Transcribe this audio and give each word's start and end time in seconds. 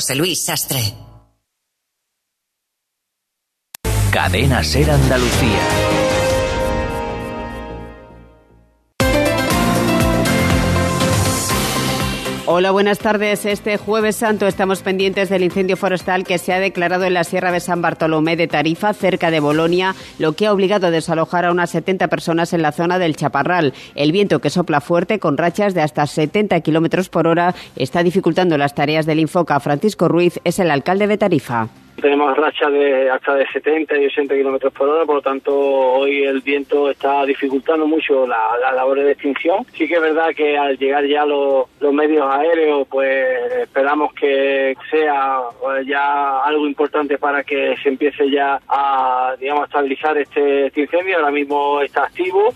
José 0.00 0.16
Luis 0.16 0.44
Sastre. 0.44 0.82
Cadena 4.10 4.64
Ser 4.64 4.90
Andalucía. 4.90 6.03
Hola, 12.56 12.70
buenas 12.70 13.00
tardes. 13.00 13.46
Este 13.46 13.78
jueves 13.78 14.14
santo 14.14 14.46
estamos 14.46 14.80
pendientes 14.80 15.28
del 15.28 15.42
incendio 15.42 15.76
forestal 15.76 16.22
que 16.22 16.38
se 16.38 16.52
ha 16.52 16.60
declarado 16.60 17.02
en 17.02 17.12
la 17.12 17.24
Sierra 17.24 17.50
de 17.50 17.58
San 17.58 17.82
Bartolomé 17.82 18.36
de 18.36 18.46
Tarifa, 18.46 18.94
cerca 18.94 19.32
de 19.32 19.40
Bolonia, 19.40 19.96
lo 20.20 20.34
que 20.34 20.46
ha 20.46 20.52
obligado 20.52 20.86
a 20.86 20.92
desalojar 20.92 21.46
a 21.46 21.50
unas 21.50 21.70
70 21.70 22.06
personas 22.06 22.52
en 22.52 22.62
la 22.62 22.70
zona 22.70 23.00
del 23.00 23.16
Chaparral. 23.16 23.74
El 23.96 24.12
viento 24.12 24.38
que 24.38 24.50
sopla 24.50 24.80
fuerte, 24.80 25.18
con 25.18 25.36
rachas 25.36 25.74
de 25.74 25.82
hasta 25.82 26.06
70 26.06 26.60
kilómetros 26.60 27.08
por 27.08 27.26
hora, 27.26 27.56
está 27.74 28.04
dificultando 28.04 28.56
las 28.56 28.76
tareas 28.76 29.04
del 29.04 29.18
Infoca. 29.18 29.58
Francisco 29.58 30.06
Ruiz 30.06 30.38
es 30.44 30.60
el 30.60 30.70
alcalde 30.70 31.08
de 31.08 31.18
Tarifa. 31.18 31.70
Tenemos 32.00 32.36
racha 32.36 32.68
de 32.68 33.10
hasta 33.10 33.34
de 33.34 33.46
70 33.46 33.96
y 33.96 34.06
80 34.06 34.34
kilómetros 34.34 34.72
por 34.72 34.88
hora, 34.88 35.06
por 35.06 35.16
lo 35.16 35.22
tanto 35.22 35.54
hoy 35.54 36.24
el 36.24 36.40
viento 36.40 36.90
está 36.90 37.24
dificultando 37.24 37.86
mucho 37.86 38.26
la, 38.26 38.58
la 38.60 38.72
labores 38.72 39.04
de 39.04 39.12
extinción. 39.12 39.64
Sí 39.72 39.88
que 39.88 39.94
es 39.94 40.00
verdad 40.00 40.34
que 40.36 40.58
al 40.58 40.76
llegar 40.76 41.06
ya 41.06 41.24
los, 41.24 41.66
los 41.80 41.92
medios 41.92 42.26
aéreos, 42.30 42.86
pues 42.88 43.26
esperamos 43.62 44.12
que 44.14 44.76
sea 44.90 45.38
pues, 45.60 45.86
ya 45.86 46.40
algo 46.40 46.66
importante 46.66 47.16
para 47.18 47.42
que 47.42 47.76
se 47.82 47.88
empiece 47.88 48.30
ya 48.30 48.60
a, 48.68 49.34
digamos, 49.38 49.64
estabilizar 49.64 50.18
este, 50.18 50.66
este 50.66 50.82
incendio. 50.82 51.16
Ahora 51.16 51.30
mismo 51.30 51.80
está 51.80 52.04
activo. 52.04 52.52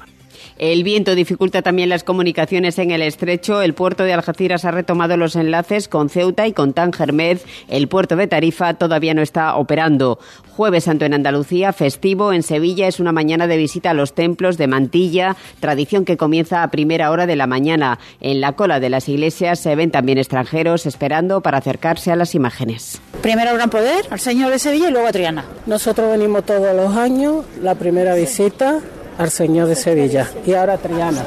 El 0.58 0.84
viento 0.84 1.14
dificulta 1.14 1.62
también 1.62 1.88
las 1.88 2.04
comunicaciones 2.04 2.78
en 2.78 2.90
el 2.90 3.02
estrecho. 3.02 3.62
El 3.62 3.74
puerto 3.74 4.04
de 4.04 4.12
Algeciras 4.12 4.64
ha 4.64 4.70
retomado 4.70 5.16
los 5.16 5.36
enlaces 5.36 5.88
con 5.88 6.08
Ceuta 6.08 6.46
y 6.46 6.52
con 6.52 6.72
Tangermed. 6.72 7.38
El 7.68 7.88
puerto 7.88 8.16
de 8.16 8.26
Tarifa 8.26 8.74
todavía 8.74 9.14
no 9.14 9.22
está 9.22 9.56
operando. 9.56 10.18
Jueves 10.58 10.84
Santo 10.84 11.04
en 11.04 11.14
Andalucía, 11.14 11.72
festivo 11.72 12.32
en 12.32 12.42
Sevilla, 12.42 12.88
es 12.88 12.98
una 12.98 13.12
mañana 13.12 13.46
de 13.46 13.56
visita 13.56 13.90
a 13.90 13.94
los 13.94 14.12
templos 14.12 14.58
de 14.58 14.66
Mantilla, 14.66 15.36
tradición 15.60 16.04
que 16.04 16.16
comienza 16.16 16.64
a 16.64 16.70
primera 16.72 17.12
hora 17.12 17.26
de 17.26 17.36
la 17.36 17.46
mañana. 17.46 18.00
En 18.20 18.40
la 18.40 18.52
cola 18.54 18.80
de 18.80 18.90
las 18.90 19.08
iglesias 19.08 19.60
se 19.60 19.76
ven 19.76 19.92
también 19.92 20.18
extranjeros 20.18 20.86
esperando 20.86 21.42
para 21.42 21.58
acercarse 21.58 22.10
a 22.10 22.16
las 22.16 22.34
imágenes. 22.34 23.00
Primero 23.22 23.54
Gran 23.54 23.70
Poder, 23.70 24.06
al 24.10 24.18
Señor 24.18 24.50
de 24.50 24.58
Sevilla 24.58 24.88
y 24.88 24.90
luego 24.90 25.06
a 25.06 25.12
Triana. 25.12 25.44
Nosotros 25.66 26.10
venimos 26.10 26.44
todos 26.44 26.74
los 26.74 26.96
años, 26.96 27.44
la 27.62 27.76
primera 27.76 28.16
visita 28.16 28.80
al 29.18 29.30
Señor 29.30 29.68
de 29.68 29.74
Sevilla 29.74 30.30
y 30.46 30.54
ahora 30.54 30.78
Triana. 30.78 31.24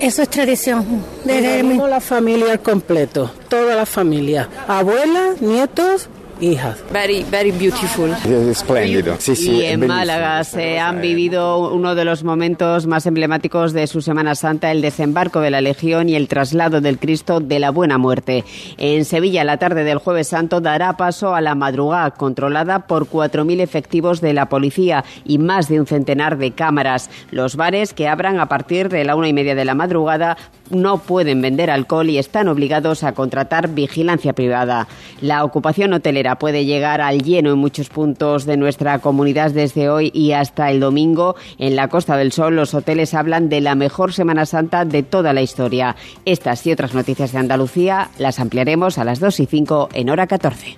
Eso 0.00 0.22
es 0.22 0.28
tradición. 0.28 0.84
Desde 1.24 1.62
la 1.62 2.00
familia 2.00 2.52
al 2.52 2.60
completo, 2.60 3.30
toda 3.48 3.76
la 3.76 3.86
familia, 3.86 4.48
abuelas, 4.66 5.40
nietos, 5.40 6.08
hijas. 6.40 6.82
Very, 6.92 7.24
very 7.30 7.50
beautiful. 7.50 8.10
Espléndido. 8.50 9.16
Sí, 9.18 9.36
sí, 9.36 9.50
y 9.50 9.64
en 9.64 9.80
bellísimo. 9.80 9.94
Málaga 9.94 10.44
se 10.44 10.78
han 10.78 11.00
vivido 11.00 11.72
uno 11.72 11.94
de 11.94 12.04
los 12.04 12.24
momentos 12.24 12.86
más 12.86 13.06
emblemáticos 13.06 13.72
de 13.72 13.86
su 13.86 14.00
Semana 14.00 14.34
Santa, 14.34 14.70
el 14.70 14.82
desembarco 14.82 15.40
de 15.40 15.50
la 15.50 15.60
Legión 15.60 16.08
y 16.08 16.14
el 16.14 16.28
traslado 16.28 16.80
del 16.80 16.98
Cristo 16.98 17.40
de 17.40 17.58
la 17.58 17.70
Buena 17.70 17.98
Muerte. 17.98 18.44
En 18.78 19.04
Sevilla, 19.04 19.44
la 19.44 19.58
tarde 19.58 19.84
del 19.84 19.98
Jueves 19.98 20.28
Santo 20.28 20.60
dará 20.60 20.96
paso 20.96 21.34
a 21.34 21.40
la 21.40 21.54
madrugada, 21.54 22.12
controlada 22.12 22.86
por 22.86 23.08
4.000 23.08 23.60
efectivos 23.60 24.20
de 24.20 24.32
la 24.32 24.48
policía 24.48 25.04
y 25.24 25.38
más 25.38 25.68
de 25.68 25.80
un 25.80 25.86
centenar 25.86 26.38
de 26.38 26.52
cámaras. 26.52 27.10
Los 27.30 27.56
bares 27.56 27.94
que 27.94 28.08
abran 28.08 28.40
a 28.40 28.46
partir 28.46 28.88
de 28.88 29.04
la 29.04 29.16
una 29.16 29.28
y 29.28 29.32
media 29.32 29.54
de 29.54 29.64
la 29.64 29.74
madrugada 29.74 30.36
no 30.70 30.98
pueden 30.98 31.42
vender 31.42 31.70
alcohol 31.70 32.08
y 32.08 32.18
están 32.18 32.48
obligados 32.48 33.04
a 33.04 33.12
contratar 33.12 33.68
vigilancia 33.68 34.32
privada. 34.32 34.88
La 35.20 35.44
ocupación 35.44 35.92
hotelera 35.92 36.23
puede 36.36 36.64
llegar 36.64 37.00
al 37.00 37.22
lleno 37.22 37.52
en 37.52 37.58
muchos 37.58 37.88
puntos 37.88 38.44
de 38.46 38.56
nuestra 38.56 38.98
comunidad 38.98 39.50
desde 39.50 39.88
hoy 39.88 40.10
y 40.14 40.32
hasta 40.32 40.70
el 40.70 40.80
domingo. 40.80 41.36
En 41.58 41.76
la 41.76 41.88
Costa 41.88 42.16
del 42.16 42.32
Sol 42.32 42.56
los 42.56 42.74
hoteles 42.74 43.14
hablan 43.14 43.48
de 43.48 43.60
la 43.60 43.74
mejor 43.74 44.12
Semana 44.12 44.46
Santa 44.46 44.84
de 44.84 45.02
toda 45.02 45.32
la 45.32 45.42
historia. 45.42 45.96
Estas 46.24 46.66
y 46.66 46.72
otras 46.72 46.94
noticias 46.94 47.32
de 47.32 47.38
Andalucía 47.38 48.10
las 48.18 48.40
ampliaremos 48.40 48.98
a 48.98 49.04
las 49.04 49.20
2 49.20 49.40
y 49.40 49.46
5 49.46 49.88
en 49.92 50.10
hora 50.10 50.26
14. 50.26 50.76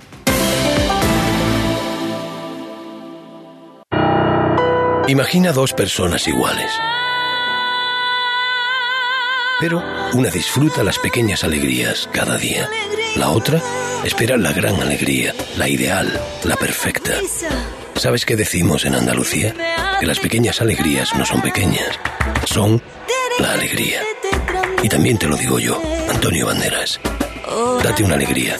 Imagina 5.08 5.52
dos 5.52 5.72
personas 5.72 6.26
iguales. 6.26 6.72
Pero 9.60 9.80
una 10.14 10.30
disfruta 10.30 10.82
las 10.82 10.98
pequeñas 10.98 11.44
alegrías 11.44 12.08
cada 12.12 12.36
día. 12.36 12.68
La 13.16 13.30
otra 13.30 13.60
espera 14.04 14.36
la 14.36 14.52
gran 14.52 14.80
alegría, 14.80 15.34
la 15.56 15.68
ideal, 15.68 16.20
la 16.44 16.56
perfecta. 16.56 17.12
¿Sabes 17.94 18.26
qué 18.26 18.36
decimos 18.36 18.84
en 18.84 18.94
Andalucía? 18.94 19.54
Que 19.98 20.06
las 20.06 20.20
pequeñas 20.20 20.60
alegrías 20.60 21.14
no 21.16 21.24
son 21.24 21.40
pequeñas, 21.40 21.98
son 22.44 22.82
la 23.38 23.52
alegría. 23.52 24.02
Y 24.82 24.88
también 24.88 25.18
te 25.18 25.26
lo 25.26 25.36
digo 25.36 25.58
yo, 25.58 25.80
Antonio 26.10 26.46
Banderas. 26.46 27.00
Date 27.82 28.04
una 28.04 28.14
alegría. 28.16 28.58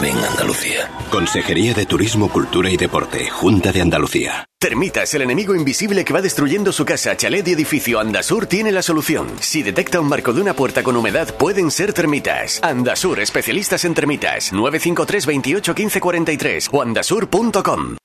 Ven 0.00 0.16
Andalucía. 0.16 0.90
Consejería 1.10 1.74
de 1.74 1.84
Turismo, 1.84 2.30
Cultura 2.30 2.70
y 2.70 2.76
Deporte, 2.76 3.28
Junta 3.28 3.72
de 3.72 3.80
Andalucía. 3.80 4.44
Termitas, 4.60 5.12
el 5.14 5.22
enemigo 5.22 5.54
invisible 5.54 6.04
que 6.04 6.12
va 6.12 6.22
destruyendo 6.22 6.72
su 6.72 6.84
casa, 6.84 7.16
chalet 7.16 7.46
y 7.48 7.52
edificio. 7.52 7.98
Andasur 7.98 8.46
tiene 8.46 8.72
la 8.72 8.82
solución. 8.82 9.28
Si 9.40 9.62
detecta 9.62 10.00
un 10.00 10.08
marco 10.08 10.32
de 10.32 10.40
una 10.40 10.54
puerta 10.54 10.82
con 10.82 10.96
humedad, 10.96 11.34
pueden 11.36 11.70
ser 11.70 11.92
termitas. 11.92 12.60
Andasur, 12.62 13.20
especialistas 13.20 13.84
en 13.84 13.94
termitas. 13.94 14.52
953 14.52 15.26
28 15.26 15.74
15 15.74 16.00
43 16.00 16.68
o 16.72 16.82
andasur.com. 16.82 17.97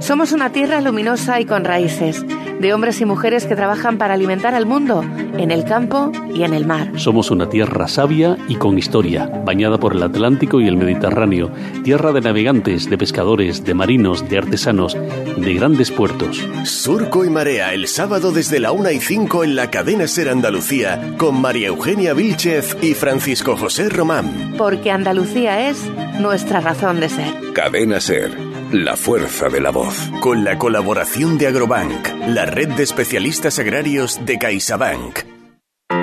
Somos 0.00 0.32
una 0.32 0.50
tierra 0.50 0.80
luminosa 0.80 1.40
y 1.40 1.46
con 1.46 1.64
raíces, 1.64 2.24
de 2.60 2.72
hombres 2.72 3.00
y 3.00 3.04
mujeres 3.04 3.46
que 3.46 3.56
trabajan 3.56 3.98
para 3.98 4.14
alimentar 4.14 4.54
al 4.54 4.66
mundo, 4.66 5.04
en 5.36 5.50
el 5.50 5.64
campo 5.64 6.12
y 6.34 6.44
en 6.44 6.54
el 6.54 6.66
mar. 6.66 6.92
Somos 6.96 7.30
una 7.30 7.48
tierra 7.48 7.88
sabia 7.88 8.36
y 8.48 8.56
con 8.56 8.78
historia, 8.78 9.26
bañada 9.44 9.78
por 9.78 9.94
el 9.94 10.02
Atlántico 10.02 10.60
y 10.60 10.68
el 10.68 10.76
Mediterráneo, 10.76 11.50
tierra 11.82 12.12
de 12.12 12.20
navegantes, 12.20 12.88
de 12.88 12.98
pescadores, 12.98 13.64
de 13.64 13.74
marinos, 13.74 14.28
de 14.28 14.38
artesanos, 14.38 14.96
de 15.36 15.54
grandes 15.54 15.90
puertos. 15.90 16.46
Surco 16.64 17.24
y 17.24 17.30
Marea, 17.30 17.72
el 17.72 17.88
sábado 17.88 18.32
desde 18.32 18.60
la 18.60 18.72
1 18.72 18.90
y 18.90 19.00
5 19.00 19.44
en 19.44 19.56
la 19.56 19.70
cadena 19.70 20.06
Ser 20.06 20.28
Andalucía, 20.28 21.14
con 21.16 21.40
María 21.40 21.68
Eugenia 21.68 22.14
Vilchez 22.14 22.76
y 22.82 22.94
Francisco 22.94 23.56
José 23.56 23.88
Román. 23.88 24.54
Porque 24.56 24.90
Andalucía 24.90 25.68
es 25.68 25.90
nuestra 26.20 26.60
razón 26.60 27.00
de 27.00 27.08
ser. 27.08 27.34
Cadena 27.52 28.00
Ser, 28.00 28.30
la 28.72 28.96
fuerza 28.96 29.48
de 29.48 29.60
la 29.60 29.70
voz. 29.70 30.10
Con 30.20 30.44
la 30.44 30.58
colaboración 30.58 31.38
de 31.38 31.46
Agrobank, 31.46 32.08
la 32.28 32.46
red 32.46 32.68
de 32.68 32.82
especialistas 32.82 33.58
agrarios 33.58 34.24
de 34.24 34.38
CaixaBank. 34.38 35.20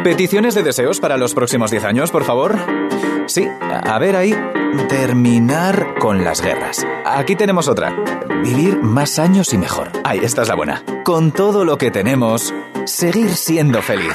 ¿Peticiones 0.04 0.56
de 0.56 0.64
deseos 0.64 1.00
para 1.00 1.18
los 1.18 1.34
próximos 1.34 1.72
10 1.72 1.84
años, 1.86 2.12
por 2.12 2.24
favor? 2.24 2.58
Sí, 3.28 3.48
a 3.62 3.98
ver 4.00 4.16
ahí. 4.16 4.36
Terminar 4.90 5.96
con 6.00 6.24
las 6.24 6.42
guerras. 6.42 6.86
Aquí 7.06 7.36
tenemos 7.36 7.68
otra. 7.68 7.96
Vivir 8.44 8.82
más 8.82 9.20
años 9.20 9.54
y 9.54 9.58
mejor. 9.58 9.92
Ahí, 10.04 10.20
esta 10.24 10.42
es 10.42 10.48
la 10.48 10.56
buena. 10.56 10.84
Con 11.06 11.32
todo 11.32 11.64
lo 11.64 11.78
que 11.78 11.92
tenemos, 11.92 12.54
seguir 12.86 13.30
siendo 13.36 13.82
feliz. 13.82 14.14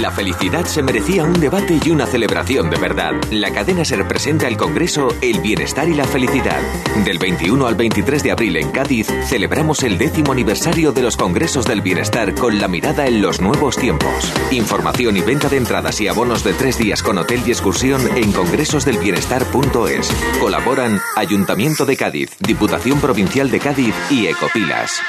La 0.00 0.10
felicidad 0.10 0.64
se 0.64 0.82
merecía 0.82 1.24
un 1.24 1.38
debate 1.38 1.78
y 1.84 1.90
una 1.90 2.06
celebración 2.06 2.70
de 2.70 2.78
verdad. 2.78 3.12
La 3.30 3.52
cadena 3.52 3.84
se 3.84 3.96
representa 3.96 4.48
el 4.48 4.56
Congreso 4.56 5.08
El 5.20 5.40
Bienestar 5.40 5.88
y 5.88 5.94
la 5.94 6.04
Felicidad. 6.04 6.60
Del 7.04 7.18
21 7.18 7.66
al 7.66 7.74
23 7.74 8.22
de 8.22 8.30
abril 8.30 8.56
en 8.56 8.70
Cádiz 8.70 9.08
celebramos 9.26 9.82
el 9.82 9.98
décimo 9.98 10.32
aniversario 10.32 10.92
de 10.92 11.02
los 11.02 11.16
Congresos 11.16 11.66
del 11.66 11.82
Bienestar 11.82 12.34
con 12.34 12.58
la 12.58 12.68
mirada 12.68 13.06
en 13.06 13.20
los 13.20 13.40
nuevos 13.40 13.76
tiempos. 13.76 14.32
Información 14.50 15.16
y 15.16 15.20
venta 15.20 15.48
de 15.48 15.58
entradas 15.58 16.00
y 16.00 16.08
abonos 16.08 16.42
de 16.42 16.54
tres 16.54 16.78
días 16.78 17.02
con 17.02 17.18
hotel 17.18 17.42
y 17.46 17.50
excursión 17.50 18.00
en 18.16 18.32
congresosdelbienestar.es. 18.32 20.10
Colaboran 20.40 21.00
Ayuntamiento 21.16 21.84
de 21.84 21.96
Cádiz, 21.96 22.36
Diputación 22.40 23.00
Provincial 23.00 23.50
de 23.50 23.60
Cádiz 23.60 23.94
y 24.10 24.26
Ecopilas. 24.26 25.00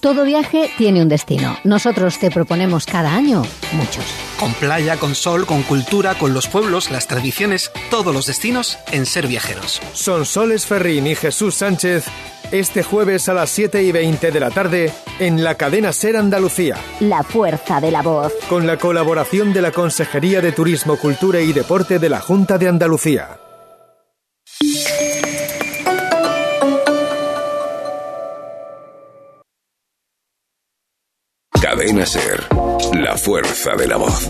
Todo 0.00 0.24
viaje 0.24 0.70
tiene 0.78 1.02
un 1.02 1.08
destino. 1.08 1.58
Nosotros 1.62 2.18
te 2.18 2.30
proponemos 2.30 2.86
cada 2.86 3.14
año 3.14 3.42
muchos. 3.72 4.04
Con 4.38 4.54
playa, 4.54 4.96
con 4.96 5.14
sol, 5.14 5.44
con 5.44 5.62
cultura, 5.62 6.14
con 6.14 6.32
los 6.32 6.48
pueblos, 6.48 6.90
las 6.90 7.06
tradiciones, 7.06 7.70
todos 7.90 8.14
los 8.14 8.26
destinos 8.26 8.78
en 8.92 9.04
Ser 9.04 9.26
Viajeros. 9.26 9.82
Son 9.92 10.24
Soles 10.24 10.64
Ferrín 10.64 11.06
y 11.06 11.14
Jesús 11.14 11.56
Sánchez 11.56 12.06
este 12.50 12.82
jueves 12.82 13.28
a 13.28 13.34
las 13.34 13.50
7 13.50 13.82
y 13.82 13.92
20 13.92 14.32
de 14.32 14.40
la 14.40 14.50
tarde 14.50 14.92
en 15.18 15.44
la 15.44 15.54
cadena 15.54 15.92
Ser 15.92 16.16
Andalucía. 16.16 16.76
La 17.00 17.22
fuerza 17.22 17.80
de 17.80 17.90
la 17.90 18.02
voz. 18.02 18.32
Con 18.48 18.66
la 18.66 18.76
colaboración 18.76 19.52
de 19.52 19.62
la 19.62 19.70
Consejería 19.70 20.40
de 20.40 20.52
Turismo, 20.52 20.96
Cultura 20.96 21.40
y 21.40 21.52
Deporte 21.52 21.98
de 21.98 22.08
la 22.08 22.20
Junta 22.20 22.58
de 22.58 22.68
Andalucía. 22.68 23.38
Cadena 31.80 32.04
Ser, 32.04 32.46
la 32.92 33.16
fuerza 33.16 33.74
de 33.74 33.88
la 33.88 33.96
voz. 33.96 34.28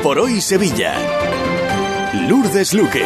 por 0.00 0.18
hoy 0.20 0.40
Sevilla. 0.40 0.94
Lourdes 2.28 2.74
Luque. 2.74 3.02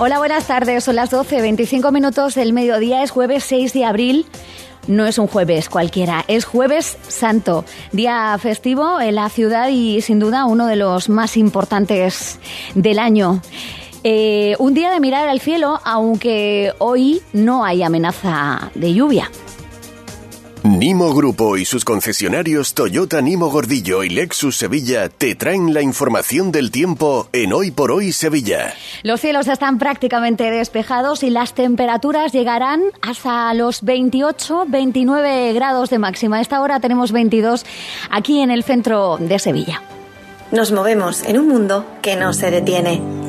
Hola, 0.00 0.18
buenas 0.18 0.48
tardes. 0.48 0.82
Son 0.82 0.96
las 0.96 1.10
12, 1.10 1.40
25 1.40 1.92
minutos 1.92 2.34
del 2.34 2.52
mediodía. 2.52 3.04
Es 3.04 3.12
jueves 3.12 3.44
6 3.44 3.72
de 3.74 3.84
abril. 3.84 4.26
No 4.86 5.06
es 5.06 5.18
un 5.18 5.28
jueves 5.28 5.68
cualquiera, 5.68 6.24
es 6.28 6.44
jueves 6.44 6.98
santo, 7.08 7.64
día 7.92 8.36
festivo 8.38 9.00
en 9.00 9.14
la 9.14 9.30
ciudad 9.30 9.68
y 9.70 10.02
sin 10.02 10.18
duda 10.18 10.44
uno 10.44 10.66
de 10.66 10.76
los 10.76 11.08
más 11.08 11.38
importantes 11.38 12.38
del 12.74 12.98
año. 12.98 13.40
Eh, 14.04 14.54
un 14.58 14.74
día 14.74 14.90
de 14.90 15.00
mirar 15.00 15.28
al 15.28 15.40
cielo, 15.40 15.80
aunque 15.82 16.72
hoy 16.78 17.22
no 17.32 17.64
hay 17.64 17.82
amenaza 17.82 18.70
de 18.74 18.92
lluvia. 18.92 19.30
Nimo 20.62 21.14
Grupo 21.14 21.58
y 21.58 21.66
sus 21.66 21.84
concesionarios 21.84 22.72
Toyota 22.72 23.20
Nimo 23.20 23.50
Gordillo 23.50 24.02
y 24.02 24.08
Lexus 24.08 24.56
Sevilla 24.56 25.10
te 25.10 25.34
traen 25.34 25.74
la 25.74 25.82
información 25.82 26.52
del 26.52 26.70
tiempo 26.70 27.28
en 27.32 27.52
Hoy 27.52 27.70
por 27.70 27.92
Hoy 27.92 28.12
Sevilla. 28.12 28.72
Los 29.02 29.20
cielos 29.20 29.46
están 29.46 29.78
prácticamente 29.78 30.50
despejados 30.50 31.22
y 31.22 31.28
las 31.28 31.52
temperaturas 31.52 32.32
llegarán 32.32 32.82
hasta 33.02 33.52
los 33.52 33.84
28-29 33.84 35.52
grados 35.52 35.90
de 35.90 35.98
máxima. 35.98 36.38
A 36.38 36.40
esta 36.40 36.62
hora 36.62 36.80
tenemos 36.80 37.12
22 37.12 37.66
aquí 38.10 38.40
en 38.40 38.50
el 38.50 38.64
centro 38.64 39.18
de 39.18 39.38
Sevilla. 39.38 39.82
Nos 40.50 40.72
movemos 40.72 41.24
en 41.24 41.38
un 41.38 41.48
mundo 41.48 41.84
que 42.00 42.16
no 42.16 42.32
se 42.32 42.50
detiene, 42.50 43.02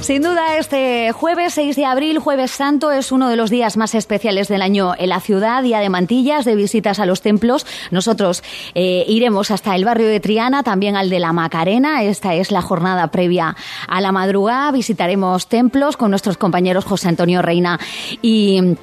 Sin 0.00 0.22
duda, 0.22 0.58
este 0.58 1.12
jueves 1.12 1.54
6 1.54 1.76
de 1.76 1.84
abril, 1.84 2.18
jueves 2.18 2.50
santo, 2.50 2.90
es 2.90 3.12
uno 3.12 3.28
de 3.28 3.36
los 3.36 3.50
días 3.50 3.76
más 3.76 3.94
especiales 3.94 4.48
del 4.48 4.60
año 4.60 4.92
en 4.98 5.08
la 5.08 5.20
ciudad, 5.20 5.62
día 5.62 5.78
de 5.78 5.88
mantillas, 5.88 6.44
de 6.44 6.56
visitas 6.56 6.98
a 6.98 7.06
los 7.06 7.22
templos. 7.22 7.66
Nosotros 7.90 8.42
eh, 8.74 9.04
iremos 9.08 9.50
hasta 9.50 9.74
el 9.74 9.84
barrio 9.84 10.06
de 10.06 10.20
Triana, 10.20 10.62
también 10.62 10.96
al 10.96 11.10
de 11.10 11.20
la 11.20 11.32
Macarena. 11.32 12.02
Esta 12.02 12.34
es 12.34 12.50
la 12.50 12.60
jornada 12.60 13.08
previa 13.08 13.56
a 13.88 14.00
la 14.00 14.12
madrugada. 14.12 14.72
Visitaremos 14.72 15.48
templos 15.48 15.96
con 15.96 16.10
nuestros 16.10 16.36
compañeros 16.36 16.84
José 16.84 17.08
Antonio 17.08 17.40
Reina 17.40 17.78
y 18.20 18.76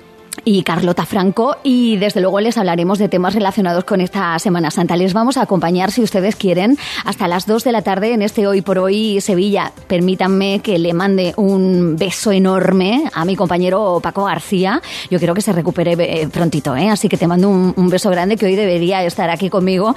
y 0.44 0.64
Carlota 0.64 1.06
Franco 1.06 1.58
y 1.64 1.98
desde 1.98 2.22
luego 2.22 2.40
les 2.40 2.58
hablaremos 2.58 2.98
de 2.98 3.10
temas 3.10 3.36
relacionados 3.36 3.84
con 3.84 4.02
esta 4.02 4.38
Semana 4.40 4.72
Santa. 4.72 4.96
Les 4.96 5.14
vamos 5.14 5.38
a 5.38 5.44
acompañar 5.44 5.92
si 5.92 6.02
ustedes 6.02 6.36
quieren 6.36 6.78
hasta 7.06 7.28
las 7.28 7.46
2 7.46 7.64
de 7.64 7.72
la 7.72 7.82
tarde 7.82 8.14
en 8.14 8.22
este 8.22 8.48
Hoy 8.48 8.62
por 8.62 8.80
Hoy 8.80 9.22
Sevilla. 9.22 9.72
Permítanme 9.88 10.60
que 10.60 10.80
le 10.80 10.94
mande 10.94 11.34
un 11.38 11.96
beso 11.98 12.32
enorme 12.32 13.04
a 13.14 13.26
mi 13.26 13.36
compañero 13.36 14.00
Paco 14.02 14.26
García. 14.26 14.82
Yo 15.10 15.20
quiero 15.20 15.34
que 15.34 15.42
se 15.42 15.54
recupere 15.54 15.94
eh, 15.94 16.28
prontito, 16.28 16.76
¿eh? 16.76 16.90
así 16.90 17.08
que 17.08 17.18
te 17.18 17.28
mando 17.28 17.50
un, 17.50 17.92
beso 17.92 18.10
grande 18.10 18.38
que 18.38 18.46
hoy 18.46 18.56
debería 18.56 19.04
estar 19.04 19.30
aquí 19.30 19.50
conmigo 19.50 19.96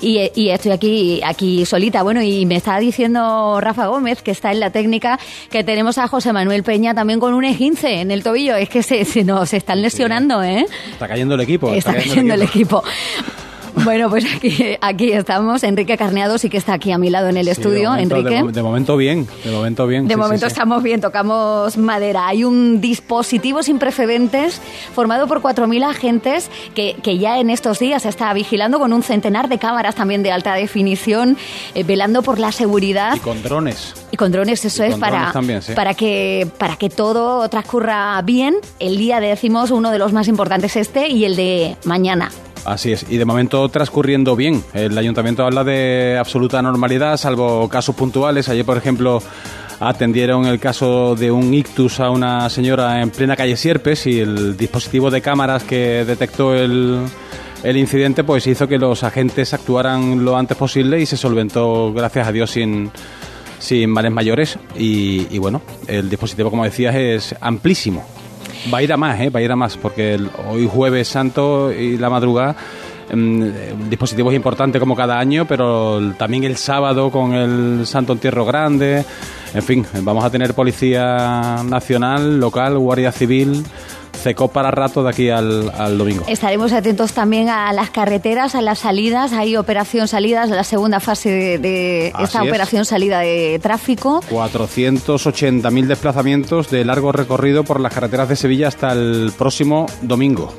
y, 0.00 0.30
y, 0.36 0.50
estoy 0.50 0.70
aquí, 0.70 1.20
aquí 1.24 1.66
solita. 1.66 2.02
Bueno, 2.02 2.22
y 2.22 2.46
me 2.46 2.56
está 2.56 2.78
diciendo 2.78 3.60
Rafa 3.60 3.88
Gómez, 3.88 4.22
que 4.22 4.30
está 4.30 4.52
en 4.52 4.60
la 4.60 4.70
técnica, 4.70 5.18
que 5.50 5.64
tenemos 5.64 5.98
a 5.98 6.06
José 6.06 6.32
Manuel 6.32 6.62
Peña 6.62 6.94
también 6.94 7.18
con 7.18 7.34
un 7.34 7.42
E15 7.42 7.84
en 7.84 8.10
el 8.12 8.22
tobillo. 8.22 8.54
Es 8.54 8.68
que 8.68 8.82
se, 8.84 9.04
se 9.04 9.24
nos 9.24 9.52
está 9.52 9.71
están 9.72 9.82
lesionando, 9.82 10.42
¿eh? 10.42 10.66
Está 10.90 11.08
cayendo 11.08 11.34
el 11.34 11.40
equipo. 11.40 11.72
Está, 11.72 11.94
cayendo, 11.94 12.34
el 12.34 12.42
equipo. 12.42 12.82
Bueno, 13.84 14.08
pues 14.10 14.24
aquí, 14.34 14.76
aquí 14.80 15.12
estamos. 15.12 15.62
Enrique 15.64 15.96
Carneado 15.96 16.38
sí 16.38 16.48
que 16.48 16.56
está 16.56 16.74
aquí 16.74 16.92
a 16.92 16.98
mi 16.98 17.10
lado 17.10 17.28
en 17.28 17.36
el 17.36 17.48
estudio. 17.48 17.94
Enrique. 17.96 18.42
De, 18.52 18.62
momento 18.62 18.96
bien, 18.96 19.26
de 19.44 19.50
momento 19.50 19.86
bien. 19.86 20.08
De 20.08 20.16
momento 20.16 20.46
estamos 20.46 20.82
bien, 20.82 21.00
tocamos 21.00 21.76
madera. 21.76 22.28
Hay 22.28 22.44
un 22.44 22.80
dispositivo 22.80 23.62
sin 23.62 23.78
precedentes 23.78 24.60
formado 24.94 25.26
por 25.26 25.40
4.000 25.40 25.88
agentes 25.88 26.50
que, 26.74 26.96
que, 27.02 27.18
ya 27.18 27.38
en 27.38 27.50
estos 27.50 27.78
días 27.78 28.06
está 28.06 28.32
vigilando 28.32 28.78
con 28.78 28.92
un 28.92 29.02
centenar 29.02 29.48
de 29.48 29.58
cámaras 29.58 29.94
también 29.94 30.22
de 30.22 30.32
alta 30.32 30.54
definición, 30.54 31.36
eh, 31.74 31.82
velando 31.82 32.22
por 32.22 32.38
la 32.38 32.52
seguridad. 32.52 33.16
Y 33.16 33.20
con 33.20 33.42
drones. 33.42 33.94
Y 34.10 34.16
con 34.16 34.32
drones, 34.32 34.64
eso 34.64 34.84
es, 34.84 34.96
para, 34.96 35.32
para, 35.74 35.94
que, 35.94 36.48
para 36.58 36.76
que 36.76 36.90
todo 36.90 37.48
transcurra 37.48 38.20
bien. 38.22 38.56
El 38.78 38.98
día 38.98 39.20
decimos 39.20 39.70
uno 39.70 39.90
de 39.90 39.98
los 39.98 40.12
más 40.12 40.28
importantes 40.28 40.76
este 40.76 41.08
y 41.08 41.24
el 41.24 41.36
de 41.36 41.76
mañana. 41.84 42.30
Así 42.64 42.92
es, 42.92 43.04
y 43.08 43.16
de 43.16 43.24
momento 43.24 43.68
transcurriendo 43.68 44.36
bien. 44.36 44.62
El 44.72 44.96
ayuntamiento 44.96 45.44
habla 45.44 45.64
de 45.64 46.16
absoluta 46.18 46.62
normalidad, 46.62 47.16
salvo 47.16 47.68
casos 47.68 47.96
puntuales. 47.96 48.48
Ayer, 48.48 48.64
por 48.64 48.76
ejemplo, 48.76 49.20
atendieron 49.80 50.46
el 50.46 50.60
caso 50.60 51.16
de 51.16 51.32
un 51.32 51.52
ictus 51.52 51.98
a 51.98 52.10
una 52.10 52.48
señora 52.50 53.02
en 53.02 53.10
plena 53.10 53.34
calle 53.34 53.56
Sierpes 53.56 54.06
y 54.06 54.20
el 54.20 54.56
dispositivo 54.56 55.10
de 55.10 55.20
cámaras 55.20 55.64
que 55.64 56.04
detectó 56.04 56.54
el, 56.54 57.00
el 57.64 57.76
incidente 57.76 58.22
pues 58.22 58.46
hizo 58.46 58.68
que 58.68 58.78
los 58.78 59.02
agentes 59.02 59.52
actuaran 59.54 60.24
lo 60.24 60.36
antes 60.36 60.56
posible 60.56 61.00
y 61.00 61.06
se 61.06 61.16
solventó, 61.16 61.92
gracias 61.92 62.28
a 62.28 62.32
Dios, 62.32 62.52
sin, 62.52 62.92
sin 63.58 63.90
males 63.90 64.12
mayores. 64.12 64.56
Y, 64.78 65.26
y 65.34 65.38
bueno, 65.38 65.62
el 65.88 66.08
dispositivo, 66.08 66.48
como 66.48 66.62
decías, 66.62 66.94
es 66.94 67.34
amplísimo. 67.40 68.04
Va 68.72 68.78
a 68.78 68.82
ir 68.82 68.92
a 68.92 68.96
más, 68.96 69.20
¿eh? 69.20 69.30
Va 69.30 69.40
a 69.40 69.42
ir 69.42 69.50
a 69.50 69.56
más, 69.56 69.76
porque 69.76 70.18
hoy 70.48 70.68
jueves 70.70 71.08
santo 71.08 71.72
y 71.72 71.98
la 71.98 72.10
madrugada 72.10 72.54
mm, 73.12 73.42
el 73.42 73.90
dispositivo 73.90 74.30
es 74.30 74.36
importante 74.36 74.78
como 74.78 74.94
cada 74.94 75.18
año, 75.18 75.46
pero 75.46 76.00
también 76.18 76.44
el 76.44 76.56
sábado 76.56 77.10
con 77.10 77.32
el 77.32 77.86
Santo 77.86 78.12
Entierro 78.12 78.44
Grande. 78.44 79.04
En 79.54 79.62
fin, 79.62 79.84
vamos 80.02 80.24
a 80.24 80.30
tener 80.30 80.54
Policía 80.54 81.62
Nacional, 81.64 82.38
local, 82.38 82.78
Guardia 82.78 83.10
Civil, 83.10 83.64
secó 84.12 84.48
para 84.48 84.70
rato 84.70 85.02
de 85.02 85.10
aquí 85.10 85.30
al, 85.30 85.98
domingo. 85.98 86.24
Estaremos 86.28 86.72
atentos 86.72 87.12
también 87.12 87.48
a 87.48 87.72
las 87.72 87.90
carreteras, 87.90 88.54
a 88.54 88.62
las 88.62 88.80
salidas. 88.80 89.32
Hay 89.32 89.56
operación 89.56 90.08
salidas, 90.08 90.50
la 90.50 90.64
segunda 90.64 91.00
fase 91.00 91.58
de, 91.58 92.12
esta 92.20 92.42
operación 92.42 92.84
salida 92.84 93.20
de 93.20 93.58
tráfico. 93.62 94.22
480.000 94.30 95.86
desplazamientos 95.86 96.70
de 96.70 96.84
largo 96.84 97.12
recorrido 97.12 97.64
por 97.64 97.80
las 97.80 97.92
carreteras 97.92 98.28
de 98.28 98.36
Sevilla 98.36 98.68
hasta 98.68 98.92
el 98.92 99.32
próximo 99.36 99.86
domingo. 100.02 100.52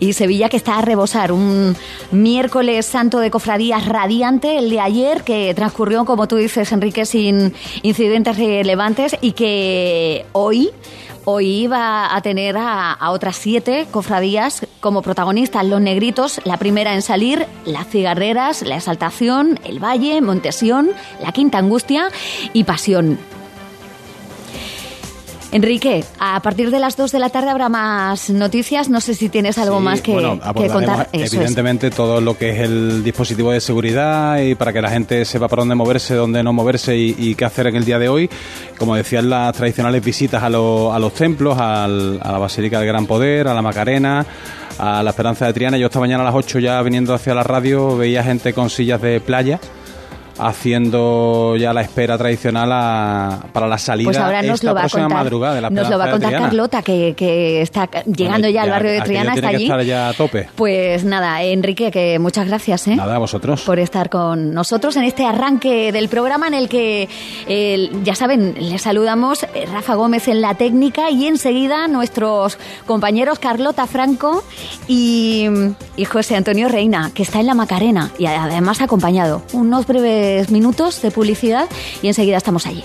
Y 0.00 0.12
Sevilla 0.12 0.48
que 0.48 0.56
está 0.56 0.78
a 0.78 0.82
rebosar 0.82 1.32
un 1.32 1.76
miércoles 2.10 2.86
santo 2.86 3.20
de 3.20 3.30
cofradías 3.30 3.86
radiante, 3.86 4.58
el 4.58 4.70
de 4.70 4.80
ayer, 4.80 5.22
que 5.22 5.52
transcurrió, 5.54 6.04
como 6.04 6.28
tú 6.28 6.36
dices, 6.36 6.70
Enrique, 6.72 7.06
sin 7.06 7.52
incidentes 7.82 8.36
relevantes 8.36 9.16
y 9.20 9.32
que 9.32 10.26
hoy 10.32 10.70
Hoy 11.26 11.46
iba 11.46 12.14
a 12.14 12.20
tener 12.20 12.56
a, 12.58 12.98
otras 13.10 13.36
siete 13.36 13.86
cofradías 13.90 14.66
como 14.80 15.00
protagonistas, 15.00 15.64
los 15.64 15.80
negritos, 15.80 16.40
la 16.44 16.58
primera 16.58 16.94
en 16.94 17.00
salir, 17.00 17.46
las 17.64 17.88
cigarreras, 17.88 18.60
la 18.60 18.76
exaltación, 18.76 19.58
el 19.64 19.82
valle, 19.82 20.20
Montesión, 20.20 20.90
la 21.22 21.32
quinta 21.32 21.58
angustia 21.58 22.08
y 22.52 22.64
pasión. 22.64 23.18
Enrique, 25.54 26.02
a 26.18 26.40
partir 26.40 26.72
de 26.72 26.80
las 26.80 26.96
2 26.96 27.12
de 27.12 27.20
la 27.20 27.30
tarde 27.30 27.48
habrá 27.48 27.68
más 27.68 28.28
noticias. 28.28 28.88
No 28.88 29.00
sé 29.00 29.14
si 29.14 29.28
tienes 29.28 29.56
algo 29.56 29.78
más 29.78 30.00
que, 30.00 30.12
contar. 30.12 31.08
evidentemente 31.12 31.92
todo 31.92 32.20
lo 32.20 32.36
que 32.36 32.50
es 32.50 32.58
el 32.58 33.04
dispositivo 33.04 33.52
de 33.52 33.60
seguridad 33.60 34.40
y 34.40 34.56
para 34.56 34.72
que 34.72 34.82
la 34.82 34.90
gente 34.90 35.24
sepa 35.24 35.46
por 35.46 35.60
dónde 35.60 35.76
moverse, 35.76 36.16
dónde 36.16 36.42
no 36.42 36.52
moverse 36.52 36.96
y, 36.96 37.36
qué 37.36 37.44
hacer 37.44 37.68
en 37.68 37.76
el 37.76 37.84
día 37.84 38.00
de 38.00 38.08
hoy. 38.08 38.28
Como 38.80 38.96
decían 38.96 39.30
las 39.30 39.56
tradicionales 39.56 40.04
visitas 40.04 40.42
a, 40.42 40.46
a 40.46 40.50
los 40.50 41.14
templos, 41.14 41.56
a 41.56 41.86
la 41.86 42.38
Basílica 42.38 42.80
del 42.80 42.88
Gran 42.88 43.06
Poder, 43.06 43.46
a 43.46 43.54
la 43.54 43.62
Macarena 43.62 44.26
a 44.76 45.04
la 45.04 45.10
Esperanza 45.10 45.46
de 45.46 45.52
Triana. 45.52 45.78
Yo 45.78 45.86
esta 45.86 46.00
mañana 46.00 46.22
a 46.24 46.26
las 46.26 46.34
8 46.34 46.58
ya 46.58 46.82
viniendo 46.82 47.14
hacia 47.14 47.32
la 47.32 47.44
radio 47.44 47.96
veía 47.96 48.24
gente 48.24 48.52
con 48.52 48.70
sillas 48.70 49.00
de 49.00 49.20
playa 49.20 49.60
haciendo 50.38 51.56
ya 51.56 51.72
la 51.72 51.82
espera 51.82 52.18
tradicional 52.18 52.68
para 53.52 53.68
la 53.68 53.78
salida 53.78 54.08
pues 54.08 54.18
ahora 54.18 54.42
nos 54.42 54.56
esta 54.56 54.66
lo 54.66 54.74
va 54.74 54.80
próxima 54.82 55.02
a 55.02 55.08
contar, 55.08 55.24
madrugada 55.24 55.54
de 55.54 55.60
la 55.60 55.70
Nos 55.70 55.90
lo 55.90 55.98
va 55.98 56.04
a 56.06 56.10
contar 56.10 56.32
Carlota, 56.32 56.82
que, 56.82 57.14
que, 57.16 57.62
está 57.62 57.88
llegando 58.04 58.48
ya, 58.48 58.62
al 58.62 58.70
barrio 58.70 58.92
de 58.92 59.00
Triana, 59.02 59.34
está 59.34 59.48
allí. 59.48 59.64
estar 59.64 59.82
ya 59.82 60.08
a 60.08 60.14
tope. 60.14 60.48
Pues 60.56 61.04
nada, 61.04 61.42
Enrique, 61.42 61.90
que 61.90 62.18
muchas 62.18 62.46
gracias 62.46 62.88
¿eh? 62.88 62.96
Nada, 62.96 63.16
a 63.16 63.18
vosotros. 63.18 63.62
por 63.62 63.78
estar 63.78 64.10
con 64.10 64.52
nosotros 64.52 64.96
en 64.96 65.04
este 65.04 65.24
arranque 65.24 65.92
del 65.92 66.08
programa 66.08 66.48
en 66.48 66.54
el 66.54 66.68
que, 66.68 67.08
ya 68.02 68.14
saben, 68.14 68.54
les 68.58 68.82
saludamos 68.82 69.44
eh, 69.54 69.66
Rafa 69.72 69.94
Gómez 69.94 70.28
en 70.28 70.40
la 70.40 70.54
técnica 70.54 71.10
y 71.10 71.26
enseguida 71.26 71.86
nuestros 71.88 72.58
compañeros 72.86 73.38
Carlota 73.38 73.86
Franco 73.86 74.42
y, 74.88 75.46
y 75.96 76.04
José 76.04 76.36
Antonio 76.36 76.68
Reina, 76.68 77.12
que 77.14 77.22
está 77.22 77.40
en 77.40 77.46
la 77.46 77.54
Macarena 77.54 78.10
y 78.18 78.26
además 78.26 78.80
acompañado. 78.80 79.42
Unos 79.52 79.86
breves 79.86 80.23
minutos 80.50 81.02
de 81.02 81.10
publicidad 81.10 81.68
y 82.02 82.08
enseguida 82.08 82.36
estamos 82.36 82.66
allí. 82.66 82.84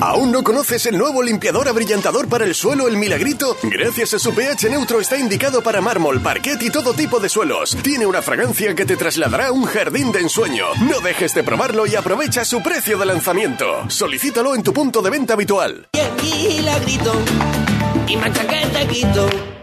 ¿Aún 0.00 0.30
no 0.30 0.42
conoces 0.44 0.84
el 0.86 0.98
nuevo 0.98 1.22
limpiador 1.22 1.68
abrillantador 1.68 2.28
para 2.28 2.44
el 2.44 2.54
suelo 2.54 2.86
El 2.86 2.96
Milagrito? 2.96 3.56
Gracias 3.62 4.14
a 4.14 4.18
su 4.18 4.34
pH 4.34 4.68
neutro 4.68 5.00
está 5.00 5.16
indicado 5.16 5.62
para 5.62 5.80
mármol, 5.80 6.20
parquet 6.20 6.62
y 6.62 6.70
todo 6.70 6.92
tipo 6.92 7.18
de 7.18 7.28
suelos. 7.28 7.76
Tiene 7.82 8.04
una 8.06 8.20
fragancia 8.20 8.74
que 8.74 8.84
te 8.84 8.96
trasladará 8.96 9.48
a 9.48 9.52
un 9.52 9.64
jardín 9.64 10.12
de 10.12 10.20
ensueño. 10.20 10.66
No 10.88 11.00
dejes 11.00 11.34
de 11.34 11.44
probarlo 11.44 11.86
y 11.86 11.96
aprovecha 11.96 12.44
su 12.44 12.62
precio 12.62 12.98
de 12.98 13.06
lanzamiento. 13.06 13.88
Solicítalo 13.88 14.54
en 14.54 14.62
tu 14.62 14.72
punto 14.72 15.00
de 15.02 15.10
venta 15.10 15.34
habitual. 15.34 15.88
Milagrito 16.22 17.12
y 18.06 18.16
mancha 18.16 18.46
que 18.46 18.66
te 18.66 18.86
quito. 18.86 19.55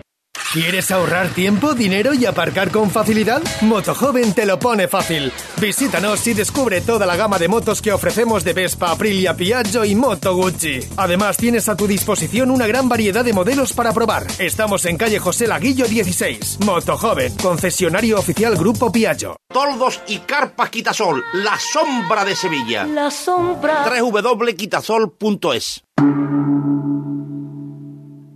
¿Quieres 0.53 0.91
ahorrar 0.91 1.29
tiempo, 1.29 1.73
dinero 1.73 2.13
y 2.13 2.27
aparcar 2.27 2.69
con 2.69 2.91
facilidad? 2.91 3.41
Motojoven 3.61 4.35
te 4.35 4.45
lo 4.45 4.59
pone 4.59 4.87
fácil. 4.87 5.33
Visítanos 5.59 6.27
y 6.27 6.35
descubre 6.35 6.79
toda 6.81 7.07
la 7.07 7.15
gama 7.15 7.39
de 7.39 7.47
motos 7.47 7.81
que 7.81 7.91
ofrecemos 7.91 8.43
de 8.43 8.53
Vespa, 8.53 8.91
Aprilia, 8.91 9.35
Piaggio 9.35 9.83
y 9.83 9.95
Moto 9.95 10.35
Gucci. 10.35 10.81
Además, 10.95 11.37
tienes 11.37 11.69
a 11.69 11.75
tu 11.75 11.87
disposición 11.87 12.51
una 12.51 12.67
gran 12.67 12.87
variedad 12.87 13.25
de 13.25 13.33
modelos 13.33 13.73
para 13.73 13.93
probar. 13.93 14.27
Estamos 14.37 14.85
en 14.85 14.95
calle 14.95 15.17
José 15.17 15.47
Laguillo 15.47 15.87
16. 15.87 16.59
Motojoven, 16.63 17.33
concesionario 17.37 18.19
oficial 18.19 18.55
Grupo 18.55 18.91
Piaggio. 18.91 19.35
Toldos 19.51 20.01
y 20.05 20.19
carpas 20.19 20.69
Quitasol, 20.69 21.23
la 21.33 21.57
sombra 21.57 22.23
de 22.23 22.35
Sevilla. 22.35 22.85
La 22.85 23.09
sombra. 23.09 23.85
www.quitasol.es 23.89 25.83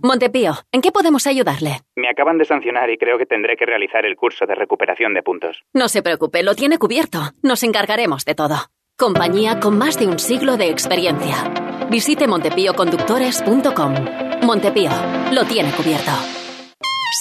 Montepío, 0.08 0.54
¿en 0.72 0.80
qué 0.80 0.90
podemos 0.90 1.26
ayudarle? 1.26 1.82
Me 1.94 2.08
acaban 2.08 2.38
de 2.38 2.46
sancionar 2.46 2.88
y 2.88 2.96
creo 2.96 3.18
que 3.18 3.26
tendré 3.26 3.58
que 3.58 3.66
realizar 3.66 4.06
el 4.06 4.16
curso 4.16 4.46
de 4.46 4.54
recuperación 4.54 5.12
de 5.12 5.22
puntos. 5.22 5.62
No 5.74 5.88
se 5.88 6.02
preocupe, 6.02 6.42
lo 6.42 6.54
tiene 6.54 6.78
cubierto. 6.78 7.18
Nos 7.42 7.62
encargaremos 7.62 8.24
de 8.24 8.34
todo. 8.34 8.56
Compañía 8.96 9.60
con 9.60 9.76
más 9.76 9.98
de 9.98 10.06
un 10.06 10.18
siglo 10.18 10.56
de 10.56 10.70
experiencia. 10.70 11.52
Visite 11.90 12.26
montepíoconductores.com. 12.26 13.94
Montepío, 14.44 14.90
lo 15.30 15.44
tiene 15.44 15.72
cubierto. 15.72 16.12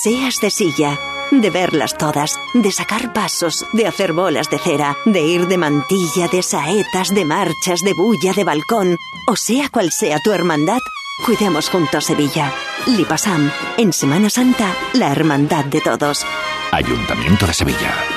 Seas 0.02 0.40
de 0.40 0.50
silla, 0.50 0.98
de 1.32 1.50
verlas 1.50 1.98
todas, 1.98 2.40
de 2.54 2.72
sacar 2.72 3.12
pasos, 3.12 3.66
de 3.74 3.86
hacer 3.86 4.14
bolas 4.14 4.50
de 4.50 4.60
cera, 4.60 4.96
de 5.04 5.24
ir 5.24 5.48
de 5.48 5.58
mantilla, 5.58 6.30
de 6.32 6.42
saetas, 6.42 7.14
de 7.14 7.26
marchas, 7.26 7.82
de 7.82 7.92
bulla, 7.94 8.32
de 8.32 8.46
balcón, 8.46 8.96
o 9.28 9.36
sea 9.36 9.68
cual 9.68 9.92
sea 9.92 10.20
tu 10.24 10.32
hermandad, 10.32 10.80
cuidemos 11.26 11.70
juntos 11.70 12.06
Sevilla. 12.06 12.52
Lipasam, 12.86 13.52
en 13.78 13.94
Semana 13.94 14.30
Santa, 14.30 14.74
la 14.94 15.12
hermandad 15.12 15.66
de 15.66 15.82
todos. 15.82 16.26
Ayuntamiento 16.72 17.46
de 17.48 17.54
Sevilla. 17.54 18.17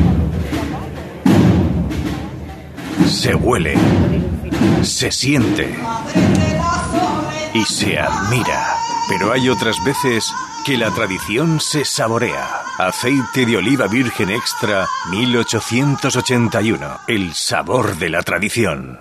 Se 3.21 3.35
huele, 3.35 3.75
se 4.81 5.11
siente 5.11 5.77
y 7.53 7.63
se 7.65 7.99
admira. 7.99 8.75
Pero 9.09 9.31
hay 9.31 9.47
otras 9.47 9.75
veces 9.85 10.33
que 10.65 10.75
la 10.75 10.89
tradición 10.89 11.59
se 11.59 11.85
saborea. 11.85 12.47
Aceite 12.79 13.45
de 13.45 13.57
oliva 13.57 13.85
virgen 13.85 14.31
extra 14.31 14.87
1881. 15.11 17.01
El 17.07 17.35
sabor 17.35 17.95
de 17.97 18.09
la 18.09 18.23
tradición. 18.23 18.97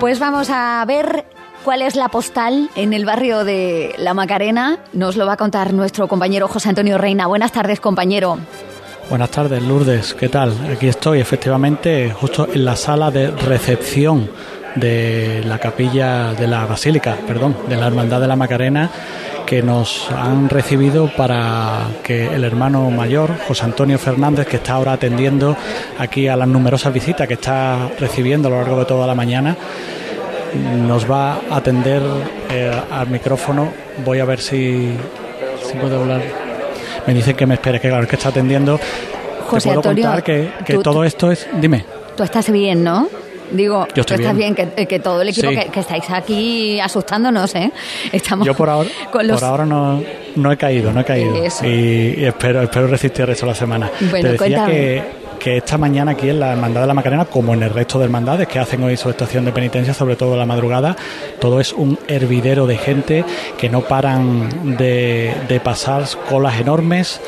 Pues 0.00 0.18
vamos 0.18 0.50
a 0.50 0.84
ver 0.86 1.24
cuál 1.64 1.80
es 1.80 1.96
la 1.96 2.10
postal 2.10 2.68
en 2.76 2.92
el 2.92 3.06
barrio 3.06 3.42
de 3.42 3.94
La 3.96 4.12
Macarena. 4.12 4.80
Nos 4.92 5.16
lo 5.16 5.24
va 5.24 5.32
a 5.32 5.38
contar 5.38 5.72
nuestro 5.72 6.08
compañero 6.08 6.46
José 6.46 6.68
Antonio 6.68 6.98
Reina. 6.98 7.26
Buenas 7.26 7.52
tardes, 7.52 7.80
compañero. 7.80 8.38
Buenas 9.10 9.30
tardes, 9.30 9.62
Lourdes. 9.62 10.14
¿Qué 10.14 10.30
tal? 10.30 10.54
Aquí 10.72 10.88
estoy, 10.88 11.20
efectivamente, 11.20 12.10
justo 12.10 12.48
en 12.52 12.64
la 12.64 12.74
sala 12.74 13.10
de 13.10 13.30
recepción 13.30 14.30
de 14.76 15.42
la 15.44 15.58
capilla 15.58 16.32
de 16.32 16.48
la 16.48 16.64
Basílica, 16.64 17.16
perdón, 17.26 17.54
de 17.68 17.76
la 17.76 17.86
Hermandad 17.86 18.20
de 18.20 18.26
la 18.26 18.34
Macarena, 18.34 18.90
que 19.44 19.62
nos 19.62 20.10
han 20.10 20.48
recibido 20.48 21.10
para 21.14 21.86
que 22.02 22.34
el 22.34 22.44
hermano 22.44 22.90
mayor, 22.90 23.30
José 23.46 23.64
Antonio 23.64 23.98
Fernández, 23.98 24.46
que 24.46 24.56
está 24.56 24.72
ahora 24.72 24.94
atendiendo 24.94 25.54
aquí 25.98 26.26
a 26.26 26.36
las 26.36 26.48
numerosas 26.48 26.92
visitas 26.92 27.28
que 27.28 27.34
está 27.34 27.90
recibiendo 28.00 28.48
a 28.48 28.52
lo 28.52 28.56
largo 28.58 28.78
de 28.78 28.84
toda 28.86 29.06
la 29.06 29.14
mañana, 29.14 29.54
nos 30.78 31.08
va 31.08 31.40
a 31.50 31.56
atender 31.56 32.02
eh, 32.50 32.72
al 32.90 33.08
micrófono. 33.08 33.68
Voy 34.02 34.18
a 34.20 34.24
ver 34.24 34.40
si, 34.40 34.96
si 35.62 35.74
puedo 35.76 36.00
hablar 36.00 36.43
me 37.06 37.14
dicen 37.14 37.36
que 37.36 37.46
me 37.46 37.54
espere, 37.54 37.80
que 37.80 37.88
claro, 37.88 38.06
que 38.06 38.16
está 38.16 38.28
atendiendo. 38.30 38.78
José 39.46 39.68
Te 39.70 39.74
puedo 39.74 39.80
Antonio, 39.90 40.04
contar 40.04 40.22
que, 40.22 40.50
que 40.64 40.74
tú- 40.74 40.82
todo 40.82 41.04
esto 41.04 41.30
es... 41.30 41.46
Dime. 41.60 41.84
Tú 42.16 42.22
estás 42.22 42.50
bien, 42.50 42.82
¿no? 42.84 43.08
Digo, 43.50 43.86
Yo 43.94 44.00
estoy 44.00 44.16
tú 44.16 44.22
estás 44.22 44.36
bien, 44.36 44.54
bien. 44.54 44.70
que, 44.74 44.86
que 44.86 44.98
todo 45.00 45.20
el 45.20 45.28
equipo 45.28 45.48
Sí. 45.50 45.56
que, 45.56 45.66
que 45.66 45.80
estáis 45.80 46.04
aquí 46.10 46.80
asustándonos, 46.80 47.54
¿eh? 47.54 47.70
Estamos 48.10 48.46
Yo 48.46 48.54
por 48.54 48.70
ahora, 48.70 48.88
con 49.12 49.26
los... 49.26 49.38
por 49.38 49.48
ahora 49.50 49.66
no, 49.66 50.02
no 50.36 50.50
he 50.52 50.56
caído, 50.56 50.92
no 50.92 51.00
he 51.00 51.04
caído. 51.04 51.36
Eso. 51.44 51.64
Y, 51.66 52.14
y 52.18 52.24
espero, 52.24 52.62
espero 52.62 52.86
resistir 52.86 53.20
el 53.22 53.26
resto 53.28 53.44
de 53.46 53.52
la 53.52 53.56
semana. 53.56 53.90
Bueno, 54.10 54.12
Te 54.12 54.32
decía 54.32 54.36
cuéntame. 54.38 54.72
que, 54.72 55.02
que 55.44 55.58
esta 55.58 55.76
mañana 55.76 56.12
aquí 56.12 56.30
en 56.30 56.40
la 56.40 56.52
Hermandad 56.52 56.80
de 56.80 56.86
la 56.86 56.94
Macarena, 56.94 57.26
como 57.26 57.52
en 57.52 57.62
el 57.62 57.68
resto 57.68 57.98
de 57.98 58.06
hermandades 58.06 58.48
que 58.48 58.58
hacen 58.58 58.82
hoy 58.82 58.96
su 58.96 59.10
estación 59.10 59.44
de 59.44 59.52
penitencia, 59.52 59.92
sobre 59.92 60.16
todo 60.16 60.38
la 60.38 60.46
madrugada, 60.46 60.96
todo 61.38 61.60
es 61.60 61.74
un 61.74 61.98
hervidero 62.08 62.66
de 62.66 62.78
gente 62.78 63.26
que 63.58 63.68
no 63.68 63.82
paran 63.82 64.78
de, 64.78 65.60
pasar 65.62 66.04
colas 66.30 66.58
enormes. 66.58 67.20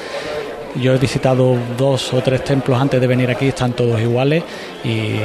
Yo 0.76 0.94
he 0.94 0.98
visitado 0.98 1.58
dos 1.76 2.14
o 2.14 2.22
tres 2.22 2.42
templos 2.42 2.80
antes 2.80 3.02
de 3.02 3.06
venir 3.06 3.30
aquí, 3.30 3.48
están 3.48 3.74
todos 3.74 4.00
iguales 4.00 4.44
y 4.82 5.16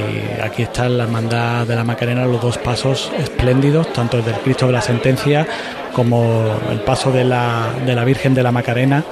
aquí 0.43 0.63
está 0.63 0.89
la 0.89 1.05
Hermandad 1.05 1.65
de 1.65 1.77
la 1.77 1.85
Macarena 1.85 2.25
los 2.25 2.41
dos 2.41 2.57
pasos 2.57 3.09
espléndidos, 3.17 3.93
tanto 3.93 4.17
el 4.17 4.25
del 4.25 4.35
Cristo 4.35 4.65
de 4.65 4.73
la 4.73 4.81
Sentencia 4.81 5.47
como 5.93 6.43
el 6.71 6.79
paso 6.81 7.11
de 7.11 7.23
la, 7.23 7.67
de 7.85 7.93
la 7.95 8.03
Virgen 8.03 8.33
de 8.33 8.43
la 8.43 8.51
Macarena. 8.51 9.03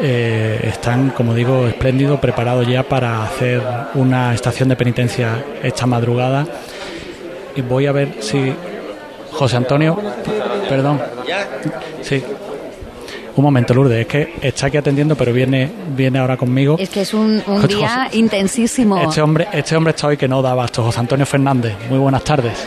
eh, 0.00 0.58
están, 0.64 1.10
como 1.10 1.34
digo, 1.34 1.66
espléndidos, 1.68 2.18
preparados 2.18 2.66
ya 2.66 2.82
para 2.82 3.22
hacer 3.22 3.62
una 3.94 4.34
estación 4.34 4.68
de 4.68 4.76
penitencia 4.76 5.44
esta 5.62 5.86
madrugada. 5.86 6.44
Y 7.54 7.60
voy 7.62 7.86
a 7.86 7.92
ver 7.92 8.16
si 8.20 8.52
José 9.30 9.56
Antonio, 9.56 9.96
perdón, 10.68 11.00
sí, 12.02 12.22
un 13.36 13.42
momento, 13.44 13.72
Lourdes, 13.74 14.00
es 14.00 14.06
que 14.06 14.34
está 14.42 14.66
aquí 14.66 14.76
atendiendo, 14.76 15.14
pero 15.16 15.32
viene, 15.32 15.70
viene 15.96 16.18
ahora 16.18 16.36
conmigo. 16.36 16.76
Es 16.78 16.88
que 16.90 17.00
es 17.02 17.14
un, 17.14 17.42
un 17.46 17.62
José- 17.62 17.68
día 17.68 18.08
intensísimo. 18.12 19.00
Este 19.00 19.20
hombre, 19.22 19.46
este 19.52 19.76
hombre 19.76 19.90
está 19.92 20.08
hoy 20.08 20.16
que 20.16 20.26
no 20.28 20.40
da 20.42 20.52
abasto, 20.52 20.82
José 20.84 21.00
Antonio 21.00 21.26
Fernández. 21.26 21.74
Muy 21.88 21.98
buenas 21.98 22.22
tardes. 22.24 22.66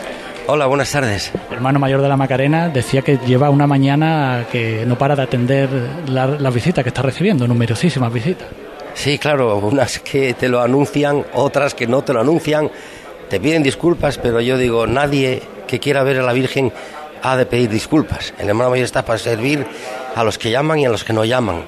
Hola, 0.50 0.64
buenas 0.66 0.90
tardes. 0.90 1.30
Hermano 1.50 1.78
mayor 1.78 2.00
de 2.00 2.08
la 2.08 2.16
Macarena 2.16 2.68
decía 2.70 3.02
que 3.02 3.18
lleva 3.18 3.50
una 3.50 3.66
mañana 3.66 4.46
que 4.50 4.84
no 4.86 4.96
para 4.96 5.14
de 5.14 5.22
atender 5.22 5.68
la- 6.08 6.26
las 6.26 6.54
visitas 6.54 6.82
que 6.82 6.88
está 6.88 7.02
recibiendo, 7.02 7.46
numerosísimas 7.46 8.10
visitas. 8.10 8.48
Sí, 8.94 9.18
claro, 9.18 9.58
unas 9.58 9.98
que 9.98 10.32
te 10.34 10.48
lo 10.48 10.62
anuncian, 10.62 11.24
otras 11.34 11.74
que 11.74 11.86
no 11.86 12.02
te 12.02 12.14
lo 12.14 12.20
anuncian, 12.20 12.70
te 13.28 13.38
piden 13.40 13.62
disculpas, 13.62 14.16
pero 14.16 14.40
yo 14.40 14.56
digo, 14.56 14.86
nadie 14.86 15.42
que 15.66 15.78
quiera 15.80 16.02
ver 16.02 16.18
a 16.20 16.22
la 16.22 16.32
Virgen 16.32 16.72
ha 17.22 17.36
de 17.36 17.44
pedir 17.44 17.68
disculpas. 17.68 18.32
El 18.38 18.48
hermano 18.48 18.70
mayor 18.70 18.86
está 18.86 19.04
para 19.04 19.18
servir 19.18 19.66
a 20.16 20.24
los 20.24 20.38
que 20.38 20.50
llaman 20.50 20.78
y 20.78 20.86
a 20.86 20.88
los 20.88 21.04
que 21.04 21.12
no 21.12 21.26
llaman. 21.26 21.62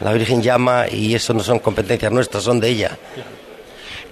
La 0.00 0.12
Virgen 0.14 0.40
llama 0.42 0.86
y 0.90 1.14
eso 1.14 1.34
no 1.34 1.40
son 1.40 1.58
competencias 1.58 2.10
nuestras, 2.10 2.42
son 2.44 2.58
de 2.60 2.68
ella. 2.70 2.96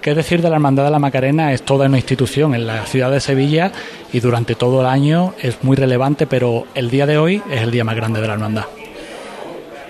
¿Qué 0.01 0.15
decir 0.15 0.41
de 0.41 0.49
la 0.49 0.55
Hermandad 0.55 0.85
de 0.85 0.89
la 0.89 0.97
Macarena? 0.97 1.53
Es 1.53 1.61
toda 1.61 1.85
una 1.85 1.97
institución 1.97 2.55
en 2.55 2.65
la 2.65 2.87
ciudad 2.87 3.11
de 3.11 3.19
Sevilla 3.19 3.71
y 4.11 4.19
durante 4.19 4.55
todo 4.55 4.81
el 4.81 4.87
año 4.87 5.35
es 5.39 5.63
muy 5.63 5.77
relevante, 5.77 6.25
pero 6.25 6.65
el 6.73 6.89
día 6.89 7.05
de 7.05 7.19
hoy 7.19 7.43
es 7.51 7.61
el 7.61 7.69
día 7.69 7.83
más 7.83 7.95
grande 7.95 8.19
de 8.19 8.25
la 8.25 8.33
Hermandad. 8.33 8.65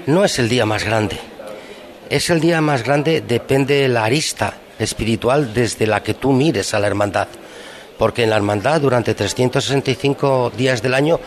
No 0.08 0.25
es 0.25 0.38
el 0.38 0.50
día 0.50 0.65
más 0.65 0.84
grande. 0.84 1.18
Es 2.10 2.30
el 2.30 2.41
día 2.41 2.60
más 2.60 2.84
grande, 2.84 3.24
depende 3.25 3.75
de 3.75 3.88
la 3.88 4.03
arista 4.03 4.56
espiritual 4.80 5.53
desde 5.53 5.88
la 5.88 6.03
que 6.03 6.13
tú 6.13 6.34
mires 6.34 6.74
a 6.74 6.80
la 6.80 6.88
hermandad. 6.88 7.30
Porque 7.98 8.24
en 8.24 8.32
la 8.32 8.36
hermandad, 8.36 8.82
durante 8.82 9.15
365 9.15 10.51
días 10.58 10.82
del 10.82 10.94
año, 10.94 11.22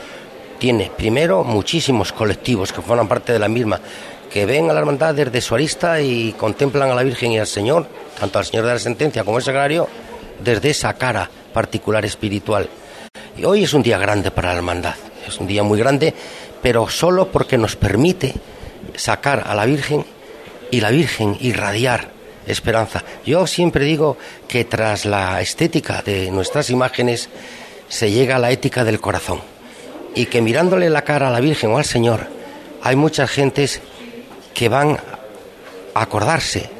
tiene 0.59 0.91
primero 0.95 1.43
muchísimos 1.43 2.13
colectivos 2.13 2.71
que 2.71 2.83
forman 2.83 3.09
parte 3.09 3.33
de 3.33 3.39
la 3.39 3.49
misma, 3.49 3.81
que 4.35 4.47
ven 4.47 4.69
a 4.69 4.73
la 4.73 4.81
hermandad 4.81 5.15
desde 5.15 5.41
su 5.41 5.55
arista 5.55 6.01
y 6.01 6.33
contemplan 6.33 6.91
a 6.91 6.95
la 6.97 7.05
Virgen 7.05 7.31
y 7.31 7.39
al 7.39 7.47
Señor, 7.47 7.87
tanto 8.19 8.41
al 8.41 8.45
Señor 8.45 8.67
de 8.67 8.73
la 8.73 8.81
Sentencia 8.81 9.23
como 9.23 9.37
al 9.37 9.45
Sagrario, 9.45 9.89
desde 10.43 10.71
esa 10.71 10.93
cara 10.95 11.31
particular 11.53 12.05
espiritual. 12.05 12.69
Y 13.39 13.45
hoy 13.45 13.63
es 13.63 13.73
un 13.75 13.85
día 13.85 13.97
grande 13.97 14.33
para 14.33 14.49
la 14.49 14.57
hermandad, 14.57 14.97
es 15.25 15.39
un 15.39 15.47
día 15.47 15.63
muy 15.63 15.79
grande, 15.79 16.13
pero 16.61 16.89
solo 16.89 17.31
porque 17.31 17.57
nos 17.57 17.77
permite 17.77 18.35
sacar 18.97 19.45
a 19.47 19.55
la 19.55 19.67
Virgen 19.67 20.05
y 20.73 20.81
la 20.81 20.91
Virgen 20.91 21.37
irradiar 21.39 22.11
esperanza. 22.49 23.05
Yo 23.25 23.47
siempre 23.47 23.85
digo 23.85 24.17
que 24.49 24.65
tras 24.65 25.05
la 25.05 25.41
estética 25.43 26.03
de 26.03 26.33
nuestras 26.33 26.71
imágenes 26.71 27.29
se 27.89 28.11
llega 28.11 28.35
a 28.35 28.41
la 28.41 28.51
ética 28.51 28.83
del 28.83 29.01
corazón 29.01 29.43
y 30.17 30.27
que 30.27 30.43
mirándole 30.43 30.91
la 30.91 31.03
cara 31.03 31.29
a 31.29 31.31
la 31.31 31.39
Virgen 31.39 31.71
o 31.71 31.79
al 31.79 31.85
Señor 31.85 32.27
hay 32.83 32.97
muchas 32.97 33.31
gentes 33.31 33.81
que 34.55 34.69
van 34.69 34.97
a 35.95 36.01
acordarse 36.03 36.71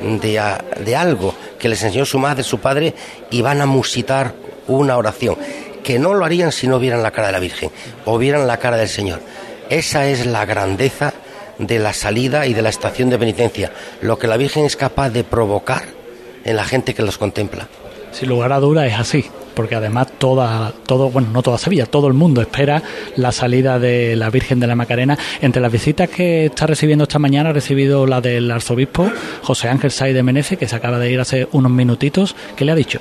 de, 0.00 0.40
de 0.80 0.96
algo 0.96 1.34
que 1.58 1.68
les 1.68 1.82
enseñó 1.82 2.04
su 2.04 2.18
madre, 2.18 2.42
su 2.42 2.58
padre 2.58 2.94
y 3.30 3.42
van 3.42 3.60
a 3.60 3.66
musitar 3.66 4.34
una 4.66 4.96
oración 4.96 5.36
que 5.82 5.98
no 5.98 6.14
lo 6.14 6.24
harían 6.24 6.50
si 6.50 6.66
no 6.66 6.78
vieran 6.78 7.02
la 7.02 7.10
cara 7.10 7.28
de 7.28 7.32
la 7.34 7.38
Virgen 7.38 7.70
o 8.04 8.16
vieran 8.18 8.46
la 8.46 8.56
cara 8.56 8.76
del 8.76 8.88
Señor. 8.88 9.20
Esa 9.68 10.06
es 10.06 10.26
la 10.26 10.44
grandeza 10.46 11.12
de 11.58 11.78
la 11.78 11.92
salida 11.92 12.46
y 12.46 12.54
de 12.54 12.62
la 12.62 12.70
estación 12.70 13.10
de 13.10 13.18
penitencia, 13.18 13.72
lo 14.00 14.18
que 14.18 14.26
la 14.26 14.36
Virgen 14.36 14.64
es 14.64 14.76
capaz 14.76 15.10
de 15.10 15.24
provocar 15.24 15.84
en 16.44 16.56
la 16.56 16.64
gente 16.64 16.94
que 16.94 17.02
los 17.02 17.18
contempla. 17.18 17.68
Sin 18.12 18.28
lugar 18.28 18.52
a 18.52 18.60
duda 18.60 18.86
es 18.86 18.94
así, 18.94 19.30
porque 19.54 19.74
además 19.74 20.08
toda, 20.18 20.72
todo, 20.86 21.10
bueno, 21.10 21.28
no 21.32 21.42
toda 21.42 21.58
Sevilla, 21.58 21.86
todo 21.86 22.08
el 22.08 22.14
mundo 22.14 22.40
espera 22.40 22.82
la 23.16 23.32
salida 23.32 23.78
de 23.78 24.16
la 24.16 24.30
Virgen 24.30 24.60
de 24.60 24.66
la 24.66 24.74
Macarena. 24.74 25.18
Entre 25.40 25.62
las 25.62 25.72
visitas 25.72 26.08
que 26.08 26.46
está 26.46 26.66
recibiendo 26.66 27.04
esta 27.04 27.18
mañana, 27.18 27.50
ha 27.50 27.52
recibido 27.52 28.06
la 28.06 28.20
del 28.20 28.50
arzobispo 28.50 29.10
José 29.42 29.68
Ángel 29.68 29.90
Say 29.90 30.12
de 30.12 30.22
Menece, 30.22 30.56
que 30.56 30.68
se 30.68 30.76
acaba 30.76 30.98
de 30.98 31.10
ir 31.10 31.20
hace 31.20 31.48
unos 31.52 31.72
minutitos. 31.72 32.34
¿Qué 32.56 32.64
le 32.64 32.72
ha 32.72 32.74
dicho? 32.76 33.00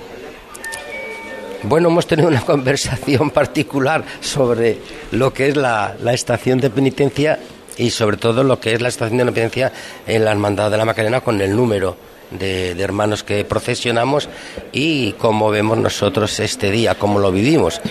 Bueno, 1.63 1.89
hemos 1.89 2.07
tenido 2.07 2.27
una 2.27 2.41
conversación 2.45 3.29
particular 3.29 4.03
sobre 4.19 4.79
lo 5.11 5.33
que 5.33 5.47
es 5.47 5.55
la, 5.55 5.95
la 6.01 6.13
estación 6.13 6.59
de 6.59 6.69
penitencia 6.69 7.39
y 7.77 7.89
sobre 7.89 8.17
todo 8.17 8.43
lo 8.43 8.59
que 8.59 8.73
es 8.73 8.81
la 8.81 8.89
estación 8.89 9.17
de 9.17 9.25
penitencia 9.25 9.71
en 10.05 10.25
la 10.25 10.31
Hermandad 10.31 10.69
de 10.69 10.77
la 10.77 10.85
Macarena 10.85 11.21
con 11.21 11.41
el 11.41 11.55
número 11.55 12.12
de, 12.39 12.71
hermanos 12.81 13.23
que 13.23 13.43
procesionamos 13.45 14.29
y 14.71 15.13
cómo 15.13 15.49
vemos 15.49 15.77
nosotros 15.77 16.39
este 16.39 16.71
día, 16.71 16.95
cómo 16.95 17.19
lo 17.19 17.31
vivimos. 17.31 17.81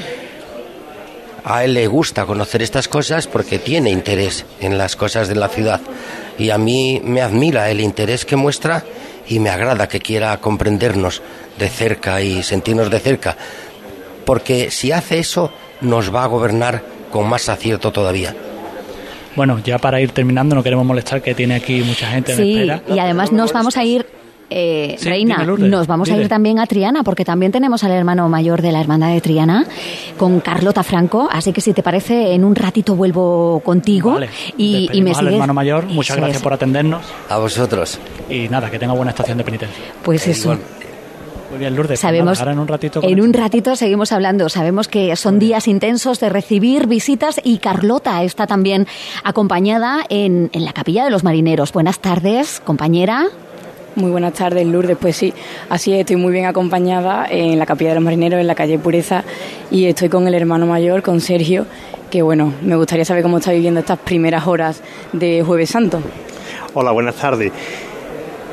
A 1.44 1.64
él 1.64 1.74
le 1.74 1.86
gusta 1.88 2.24
conocer 2.24 2.62
estas 2.62 2.86
cosas 2.86 3.26
porque 3.26 3.58
tiene 3.58 3.90
interés 3.90 4.44
en 4.60 4.78
las 4.78 4.94
cosas 4.94 5.28
de 5.28 5.34
la 5.34 5.48
ciudad 5.48 5.80
y 6.38 6.50
a 6.50 6.58
mí 6.58 7.00
me 7.04 7.20
admira 7.20 7.68
el 7.70 7.80
interés 7.80 8.24
que 8.24 8.36
muestra 8.36 8.84
y 9.28 9.40
me 9.40 9.50
agrada 9.50 9.88
que 9.88 10.00
quiera 10.00 10.36
comprendernos 10.38 11.22
de 11.58 11.68
cerca 11.68 12.20
y 12.22 12.42
sentirnos 12.42 12.90
de 12.90 13.00
cerca, 13.00 13.36
porque 14.24 14.70
si 14.70 14.92
hace 14.92 15.18
eso 15.18 15.52
nos 15.80 16.14
va 16.14 16.24
a 16.24 16.26
gobernar 16.26 16.82
con 17.10 17.28
más 17.28 17.48
acierto 17.48 17.92
todavía. 17.92 18.34
Bueno, 19.34 19.60
ya 19.64 19.78
para 19.78 20.00
ir 20.00 20.12
terminando, 20.12 20.54
no 20.54 20.62
queremos 20.62 20.84
molestar 20.84 21.22
que 21.22 21.34
tiene 21.34 21.54
aquí 21.54 21.82
mucha 21.82 22.06
gente 22.08 22.36
sí, 22.36 22.42
en 22.54 22.70
espera. 22.70 22.94
Y 22.94 22.98
además 22.98 23.32
nos 23.32 23.52
vamos 23.52 23.76
a 23.76 23.84
ir 23.84 24.06
eh, 24.50 24.96
Reina, 25.02 25.44
nos 25.44 25.86
vamos 25.86 26.10
a 26.10 26.16
ir 26.16 26.28
también 26.28 26.58
a 26.58 26.66
Triana, 26.66 27.02
porque 27.02 27.24
también 27.24 27.52
tenemos 27.52 27.84
al 27.84 27.92
hermano 27.92 28.28
mayor 28.28 28.62
de 28.62 28.72
la 28.72 28.80
hermandad 28.80 29.12
de 29.12 29.20
Triana, 29.20 29.66
con 30.18 30.40
Carlota 30.40 30.82
Franco. 30.82 31.28
Así 31.30 31.52
que 31.52 31.60
si 31.60 31.72
te 31.72 31.82
parece, 31.82 32.34
en 32.34 32.44
un 32.44 32.54
ratito 32.54 32.94
vuelvo 32.94 33.60
contigo 33.64 34.18
y, 34.56 34.88
y, 34.92 35.02
me 35.02 35.12
al 35.12 35.28
hermano 35.28 35.54
mayor, 35.54 35.86
muchas 35.86 36.16
gracias 36.16 36.42
por 36.42 36.52
atendernos. 36.52 37.02
A 37.28 37.38
vosotros. 37.38 37.98
Y 38.28 38.48
nada, 38.48 38.70
que 38.70 38.78
tenga 38.78 38.92
buena 38.94 39.10
estación 39.10 39.38
de 39.38 39.44
penitencia. 39.44 39.84
Pues 40.02 40.26
eso. 40.26 40.56
Muy 41.52 41.58
bien, 41.58 41.76
Lourdes. 41.76 41.88
Pues 41.88 42.00
Sabemos, 42.00 42.38
ahora 42.38 42.52
en 42.52 42.58
un 42.60 42.68
ratito. 42.68 43.00
En 43.02 43.20
un 43.20 43.34
ratito 43.34 43.76
seguimos 43.76 44.10
hablando. 44.12 44.48
Sabemos 44.48 44.88
que 44.88 45.14
son 45.16 45.38
días 45.38 45.68
intensos 45.68 46.18
de 46.18 46.30
recibir 46.30 46.86
visitas 46.86 47.40
y 47.44 47.58
Carlota 47.58 48.22
está 48.22 48.46
también 48.46 48.86
acompañada 49.22 50.00
en, 50.08 50.48
en 50.54 50.64
la 50.64 50.72
capilla 50.72 51.04
de 51.04 51.10
los 51.10 51.24
marineros. 51.24 51.72
Buenas 51.72 51.98
tardes, 51.98 52.60
compañera. 52.64 53.26
Muy 53.94 54.10
buenas 54.10 54.32
tardes, 54.32 54.66
Lourdes. 54.66 54.96
Pues 54.98 55.16
sí, 55.16 55.34
así 55.68 55.92
es, 55.92 56.00
estoy 56.00 56.16
muy 56.16 56.32
bien 56.32 56.46
acompañada 56.46 57.26
en 57.28 57.58
la 57.58 57.66
Capilla 57.66 57.90
de 57.90 57.96
los 57.96 58.04
Marineros, 58.04 58.40
en 58.40 58.46
la 58.46 58.54
calle 58.54 58.78
Pureza, 58.78 59.22
y 59.70 59.84
estoy 59.84 60.08
con 60.08 60.26
el 60.26 60.34
hermano 60.34 60.64
mayor, 60.66 61.02
con 61.02 61.20
Sergio, 61.20 61.66
que 62.10 62.22
bueno, 62.22 62.54
me 62.62 62.74
gustaría 62.76 63.04
saber 63.04 63.22
cómo 63.22 63.38
está 63.38 63.52
viviendo 63.52 63.80
estas 63.80 63.98
primeras 63.98 64.46
horas 64.46 64.80
de 65.12 65.42
Jueves 65.42 65.70
Santo. 65.70 66.00
Hola, 66.72 66.90
buenas 66.92 67.16
tardes. 67.16 67.52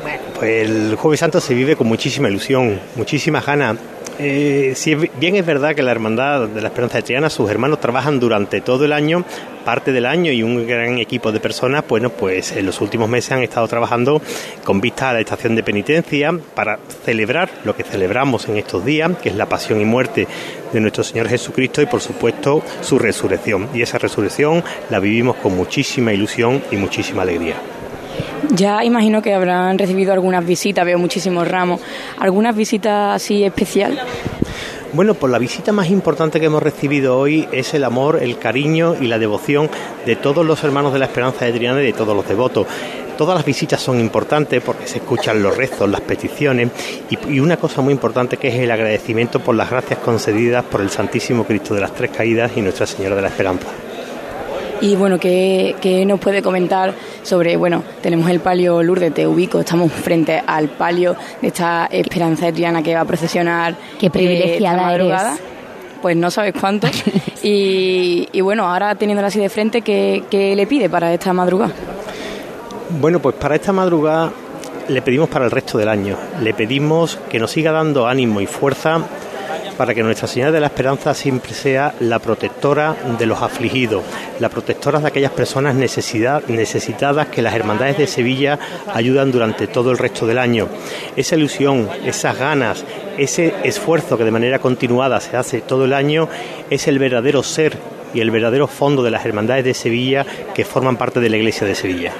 Bueno, 0.02 0.18
pues 0.38 0.68
el 0.68 0.96
Jueves 0.96 1.20
Santo 1.20 1.40
se 1.40 1.54
vive 1.54 1.74
con 1.74 1.86
muchísima 1.88 2.28
ilusión, 2.28 2.78
muchísimas 2.96 3.46
ganas. 3.46 3.76
Eh, 4.22 4.74
si 4.76 4.94
bien 4.94 5.36
es 5.36 5.46
verdad 5.46 5.74
que 5.74 5.82
la 5.82 5.92
Hermandad 5.92 6.46
de 6.46 6.60
la 6.60 6.68
Esperanza 6.68 6.98
de 6.98 7.04
Triana, 7.04 7.30
sus 7.30 7.50
hermanos 7.50 7.80
trabajan 7.80 8.20
durante 8.20 8.60
todo 8.60 8.84
el 8.84 8.92
año, 8.92 9.24
parte 9.64 9.92
del 9.92 10.04
año 10.04 10.30
y 10.30 10.42
un 10.42 10.66
gran 10.66 10.98
equipo 10.98 11.32
de 11.32 11.40
personas, 11.40 11.84
bueno, 11.88 12.10
pues 12.10 12.52
en 12.52 12.66
los 12.66 12.82
últimos 12.82 13.08
meses 13.08 13.32
han 13.32 13.42
estado 13.42 13.66
trabajando 13.66 14.20
con 14.62 14.78
vista 14.82 15.08
a 15.08 15.14
la 15.14 15.20
estación 15.20 15.54
de 15.54 15.62
penitencia 15.62 16.38
para 16.54 16.78
celebrar 17.02 17.48
lo 17.64 17.74
que 17.74 17.82
celebramos 17.82 18.46
en 18.46 18.58
estos 18.58 18.84
días, 18.84 19.10
que 19.22 19.30
es 19.30 19.36
la 19.36 19.48
pasión 19.48 19.80
y 19.80 19.86
muerte 19.86 20.28
de 20.70 20.80
nuestro 20.80 21.02
Señor 21.02 21.26
Jesucristo 21.26 21.80
y 21.80 21.86
por 21.86 22.02
supuesto 22.02 22.62
su 22.82 22.98
resurrección. 22.98 23.70
Y 23.72 23.80
esa 23.80 23.96
resurrección 23.96 24.62
la 24.90 25.00
vivimos 25.00 25.36
con 25.36 25.56
muchísima 25.56 26.12
ilusión 26.12 26.62
y 26.70 26.76
muchísima 26.76 27.22
alegría. 27.22 27.56
Ya 28.50 28.84
imagino 28.84 29.22
que 29.22 29.34
habrán 29.34 29.78
recibido 29.78 30.12
algunas 30.12 30.44
visitas, 30.44 30.84
veo 30.84 30.98
muchísimos 30.98 31.46
ramos. 31.46 31.80
¿Algunas 32.18 32.56
visitas 32.56 33.16
así 33.16 33.44
especial? 33.44 33.98
Bueno, 34.92 35.14
pues 35.14 35.30
la 35.30 35.38
visita 35.38 35.70
más 35.70 35.88
importante 35.88 36.40
que 36.40 36.46
hemos 36.46 36.62
recibido 36.62 37.16
hoy 37.16 37.46
es 37.52 37.74
el 37.74 37.84
amor, 37.84 38.18
el 38.20 38.38
cariño 38.38 38.96
y 39.00 39.06
la 39.06 39.20
devoción 39.20 39.70
de 40.04 40.16
todos 40.16 40.44
los 40.44 40.64
hermanos 40.64 40.92
de 40.92 40.98
la 40.98 41.04
Esperanza 41.04 41.44
de 41.44 41.52
Triana 41.52 41.80
y 41.80 41.86
de 41.86 41.92
todos 41.92 42.16
los 42.16 42.26
devotos. 42.26 42.66
Todas 43.16 43.36
las 43.36 43.44
visitas 43.44 43.80
son 43.80 44.00
importantes 44.00 44.60
porque 44.62 44.88
se 44.88 44.98
escuchan 44.98 45.42
los 45.42 45.56
rezos, 45.56 45.88
las 45.88 46.00
peticiones 46.00 46.70
y, 47.08 47.38
una 47.38 47.56
cosa 47.56 47.82
muy 47.82 47.92
importante 47.92 48.36
que 48.36 48.48
es 48.48 48.54
el 48.54 48.70
agradecimiento 48.70 49.38
por 49.38 49.54
las 49.54 49.70
gracias 49.70 50.00
concedidas 50.00 50.64
por 50.64 50.80
el 50.80 50.90
Santísimo 50.90 51.44
Cristo 51.44 51.74
de 51.74 51.82
las 51.82 51.94
Tres 51.94 52.10
Caídas 52.10 52.50
y 52.56 52.62
Nuestra 52.62 52.86
Señora 52.86 53.14
de 53.14 53.22
la 53.22 53.28
Esperanza. 53.28 53.68
Y 54.80 54.96
bueno, 54.96 55.18
¿qué, 55.18 56.04
nos 56.06 56.18
puede 56.20 56.42
comentar 56.42 56.94
sobre, 57.22 57.56
bueno, 57.56 57.82
tenemos 58.00 58.30
el 58.30 58.40
palio 58.40 58.82
Lourdes, 58.82 59.12
te 59.12 59.26
ubico, 59.26 59.60
estamos 59.60 59.92
frente 59.92 60.42
al 60.46 60.68
palio 60.68 61.16
de 61.40 61.48
esta 61.48 61.86
Esperanza 61.86 62.46
de 62.46 62.52
Triana 62.52 62.82
que 62.82 62.94
va 62.94 63.02
a 63.02 63.04
procesionar. 63.04 63.76
Qué 63.98 64.06
eh, 64.06 64.10
privilegiada 64.10 64.82
madrugada. 64.82 65.36
Pues 66.00 66.16
no 66.16 66.30
sabes 66.30 66.54
cuánto. 66.58 66.88
y, 67.42 68.40
bueno, 68.40 68.66
ahora 68.66 68.94
teniéndola 68.94 69.28
así 69.28 69.38
de 69.38 69.50
frente, 69.50 69.82
¿qué, 69.82 70.24
¿qué 70.30 70.56
le 70.56 70.66
pide 70.66 70.88
para 70.88 71.12
esta 71.12 71.32
madrugada? 71.34 71.72
Bueno, 73.00 73.20
pues 73.20 73.36
para 73.36 73.54
esta 73.56 73.72
madrugada 73.72 74.32
le 74.88 75.02
pedimos 75.02 75.28
para 75.28 75.44
el 75.44 75.50
resto 75.50 75.76
del 75.76 75.88
año. 75.88 76.16
Le 76.42 76.54
pedimos 76.54 77.18
que 77.28 77.38
nos 77.38 77.50
siga 77.50 77.70
dando 77.70 78.08
ánimo 78.08 78.40
y 78.40 78.46
fuerza 78.46 79.04
para 79.80 79.94
que 79.94 80.02
Nuestra 80.02 80.28
Señora 80.28 80.52
de 80.52 80.60
la 80.60 80.66
Esperanza 80.66 81.14
siempre 81.14 81.54
sea 81.54 81.94
la 82.00 82.18
protectora 82.18 82.94
de 83.18 83.24
los 83.24 83.40
afligidos, 83.40 84.04
la 84.38 84.50
protectora 84.50 85.00
de 85.00 85.08
aquellas 85.08 85.32
personas 85.32 85.74
necesitadas 85.74 87.28
que 87.28 87.40
las 87.40 87.54
hermandades 87.54 87.96
de 87.96 88.06
Sevilla 88.06 88.58
ayudan 88.92 89.32
durante 89.32 89.68
todo 89.68 89.90
el 89.90 89.96
resto 89.96 90.26
del 90.26 90.36
año. 90.36 90.68
Esa 91.16 91.36
ilusión, 91.36 91.88
esas 92.04 92.38
ganas, 92.38 92.84
ese 93.16 93.54
esfuerzo 93.64 94.18
que 94.18 94.24
de 94.24 94.30
manera 94.30 94.58
continuada 94.58 95.18
se 95.18 95.38
hace 95.38 95.62
todo 95.62 95.86
el 95.86 95.94
año 95.94 96.28
es 96.68 96.86
el 96.86 96.98
verdadero 96.98 97.42
ser 97.42 97.78
y 98.12 98.20
el 98.20 98.30
verdadero 98.30 98.66
fondo 98.66 99.02
de 99.02 99.12
las 99.12 99.24
hermandades 99.24 99.64
de 99.64 99.72
Sevilla 99.72 100.26
que 100.54 100.66
forman 100.66 100.98
parte 100.98 101.20
de 101.20 101.30
la 101.30 101.38
Iglesia 101.38 101.66
de 101.66 101.74
Sevilla. 101.74 102.12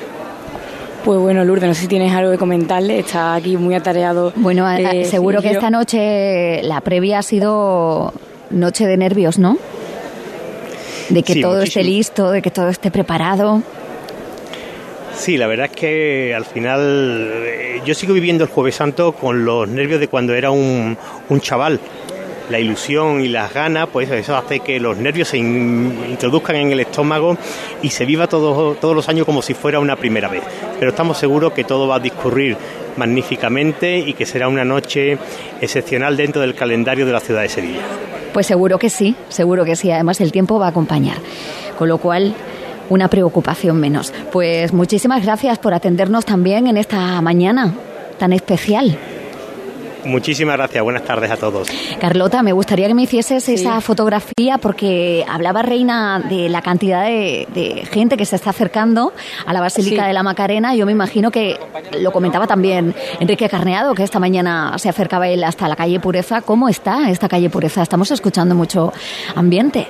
Pues 1.04 1.18
bueno, 1.18 1.44
Lourdes, 1.44 1.68
no 1.68 1.74
sé 1.74 1.82
si 1.82 1.88
tienes 1.88 2.12
algo 2.12 2.30
que 2.30 2.36
comentarle, 2.36 2.98
está 2.98 3.34
aquí 3.34 3.56
muy 3.56 3.74
atareado. 3.74 4.32
Bueno, 4.36 4.66
seguro 5.04 5.40
que 5.40 5.50
esta 5.50 5.70
noche, 5.70 6.62
la 6.62 6.80
previa 6.82 7.20
ha 7.20 7.22
sido 7.22 8.12
noche 8.50 8.86
de 8.86 8.96
nervios, 8.96 9.38
¿no? 9.38 9.56
De 11.08 11.22
que 11.22 11.40
todo 11.40 11.62
esté 11.62 11.82
listo, 11.82 12.30
de 12.30 12.42
que 12.42 12.50
todo 12.50 12.68
esté 12.68 12.90
preparado. 12.90 13.62
Sí, 15.16 15.36
la 15.36 15.46
verdad 15.46 15.66
es 15.66 15.72
que 15.72 16.34
al 16.34 16.44
final 16.44 16.80
eh, 17.44 17.82
yo 17.84 17.94
sigo 17.94 18.14
viviendo 18.14 18.44
el 18.44 18.50
jueves 18.50 18.76
santo 18.76 19.12
con 19.12 19.44
los 19.44 19.68
nervios 19.68 20.00
de 20.00 20.08
cuando 20.08 20.34
era 20.34 20.50
un, 20.50 20.96
un 21.28 21.40
chaval 21.40 21.78
la 22.50 22.58
ilusión 22.58 23.20
y 23.20 23.28
las 23.28 23.54
ganas, 23.54 23.88
pues 23.92 24.10
eso 24.10 24.36
hace 24.36 24.60
que 24.60 24.80
los 24.80 24.96
nervios 24.98 25.28
se 25.28 25.38
introduzcan 25.38 26.56
en 26.56 26.72
el 26.72 26.80
estómago 26.80 27.36
y 27.82 27.90
se 27.90 28.04
viva 28.04 28.26
todos 28.26 28.94
los 28.94 29.08
años 29.08 29.24
como 29.24 29.42
si 29.42 29.54
fuera 29.54 29.78
una 29.78 29.96
primera 29.96 30.28
vez. 30.28 30.42
Pero 30.78 30.90
estamos 30.90 31.18
seguros 31.18 31.52
que 31.52 31.64
todo 31.64 31.86
va 31.86 31.96
a 31.96 32.00
discurrir 32.00 32.56
magníficamente 32.96 33.98
y 33.98 34.14
que 34.14 34.26
será 34.26 34.48
una 34.48 34.64
noche 34.64 35.16
excepcional 35.60 36.16
dentro 36.16 36.42
del 36.42 36.54
calendario 36.54 37.06
de 37.06 37.12
la 37.12 37.20
ciudad 37.20 37.42
de 37.42 37.48
Sevilla. 37.48 37.82
Pues 38.32 38.46
seguro 38.46 38.78
que 38.78 38.90
sí, 38.90 39.14
seguro 39.28 39.64
que 39.64 39.76
sí. 39.76 39.90
Además 39.90 40.20
el 40.20 40.32
tiempo 40.32 40.58
va 40.58 40.66
a 40.66 40.70
acompañar. 40.70 41.18
Con 41.78 41.88
lo 41.88 41.98
cual, 41.98 42.34
una 42.88 43.08
preocupación 43.08 43.78
menos. 43.78 44.12
Pues 44.32 44.72
muchísimas 44.72 45.24
gracias 45.24 45.58
por 45.58 45.74
atendernos 45.74 46.24
también 46.24 46.66
en 46.66 46.76
esta 46.76 47.20
mañana 47.22 47.74
tan 48.18 48.32
especial. 48.32 48.98
Muchísimas 50.04 50.56
gracias, 50.56 50.82
buenas 50.82 51.04
tardes 51.04 51.30
a 51.30 51.36
todos. 51.36 51.68
Carlota, 52.00 52.42
me 52.42 52.52
gustaría 52.52 52.88
que 52.88 52.94
me 52.94 53.02
hicieses 53.02 53.48
esa 53.48 53.80
fotografía 53.80 54.58
porque 54.58 55.24
hablaba 55.28 55.62
Reina 55.62 56.20
de 56.20 56.48
la 56.48 56.62
cantidad 56.62 57.04
de, 57.04 57.86
gente 57.90 58.16
que 58.16 58.24
se 58.24 58.36
está 58.36 58.50
acercando 58.50 59.12
a 59.46 59.52
la 59.52 59.60
Basílica 59.60 60.06
de 60.06 60.12
la 60.12 60.22
Macarena. 60.22 60.74
Yo 60.74 60.86
me 60.86 60.92
imagino 60.92 61.30
que 61.30 61.58
lo 61.98 62.12
comentaba 62.12 62.46
también 62.46 62.94
Enrique 63.20 63.48
Carneado, 63.48 63.94
que 63.94 64.02
esta 64.02 64.18
mañana 64.18 64.74
se 64.78 64.88
acercaba 64.88 65.28
él 65.28 65.44
hasta 65.44 65.68
la 65.68 65.76
calle 65.76 66.00
Pureza. 66.00 66.42
¿Cómo 66.42 66.68
está 66.68 67.10
esta 67.10 67.28
calle 67.28 67.50
Pureza? 67.50 67.82
Estamos 67.82 68.10
escuchando 68.10 68.54
mucho 68.54 68.92
ambiente. 69.34 69.86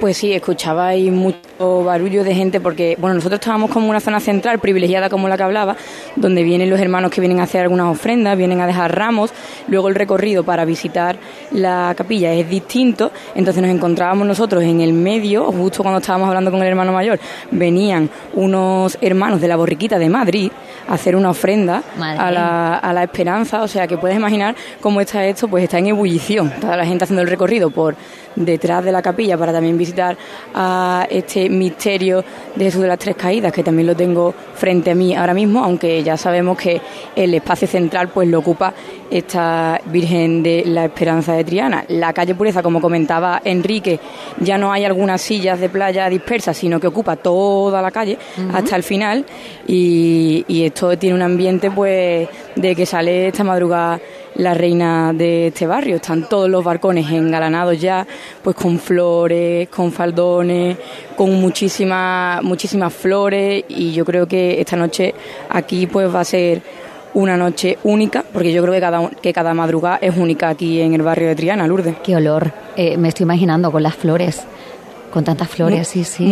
Pues 0.00 0.16
sí, 0.16 0.32
escuchaba 0.32 0.86
ahí 0.86 1.10
mucho 1.10 1.82
barullo 1.82 2.22
de 2.22 2.32
gente 2.32 2.60
porque, 2.60 2.96
bueno, 3.00 3.14
nosotros 3.14 3.40
estábamos 3.40 3.68
como 3.70 3.90
una 3.90 3.98
zona 3.98 4.20
central 4.20 4.60
privilegiada 4.60 5.10
como 5.10 5.28
la 5.28 5.36
que 5.36 5.42
hablaba, 5.42 5.76
donde 6.14 6.44
vienen 6.44 6.70
los 6.70 6.78
hermanos 6.78 7.10
que 7.10 7.20
vienen 7.20 7.40
a 7.40 7.44
hacer 7.44 7.62
algunas 7.62 7.86
ofrendas, 7.86 8.38
vienen 8.38 8.60
a 8.60 8.68
dejar 8.68 8.96
ramos, 8.96 9.32
luego 9.66 9.88
el 9.88 9.96
recorrido 9.96 10.44
para 10.44 10.64
visitar 10.64 11.16
la 11.50 11.94
capilla 11.96 12.32
es 12.32 12.48
distinto, 12.48 13.10
entonces 13.34 13.60
nos 13.60 13.72
encontrábamos 13.72 14.24
nosotros 14.24 14.62
en 14.62 14.80
el 14.80 14.92
medio, 14.92 15.50
justo 15.50 15.82
cuando 15.82 15.98
estábamos 15.98 16.28
hablando 16.28 16.52
con 16.52 16.62
el 16.62 16.68
hermano 16.68 16.92
mayor, 16.92 17.18
venían 17.50 18.08
unos 18.34 18.96
hermanos 19.00 19.40
de 19.40 19.48
la 19.48 19.56
borriquita 19.56 19.98
de 19.98 20.08
Madrid 20.08 20.52
a 20.88 20.94
hacer 20.94 21.16
una 21.16 21.30
ofrenda 21.30 21.82
a 21.98 22.30
la, 22.30 22.76
a 22.76 22.92
la 22.92 23.02
esperanza, 23.02 23.62
o 23.62 23.68
sea 23.68 23.88
que 23.88 23.98
puedes 23.98 24.16
imaginar 24.16 24.54
cómo 24.80 25.00
está 25.00 25.26
esto, 25.26 25.48
pues 25.48 25.64
está 25.64 25.78
en 25.78 25.88
ebullición, 25.88 26.52
toda 26.60 26.76
la 26.76 26.86
gente 26.86 27.02
haciendo 27.02 27.22
el 27.22 27.28
recorrido 27.28 27.70
por 27.70 27.96
detrás 28.38 28.84
de 28.84 28.92
la 28.92 29.02
capilla 29.02 29.36
para 29.36 29.52
también 29.52 29.76
visitar 29.76 30.16
a 30.54 31.06
este 31.10 31.48
misterio 31.48 32.24
de 32.54 32.64
Jesús 32.64 32.82
de 32.82 32.88
las 32.88 32.98
Tres 32.98 33.16
Caídas, 33.16 33.52
que 33.52 33.62
también 33.62 33.86
lo 33.86 33.96
tengo 33.96 34.34
frente 34.54 34.92
a 34.92 34.94
mí 34.94 35.14
ahora 35.14 35.34
mismo, 35.34 35.62
aunque 35.62 36.02
ya 36.02 36.16
sabemos 36.16 36.56
que 36.56 36.80
el 37.14 37.34
espacio 37.34 37.68
central 37.68 38.08
pues 38.08 38.28
lo 38.28 38.38
ocupa 38.38 38.72
esta 39.10 39.80
Virgen 39.86 40.42
de 40.42 40.64
la 40.66 40.86
Esperanza 40.86 41.32
de 41.32 41.44
Triana. 41.44 41.84
La 41.88 42.12
calle 42.12 42.34
Pureza, 42.34 42.62
como 42.62 42.80
comentaba 42.80 43.40
Enrique, 43.44 43.98
ya 44.40 44.58
no 44.58 44.72
hay 44.72 44.84
algunas 44.84 45.20
sillas 45.20 45.60
de 45.60 45.68
playa 45.68 46.08
dispersas, 46.08 46.56
sino 46.56 46.78
que 46.78 46.86
ocupa 46.86 47.16
toda 47.16 47.82
la 47.82 47.90
calle 47.90 48.18
hasta 48.52 48.76
el 48.76 48.82
final 48.82 49.24
y, 49.66 50.44
y 50.46 50.64
esto 50.64 50.96
tiene 50.98 51.14
un 51.14 51.22
ambiente 51.22 51.70
pues 51.70 52.28
de 52.54 52.76
que 52.76 52.86
sale 52.86 53.28
esta 53.28 53.44
madrugada 53.44 54.00
la 54.38 54.54
reina 54.54 55.12
de 55.12 55.48
este 55.48 55.66
barrio. 55.66 55.96
Están 55.96 56.28
todos 56.28 56.48
los 56.48 56.64
barcones 56.64 57.10
engalanados 57.10 57.78
ya, 57.78 58.06
pues 58.42 58.56
con 58.56 58.78
flores, 58.78 59.68
con 59.68 59.92
faldones, 59.92 60.78
con 61.16 61.34
muchísimas, 61.34 62.42
muchísimas 62.42 62.92
flores 62.92 63.64
y 63.68 63.92
yo 63.92 64.04
creo 64.04 64.26
que 64.26 64.60
esta 64.60 64.76
noche 64.76 65.14
aquí 65.50 65.86
pues 65.86 66.12
va 66.12 66.20
a 66.20 66.24
ser 66.24 66.62
una 67.14 67.36
noche 67.36 67.78
única, 67.84 68.24
porque 68.32 68.52
yo 68.52 68.62
creo 68.62 68.74
que 68.74 68.80
cada, 68.80 69.10
que 69.10 69.32
cada 69.32 69.54
madrugada 69.54 69.98
es 70.00 70.16
única 70.16 70.50
aquí 70.50 70.80
en 70.80 70.94
el 70.94 71.02
barrio 71.02 71.28
de 71.28 71.34
Triana, 71.34 71.66
Lourdes. 71.66 71.96
Qué 72.02 72.16
olor, 72.16 72.52
eh, 72.76 72.96
me 72.96 73.08
estoy 73.08 73.24
imaginando 73.24 73.72
con 73.72 73.82
las 73.82 73.94
flores. 73.94 74.46
Con 75.10 75.24
tantas 75.24 75.48
flores, 75.48 75.88
sí, 75.88 76.04
sí. 76.04 76.24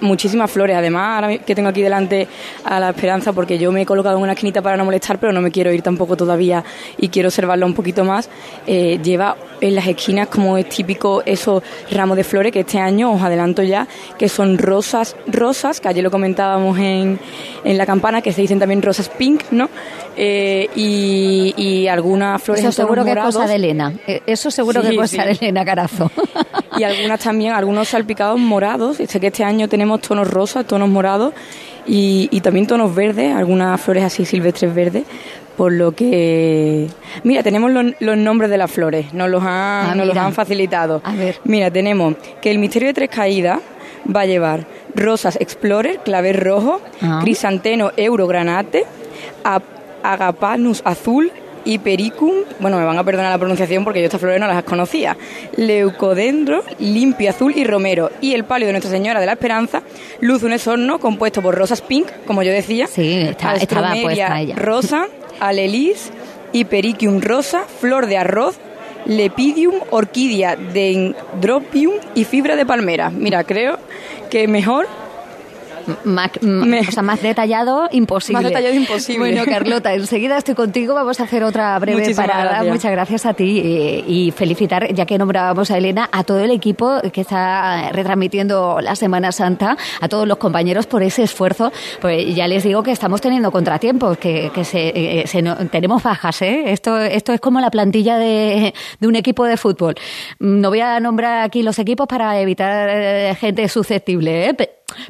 muchísimas 0.00 0.50
flores. 0.50 0.76
Además, 0.76 1.22
ahora 1.22 1.38
que 1.38 1.54
tengo 1.54 1.68
aquí 1.68 1.82
delante 1.82 2.26
a 2.64 2.80
la 2.80 2.90
Esperanza, 2.90 3.32
porque 3.32 3.58
yo 3.58 3.70
me 3.70 3.82
he 3.82 3.86
colocado 3.86 4.16
en 4.16 4.22
una 4.22 4.32
esquinita 4.32 4.62
para 4.62 4.76
no 4.76 4.84
molestar, 4.84 5.18
pero 5.18 5.32
no 5.32 5.40
me 5.40 5.50
quiero 5.50 5.72
ir 5.72 5.82
tampoco 5.82 6.16
todavía 6.16 6.64
y 6.98 7.08
quiero 7.08 7.28
observarlo 7.28 7.66
un 7.66 7.74
poquito 7.74 8.04
más. 8.04 8.28
Eh, 8.66 8.98
lleva 9.02 9.36
en 9.60 9.74
las 9.74 9.86
esquinas, 9.86 10.28
como 10.28 10.58
es 10.58 10.68
típico, 10.68 11.22
esos 11.24 11.62
ramos 11.90 12.16
de 12.16 12.24
flores 12.24 12.52
que 12.52 12.60
este 12.60 12.78
año, 12.78 13.12
os 13.12 13.22
adelanto 13.22 13.62
ya, 13.62 13.86
que 14.18 14.28
son 14.28 14.58
rosas, 14.58 15.16
rosas, 15.26 15.80
que 15.80 15.88
ayer 15.88 16.02
lo 16.02 16.10
comentábamos 16.10 16.78
en, 16.78 17.18
en 17.64 17.78
la 17.78 17.86
campana, 17.86 18.22
que 18.22 18.32
se 18.32 18.42
dicen 18.42 18.58
también 18.58 18.82
rosas 18.82 19.08
pink, 19.08 19.44
¿no? 19.50 19.68
Eh, 20.16 20.68
y, 20.74 21.86
algunas 21.86 22.42
flores 22.42 22.64
Eso 22.64 22.72
seguro 22.72 23.04
que 23.04 23.12
es 23.12 23.18
cosa 23.18 23.46
de 23.46 23.54
Elena. 23.54 23.92
Eso 24.26 24.50
seguro 24.50 24.82
que 24.82 24.88
es 24.88 24.96
cosa 24.96 25.24
de 25.24 25.32
Elena 25.32 25.64
Carazo. 25.64 26.10
Y 26.78 26.84
algunas 26.84 27.20
también, 27.20 27.54
algunos 27.54 27.88
salpicados 27.88 28.15
morados. 28.36 28.96
Sé 28.96 29.20
que 29.20 29.28
este 29.28 29.44
año 29.44 29.68
tenemos 29.68 30.00
tonos 30.00 30.28
rosas, 30.28 30.66
tonos 30.66 30.88
morados 30.88 31.34
y, 31.86 32.40
también 32.40 32.66
tonos 32.66 32.94
verdes, 32.94 33.34
algunas 33.34 33.80
flores 33.80 34.04
así 34.04 34.24
silvestres 34.24 34.74
verdes. 34.74 35.04
Por 35.56 35.72
lo 35.72 35.92
que. 35.92 36.88
Mira, 37.24 37.42
tenemos 37.42 37.70
los, 37.70 38.16
nombres 38.18 38.50
de 38.50 38.58
las 38.58 38.70
flores, 38.70 39.14
nos 39.14 39.30
los 39.30 39.42
han, 39.42 39.48
ah, 39.48 39.94
nos 39.96 40.06
los 40.06 40.16
han 40.16 40.34
facilitado. 40.34 41.00
A 41.02 41.14
ver. 41.14 41.36
Mira, 41.44 41.70
tenemos 41.70 42.14
que 42.42 42.50
el 42.50 42.58
misterio 42.58 42.88
de 42.88 42.94
tres 42.94 43.08
caídas 43.08 43.60
va 44.14 44.20
a 44.20 44.26
llevar 44.26 44.66
rosas 44.94 45.38
Explorer, 45.40 46.00
clavel 46.00 46.36
rojo, 46.36 46.82
ah. 47.00 47.20
crisanteno 47.22 47.90
eurogranate, 47.96 48.84
agapanus 50.02 50.82
azul, 50.84 51.32
Hipericum, 51.66 52.32
bueno, 52.60 52.78
me 52.78 52.84
van 52.84 52.96
a 52.96 53.04
perdonar 53.04 53.32
la 53.32 53.38
pronunciación 53.38 53.84
porque 53.84 54.00
yo 54.00 54.06
estas 54.06 54.20
flores 54.20 54.40
no 54.40 54.46
las 54.46 54.62
conocía, 54.64 55.16
Leucodendro, 55.56 56.62
Limpio 56.78 57.30
Azul 57.30 57.52
y 57.56 57.64
Romero. 57.64 58.10
Y 58.20 58.34
el 58.34 58.44
palio 58.44 58.66
de 58.66 58.72
Nuestra 58.72 58.90
Señora 58.90 59.20
de 59.20 59.26
la 59.26 59.32
Esperanza, 59.32 59.82
Luz 60.20 60.42
un 60.42 60.52
esorno 60.52 60.98
compuesto 60.98 61.42
por 61.42 61.54
rosas 61.54 61.82
pink, 61.82 62.08
como 62.26 62.42
yo 62.42 62.52
decía, 62.52 62.86
sí, 62.86 63.12
está, 63.20 63.54
estaba 63.54 63.94
puesta 64.00 64.40
ella. 64.40 64.54
rosa, 64.54 65.08
alelis, 65.40 66.10
Hipericium 66.52 67.20
rosa, 67.20 67.64
flor 67.64 68.06
de 68.06 68.16
arroz, 68.16 68.56
Lepidium, 69.04 69.74
orquídea, 69.90 70.56
dendropium 70.56 71.94
y 72.14 72.24
fibra 72.24 72.56
de 72.56 72.66
palmera. 72.66 73.10
Mira, 73.10 73.44
creo 73.44 73.78
que 74.30 74.48
mejor 74.48 74.86
más, 76.04 76.30
o 76.42 76.92
sea, 76.92 77.02
más 77.02 77.22
detallado, 77.22 77.88
imposible. 77.92 78.42
Más 78.42 78.44
detallado, 78.44 78.74
imposible. 78.74 79.18
Bueno, 79.18 79.44
Carlota, 79.44 79.94
enseguida 79.94 80.36
estoy 80.38 80.54
contigo. 80.54 80.94
Vamos 80.94 81.20
a 81.20 81.24
hacer 81.24 81.44
otra 81.44 81.78
breve 81.78 82.14
parada. 82.14 82.62
Muchas 82.64 82.90
gracias 82.92 83.26
a 83.26 83.34
ti 83.34 83.60
eh, 83.64 84.04
y 84.06 84.30
felicitar, 84.30 84.92
ya 84.92 85.06
que 85.06 85.18
nombrábamos 85.18 85.70
a 85.70 85.78
Elena, 85.78 86.08
a 86.12 86.24
todo 86.24 86.40
el 86.40 86.50
equipo 86.50 87.00
que 87.12 87.20
está 87.20 87.90
retransmitiendo 87.92 88.80
la 88.80 88.96
Semana 88.96 89.32
Santa, 89.32 89.76
a 90.00 90.08
todos 90.08 90.26
los 90.26 90.38
compañeros 90.38 90.86
por 90.86 91.02
ese 91.02 91.22
esfuerzo. 91.22 91.72
Pues 92.00 92.34
ya 92.34 92.48
les 92.48 92.64
digo 92.64 92.82
que 92.82 92.92
estamos 92.92 93.20
teniendo 93.20 93.50
contratiempos, 93.50 94.18
que, 94.18 94.50
que 94.54 94.64
se, 94.64 94.92
eh, 94.94 95.24
tenemos 95.70 96.02
bajas. 96.02 96.42
¿eh? 96.42 96.72
Esto, 96.72 96.98
esto 96.98 97.32
es 97.32 97.40
como 97.40 97.60
la 97.60 97.70
plantilla 97.70 98.18
de, 98.18 98.74
de 99.00 99.06
un 99.06 99.16
equipo 99.16 99.44
de 99.44 99.56
fútbol. 99.56 99.94
No 100.38 100.70
voy 100.70 100.80
a 100.80 100.98
nombrar 101.00 101.42
aquí 101.42 101.62
los 101.62 101.78
equipos 101.78 102.06
para 102.06 102.40
evitar 102.40 102.88
eh, 102.90 103.36
gente 103.38 103.68
susceptible, 103.68 104.50
¿eh? 104.50 104.56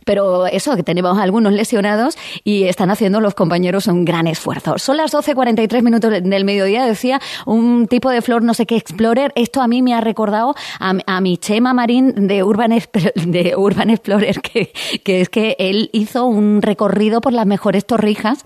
Pero 0.05 0.47
eso, 0.47 0.75
que 0.77 0.83
tenemos 0.83 1.19
algunos 1.19 1.53
lesionados 1.53 2.17
y 2.45 2.65
están 2.65 2.91
haciendo 2.91 3.21
los 3.21 3.35
compañeros 3.35 3.87
un 3.87 4.05
gran 4.05 4.27
esfuerzo. 4.27 4.79
Son 4.79 4.97
las 4.97 5.13
12.43 5.13 5.83
minutos 5.83 6.11
del 6.11 6.45
mediodía, 6.45 6.85
decía 6.87 7.21
un 7.45 7.87
tipo 7.87 8.11
de 8.11 8.23
flor, 8.23 8.43
no 8.43 8.55
sé 8.55 8.67
qué, 8.67 8.77
Explorer. 8.77 9.33
Esto 9.35 9.61
a 9.61 9.69
mí 9.69 9.83
me 9.83 9.95
ha 9.95 10.01
recordado 10.01 10.55
a, 10.79 11.21
mi 11.21 11.39
Chema 11.39 11.75
Marín 11.75 12.27
de 12.27 12.43
Urban, 12.43 12.71
de 13.15 13.55
Urban 13.57 13.91
Explorer, 13.91 14.41
que, 14.41 14.73
que 15.05 15.21
es 15.21 15.29
que 15.29 15.57
él 15.59 15.91
hizo 15.93 16.27
un 16.27 16.63
recorrido 16.63 17.21
por 17.21 17.33
las 17.33 17.47
mejores 17.47 17.87
torrijas 17.87 18.45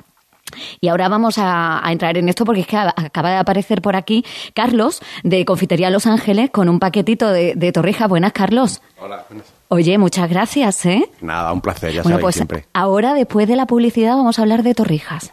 y 0.81 0.89
ahora 0.89 1.09
vamos 1.09 1.37
a, 1.39 1.81
entrar 1.87 2.17
en 2.17 2.29
esto 2.29 2.45
porque 2.45 2.63
es 2.63 2.67
que 2.67 2.77
acaba 2.77 3.31
de 3.31 3.37
aparecer 3.37 3.83
por 3.83 3.97
aquí 3.97 4.25
Carlos 4.55 5.01
de 5.23 5.45
Confitería 5.45 5.91
Los 5.91 6.07
Ángeles 6.07 6.51
con 6.51 6.69
un 6.69 6.79
paquetito 6.81 7.31
de, 7.31 7.55
de 7.55 7.73
torrijas. 7.73 8.09
Buenas, 8.09 8.33
Carlos. 8.33 8.83
Hola, 8.99 9.25
buenas. 9.29 9.60
Oye, 9.73 9.99
muchas 9.99 10.29
gracias, 10.29 10.85
¿eh? 10.85 11.09
Nada, 11.21 11.53
un 11.53 11.61
placer, 11.61 11.93
ya 11.93 12.03
bueno, 12.03 12.17
sabéis 12.17 12.23
pues 12.25 12.35
siempre. 12.35 12.65
Ahora, 12.73 13.15
después 13.15 13.47
de 13.47 13.55
la 13.55 13.67
publicidad, 13.67 14.17
vamos 14.17 14.41
a 14.41 14.43
hablar 14.43 14.65
de 14.65 14.75
torrijas. 14.75 15.33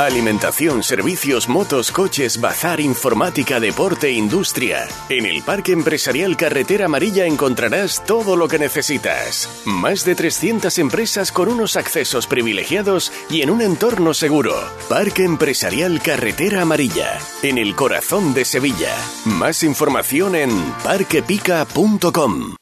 Alimentación, 0.00 0.82
servicios, 0.82 1.46
motos, 1.46 1.92
coches, 1.92 2.40
bazar, 2.40 2.80
informática, 2.80 3.60
deporte, 3.60 4.10
industria. 4.10 4.88
En 5.10 5.26
el 5.26 5.42
Parque 5.42 5.72
Empresarial 5.72 6.38
Carretera 6.38 6.86
Amarilla 6.86 7.26
encontrarás 7.26 8.02
todo 8.06 8.34
lo 8.34 8.48
que 8.48 8.58
necesitas. 8.58 9.62
Más 9.66 10.06
de 10.06 10.14
300 10.14 10.78
empresas 10.78 11.32
con 11.32 11.50
unos 11.50 11.76
accesos 11.76 12.26
privilegiados 12.26 13.12
y 13.28 13.42
en 13.42 13.50
un 13.50 13.60
entorno 13.60 14.14
seguro. 14.14 14.54
Parque 14.88 15.24
Empresarial 15.24 16.00
Carretera 16.00 16.62
Amarilla, 16.62 17.18
en 17.42 17.58
el 17.58 17.74
corazón 17.74 18.32
de 18.32 18.46
Sevilla. 18.46 18.96
Más 19.26 19.62
información 19.62 20.34
en 20.34 20.50
parquepica.com. 20.82 22.54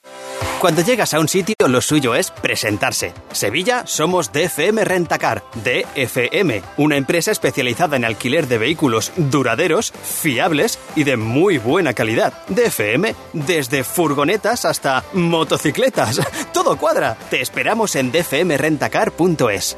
Cuando 0.60 0.82
llegas 0.82 1.14
a 1.14 1.20
un 1.20 1.28
sitio, 1.28 1.54
lo 1.68 1.80
suyo 1.80 2.16
es 2.16 2.32
presentarse. 2.32 3.14
Sevilla 3.30 3.86
somos 3.86 4.32
DFM 4.32 4.84
Rentacar. 4.84 5.44
DFM, 5.54 6.62
una 6.78 6.96
empresa 6.96 7.30
especializada 7.30 7.96
en 7.96 8.04
alquiler 8.04 8.48
de 8.48 8.58
vehículos 8.58 9.12
duraderos, 9.16 9.92
fiables 9.92 10.80
y 10.96 11.04
de 11.04 11.16
muy 11.16 11.58
buena 11.58 11.94
calidad. 11.94 12.32
DFM, 12.48 13.14
desde 13.34 13.84
furgonetas 13.84 14.64
hasta 14.64 15.04
motocicletas. 15.12 16.20
Todo 16.52 16.76
cuadra. 16.76 17.16
Te 17.30 17.40
esperamos 17.40 17.94
en 17.94 18.10
dfmrentacar.es. 18.10 19.76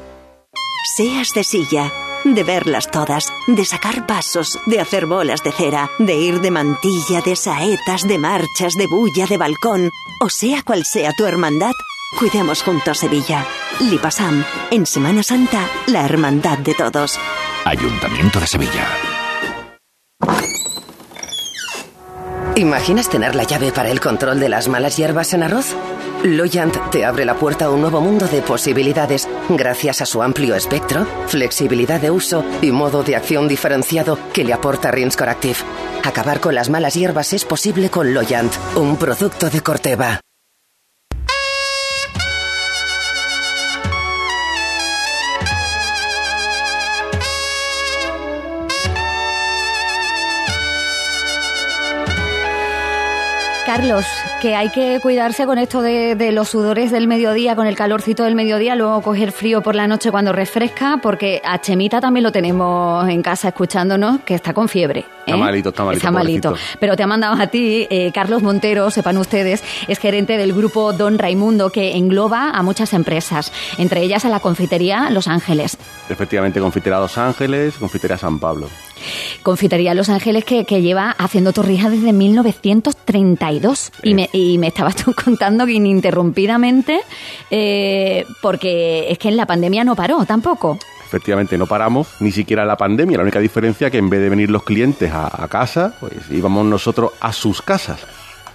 Seas 0.97 1.29
de 1.35 1.45
silla, 1.45 1.93
de 2.25 2.45
verlas 2.45 2.91
todas, 2.91 3.33
de 3.47 3.65
sacar 3.65 4.07
pasos, 4.07 4.59
de 4.67 4.81
hacer 4.81 5.07
bolas 5.07 5.43
de 5.43 5.53
cera, 5.53 5.91
de 5.99 6.15
ir 6.15 6.41
de 6.41 6.51
mantilla, 6.51 7.21
de 7.25 7.37
saetas, 7.37 8.07
de 8.07 8.19
marchas, 8.19 8.75
de 8.75 8.87
bulla, 8.87 9.27
de 9.27 9.37
balcón, 9.37 9.91
o 10.21 10.29
sea 10.29 10.63
cual 10.63 10.85
sea 10.85 11.13
tu 11.13 11.27
hermandad, 11.27 11.73
cuidemos 12.19 12.63
juntos 12.63 12.99
Sevilla. 12.99 13.47
Lipasam, 13.81 14.45
en 14.71 14.87
Semana 14.87 15.23
Santa, 15.23 15.69
la 15.87 16.05
hermandad 16.05 16.59
de 16.59 16.75
todos. 16.75 17.19
Ayuntamiento 17.65 18.41
de 18.41 18.47
Sevilla. 18.47 18.87
¿Imaginas 22.57 23.09
tener 23.09 23.35
la 23.35 23.45
llave 23.45 23.73
para 23.73 23.91
el 23.91 24.01
control 24.01 24.41
de 24.41 24.49
las 24.49 24.69
malas 24.69 24.97
hierbas 24.97 25.33
en 25.33 25.45
arroz? 25.45 25.75
Loyant 26.23 26.91
te 26.91 27.07
abre 27.07 27.25
la 27.25 27.35
puerta 27.35 27.65
a 27.65 27.71
un 27.71 27.81
nuevo 27.81 28.03
mundo 28.03 28.27
de 28.27 28.43
posibilidades 28.43 29.27
gracias 29.49 30.03
a 30.03 30.07
su 30.07 30.23
amplio 30.23 30.55
espectro, 30.55 31.07
flexibilidad 31.27 31.99
de 31.99 32.11
uso 32.11 32.45
y 32.61 32.73
modo 32.73 33.03
de 33.03 33.17
acción 33.17 33.49
diferenciado 33.49 34.19
que 34.35 34.45
le 34.45 34.53
aporta 34.53 34.91
Rinskor 34.91 35.31
Active. 35.31 35.57
Acabar 36.05 36.41
con 36.41 36.55
las 36.55 36.69
malas 36.69 36.95
hierbas 36.95 37.33
es 37.33 37.47
posible 37.47 37.89
con 37.89 38.13
Loyant, 38.13 38.53
un 38.77 38.99
producto 38.99 39.49
de 39.49 39.63
Corteva. 39.63 40.21
Carlos, 53.65 54.05
que 54.41 54.57
hay 54.57 54.71
que 54.71 54.99
cuidarse 55.01 55.45
con 55.45 55.59
esto 55.59 55.83
de, 55.83 56.15
de, 56.15 56.33
los 56.33 56.49
sudores 56.49 56.91
del 56.91 57.07
mediodía, 57.07 57.55
con 57.55 57.67
el 57.67 57.77
calorcito 57.77 58.25
del 58.25 58.35
mediodía, 58.35 58.75
luego 58.75 59.03
coger 59.03 59.33
frío 59.33 59.61
por 59.61 59.75
la 59.75 59.87
noche 59.87 60.11
cuando 60.11 60.33
refresca, 60.33 60.99
porque 61.03 61.43
a 61.45 61.61
Chemita 61.61 62.01
también 62.01 62.25
lo 62.25 62.33
tenemos 62.33 63.07
en 63.09 63.23
casa 63.23 63.49
escuchándonos, 63.49 64.21
que 64.21 64.35
está 64.35 64.55
con 64.55 64.69
fiebre. 64.69 65.05
Está 65.27 65.37
malito, 65.37 65.69
está 65.69 65.85
malito. 65.85 65.99
Está 65.99 66.11
malito. 66.11 66.55
Pero 66.81 66.97
te 66.97 67.03
ha 67.03 67.07
mandado 67.07 67.41
a 67.41 67.49
ti, 67.49 67.87
eh, 67.91 68.11
Carlos 68.15 68.43
Montero, 68.43 68.91
sepan 68.91 69.19
ustedes, 69.19 69.63
es 69.87 69.99
gerente 69.99 70.39
del 70.39 70.55
grupo 70.55 70.95
Don 70.95 71.19
Raimundo, 71.19 71.71
que 71.71 71.97
engloba 71.97 72.51
a 72.51 72.63
muchas 72.63 72.95
empresas, 72.95 73.53
entre 73.77 74.03
ellas 74.03 74.25
a 74.25 74.31
la 74.31 74.41
confitería 74.41 75.11
Los 75.11 75.29
Ángeles. 75.29 75.77
Efectivamente, 76.09 76.61
confitería 76.61 76.99
Los 76.99 77.19
Ángeles, 77.19 77.75
confitería 77.79 78.17
San 78.17 78.39
Pablo. 78.39 78.69
Confitería 79.43 79.95
Los 79.95 80.09
Ángeles 80.09 80.45
que, 80.45 80.65
lleva 80.81 81.11
haciendo 81.19 81.53
torrijas 81.53 81.91
desde 81.91 82.13
1932 82.13 83.93
y, 84.03 84.15
me, 84.15 84.31
y 84.33 84.59
me 84.59 84.69
estabas 84.69 84.97
tú 84.97 85.15
contando 85.25 85.67
que 85.67 85.73
ininterrumpidamente 85.73 87.01
eh, 87.51 88.25
porque 88.41 89.11
es 89.11 89.19
que 89.19 89.29
en 89.29 89.37
la 89.37 89.47
pandemia 89.47 89.85
no 89.85 89.95
paró 89.97 90.25
tampoco. 90.25 90.79
Efectivamente, 91.05 91.59
no 91.59 91.67
paramos, 91.67 92.09
ni 92.21 92.31
siquiera 92.31 92.65
la 92.65 92.77
pandemia. 92.77 93.17
La 93.17 93.25
única 93.25 93.41
diferencia 93.41 93.91
que 93.91 93.99
en 93.99 94.09
vez 94.09 94.21
de 94.21 94.29
venir 94.29 94.49
los 94.49 94.63
clientes 94.63 95.11
a, 95.11 95.43
a 95.43 95.49
casa, 95.49 95.95
pues 95.99 96.13
íbamos 96.31 96.65
nosotros 96.65 97.11
a 97.21 97.33
sus 97.33 97.63
casas. 97.63 98.07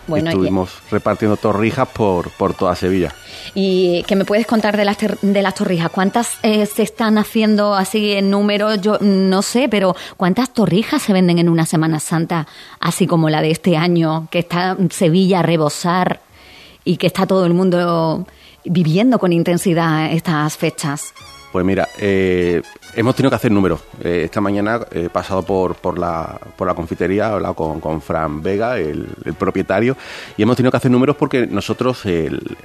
Bueno, 0.07 0.29
Estuvimos 0.29 0.69
y... 0.87 0.91
repartiendo 0.91 1.37
torrijas 1.37 1.87
por, 1.87 2.29
por 2.31 2.53
toda 2.53 2.75
Sevilla. 2.75 3.13
¿Y 3.53 4.03
qué 4.03 4.15
me 4.15 4.25
puedes 4.25 4.45
contar 4.45 4.77
de 4.77 4.85
las, 4.85 4.97
de 5.21 5.41
las 5.41 5.55
torrijas? 5.55 5.89
¿Cuántas 5.89 6.37
eh, 6.43 6.65
se 6.65 6.83
están 6.83 7.17
haciendo 7.17 7.73
así 7.73 8.13
en 8.13 8.29
número? 8.29 8.75
Yo 8.75 8.97
no 9.01 9.41
sé, 9.41 9.67
pero 9.69 9.95
¿cuántas 10.17 10.53
torrijas 10.53 11.01
se 11.01 11.13
venden 11.13 11.39
en 11.39 11.49
una 11.49 11.65
Semana 11.65 11.99
Santa, 11.99 12.47
así 12.79 13.07
como 13.07 13.29
la 13.29 13.41
de 13.41 13.51
este 13.51 13.77
año, 13.77 14.27
que 14.29 14.39
está 14.39 14.77
Sevilla 14.89 15.39
a 15.39 15.43
rebosar 15.43 16.21
y 16.83 16.97
que 16.97 17.07
está 17.07 17.25
todo 17.25 17.45
el 17.45 17.53
mundo 17.53 18.27
viviendo 18.63 19.19
con 19.19 19.33
intensidad 19.33 20.11
estas 20.11 20.57
fechas? 20.57 21.13
Pues 21.51 21.65
mira, 21.65 21.87
eh, 21.99 22.61
hemos 22.95 23.15
tenido 23.15 23.29
que 23.29 23.35
hacer 23.35 23.51
números. 23.51 23.81
Eh, 24.03 24.23
esta 24.25 24.41
mañana 24.41 24.81
he 24.91 25.09
pasado 25.09 25.43
por, 25.43 25.75
por, 25.75 25.99
la, 25.99 26.39
por 26.55 26.67
la 26.67 26.73
confitería, 26.73 27.29
he 27.29 27.33
hablado 27.33 27.53
con, 27.53 28.01
Fran 28.01 28.41
Vega, 28.41 28.77
el, 28.77 29.07
propietario, 29.37 29.95
y 30.37 30.43
hemos 30.43 30.55
tenido 30.55 30.71
que 30.71 30.77
hacer 30.77 30.91
números 30.91 31.15
porque 31.15 31.47
nosotros 31.47 32.03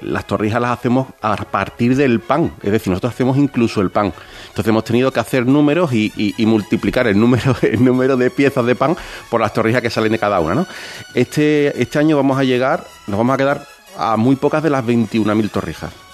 las 0.03 0.27
torrijas 0.27 0.61
las 0.61 0.79
hacemos 0.79 1.09
a 1.21 1.37
partir 1.37 1.97
del 1.97 2.21
pan, 2.21 2.53
es 2.63 2.73
decir, 2.73 2.91
nosotros 2.91 3.13
hacemos 3.13 3.37
incluso 3.37 3.81
el 3.81 3.91
pan. 3.91 4.13
Entonces 4.49 4.69
hemos 4.69 4.85
tenido 4.85 5.13
que 5.13 5.21
hacer 5.21 5.47
números 5.47 5.93
y, 5.93 6.13
y, 6.17 6.35
y 6.37 6.47
multiplicar 6.47 7.07
el 7.07 7.19
número, 7.19 7.57
el 7.63 7.85
número 7.85 8.17
de 8.17 8.31
piezas 8.31 8.65
de 8.65 8.75
pan 8.75 8.97
por 9.31 9.41
las 9.41 9.53
torrijas 9.53 9.83
que 9.83 9.91
salen 9.91 10.13
de 10.13 10.19
cada 10.19 10.41
una. 10.41 10.55
¿no? 10.55 10.67
Este, 11.15 11.81
este 11.81 11.99
año 11.99 12.17
vamos 12.17 12.39
a 12.39 12.45
llegar, 12.45 12.85
nos 13.07 13.19
vamos 13.19 13.35
a 13.35 13.39
quedar 13.39 13.67
a 13.97 14.17
muy 14.17 14.37
pocas 14.37 14.63
de 14.63 14.71
las 14.71 14.85
21.000 14.85 15.51
torrijas 15.51 16.10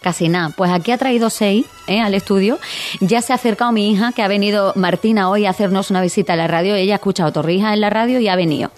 casi 0.00 0.28
nada. 0.28 0.50
Pues 0.56 0.70
aquí 0.70 0.92
ha 0.92 0.98
traído 0.98 1.30
seis 1.30 1.66
¿eh? 1.86 2.00
al 2.00 2.14
estudio. 2.14 2.58
Ya 3.00 3.20
se 3.22 3.32
ha 3.32 3.36
acercado 3.36 3.72
mi 3.72 3.90
hija, 3.90 4.12
que 4.12 4.22
ha 4.22 4.28
venido 4.28 4.72
Martina 4.76 5.28
hoy 5.28 5.46
a 5.46 5.50
hacernos 5.50 5.90
una 5.90 6.00
visita 6.00 6.32
a 6.34 6.36
la 6.36 6.46
radio. 6.46 6.74
Ella 6.74 6.94
ha 6.94 6.96
escuchado 6.96 7.32
Torrijas 7.32 7.74
en 7.74 7.80
la 7.80 7.90
radio 7.90 8.20
y 8.20 8.28
ha 8.28 8.36
venido 8.36 8.70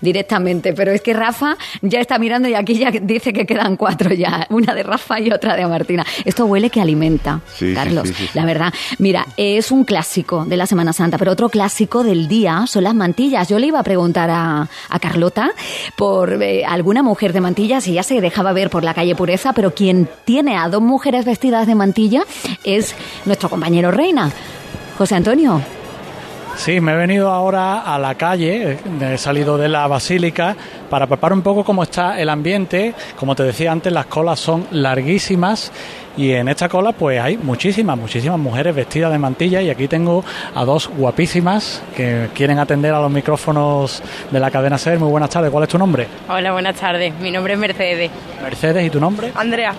directamente. 0.00 0.72
Pero 0.72 0.92
es 0.92 1.00
que 1.00 1.12
Rafa 1.12 1.56
ya 1.82 2.00
está 2.00 2.18
mirando 2.18 2.48
y 2.48 2.54
aquí 2.54 2.78
ya 2.78 2.90
dice 2.90 3.32
que 3.32 3.46
quedan 3.46 3.76
cuatro 3.76 4.12
ya. 4.12 4.46
Una 4.50 4.74
de 4.74 4.82
Rafa 4.82 5.20
y 5.20 5.30
otra 5.30 5.56
de 5.56 5.66
Martina. 5.66 6.06
Esto 6.24 6.46
huele 6.46 6.70
que 6.70 6.80
alimenta, 6.80 7.40
sí, 7.54 7.74
Carlos. 7.74 8.08
Sí, 8.08 8.14
sí, 8.14 8.30
la 8.34 8.44
verdad. 8.44 8.72
Mira, 8.98 9.26
es 9.36 9.70
un 9.70 9.84
clásico 9.84 10.44
de 10.44 10.56
la 10.56 10.66
Semana 10.66 10.92
Santa, 10.92 11.18
pero 11.18 11.32
otro 11.32 11.48
clásico 11.48 12.04
del 12.04 12.28
día 12.28 12.64
son 12.66 12.84
las 12.84 12.94
mantillas. 12.94 13.48
Yo 13.48 13.58
le 13.58 13.66
iba 13.66 13.80
a 13.80 13.84
preguntar 13.84 14.30
a, 14.30 14.68
a 14.88 14.98
Carlota 14.98 15.50
por 15.96 16.42
eh, 16.42 16.64
alguna 16.64 17.02
mujer 17.02 17.32
de 17.32 17.40
mantillas 17.40 17.86
y 17.88 17.94
ya 17.94 18.02
se 18.02 18.20
dejaba 18.20 18.52
ver 18.52 18.70
por 18.70 18.84
la 18.84 18.94
calle 18.94 19.14
Pureza, 19.14 19.52
pero 19.52 19.74
quien 19.74 20.08
tiene 20.24 20.56
a 20.56 20.67
dos 20.68 20.82
mujeres 20.82 21.24
vestidas 21.24 21.66
de 21.66 21.74
mantilla 21.74 22.22
es 22.64 22.94
nuestro 23.24 23.48
compañero 23.48 23.90
Reina. 23.90 24.30
José 24.96 25.14
Antonio. 25.14 25.60
Sí, 26.58 26.80
me 26.80 26.92
he 26.92 26.96
venido 26.96 27.30
ahora 27.30 27.82
a 27.82 28.00
la 28.00 28.16
calle, 28.16 28.78
he 29.00 29.16
salido 29.16 29.56
de 29.56 29.68
la 29.68 29.86
basílica 29.86 30.56
para 30.90 31.06
preparar 31.06 31.34
un 31.34 31.42
poco 31.42 31.62
cómo 31.62 31.84
está 31.84 32.20
el 32.20 32.28
ambiente. 32.28 32.94
Como 33.16 33.36
te 33.36 33.44
decía 33.44 33.70
antes, 33.70 33.92
las 33.92 34.06
colas 34.06 34.40
son 34.40 34.66
larguísimas 34.72 35.70
y 36.16 36.32
en 36.32 36.48
esta 36.48 36.68
cola 36.68 36.90
pues 36.90 37.20
hay 37.20 37.36
muchísimas, 37.36 37.96
muchísimas 37.96 38.40
mujeres 38.40 38.74
vestidas 38.74 39.12
de 39.12 39.18
mantilla 39.18 39.62
y 39.62 39.70
aquí 39.70 39.86
tengo 39.86 40.24
a 40.52 40.64
dos 40.64 40.88
guapísimas 40.88 41.80
que 41.96 42.28
quieren 42.34 42.58
atender 42.58 42.92
a 42.92 43.00
los 43.00 43.10
micrófonos 43.10 44.02
de 44.28 44.40
la 44.40 44.50
cadena 44.50 44.78
SER. 44.78 44.98
Muy 44.98 45.10
buenas 45.10 45.30
tardes, 45.30 45.52
¿cuál 45.52 45.62
es 45.62 45.70
tu 45.70 45.78
nombre? 45.78 46.08
Hola, 46.28 46.50
buenas 46.50 46.74
tardes, 46.74 47.14
mi 47.20 47.30
nombre 47.30 47.52
es 47.52 47.58
Mercedes. 47.60 48.10
Mercedes, 48.42 48.84
¿y 48.84 48.90
tu 48.90 48.98
nombre? 48.98 49.30
Andrea. 49.36 49.74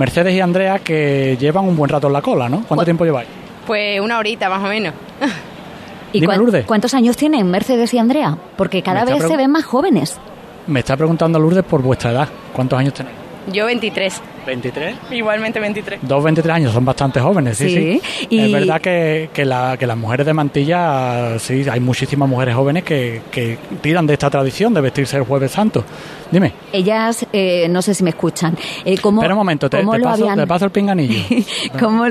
Mercedes 0.00 0.32
y 0.32 0.40
Andrea 0.40 0.78
que 0.78 1.36
llevan 1.38 1.66
un 1.66 1.76
buen 1.76 1.90
rato 1.90 2.06
en 2.06 2.14
la 2.14 2.22
cola, 2.22 2.48
¿no? 2.48 2.64
¿Cuánto 2.66 2.86
tiempo 2.86 3.04
lleváis? 3.04 3.28
Pues 3.66 4.00
una 4.00 4.18
horita 4.18 4.48
más 4.48 4.64
o 4.64 4.68
menos. 4.68 4.94
¿Y 6.14 6.20
Dime, 6.20 6.38
Lourdes. 6.38 6.64
cuántos 6.64 6.94
años 6.94 7.18
tienen 7.18 7.50
Mercedes 7.50 7.92
y 7.92 7.98
Andrea? 7.98 8.38
Porque 8.56 8.82
cada 8.82 9.04
vez 9.04 9.22
se 9.22 9.36
ven 9.36 9.50
más 9.50 9.66
jóvenes. 9.66 10.18
Me 10.66 10.80
está 10.80 10.96
preguntando 10.96 11.38
Lourdes 11.38 11.64
por 11.64 11.82
vuestra 11.82 12.12
edad. 12.12 12.28
¿Cuántos 12.54 12.78
años 12.78 12.94
tenéis? 12.94 13.14
Yo 13.52 13.66
23. 13.66 14.22
¿23? 14.46 14.94
Igualmente 15.10 15.60
23. 15.60 16.00
Dos 16.02 16.24
23 16.24 16.54
años, 16.54 16.72
son 16.72 16.84
bastante 16.84 17.20
jóvenes, 17.20 17.58
sí, 17.58 17.68
sí. 17.68 18.00
sí. 18.02 18.26
Y... 18.30 18.40
Es 18.40 18.52
verdad 18.52 18.80
que, 18.80 19.30
que, 19.32 19.44
la, 19.44 19.76
que, 19.78 19.86
las 19.86 19.96
mujeres 19.96 20.26
de 20.26 20.34
mantilla, 20.34 21.38
sí, 21.38 21.64
hay 21.70 21.80
muchísimas 21.80 22.28
mujeres 22.28 22.54
jóvenes 22.54 22.84
que, 22.84 23.22
que 23.30 23.58
tiran 23.80 24.06
de 24.06 24.14
esta 24.14 24.30
tradición 24.30 24.74
de 24.74 24.80
vestirse 24.80 25.16
el 25.16 25.24
Jueves 25.24 25.52
Santo. 25.52 25.84
Dime. 26.30 26.52
Ellas, 26.72 27.26
eh, 27.32 27.68
no 27.68 27.82
sé 27.82 27.94
si 27.94 28.04
me 28.04 28.10
escuchan. 28.10 28.56
Eh, 28.84 28.96
¿cómo, 28.98 29.20
Espera 29.20 29.34
un 29.34 29.38
momento, 29.38 29.68
te, 29.68 29.78
te, 29.78 29.84
paso, 29.84 30.08
habían... 30.08 30.38
te, 30.38 30.46
paso, 30.46 30.64
el 30.66 30.70
pinganillo. 30.70 31.20
¿Cómo? 31.78 32.06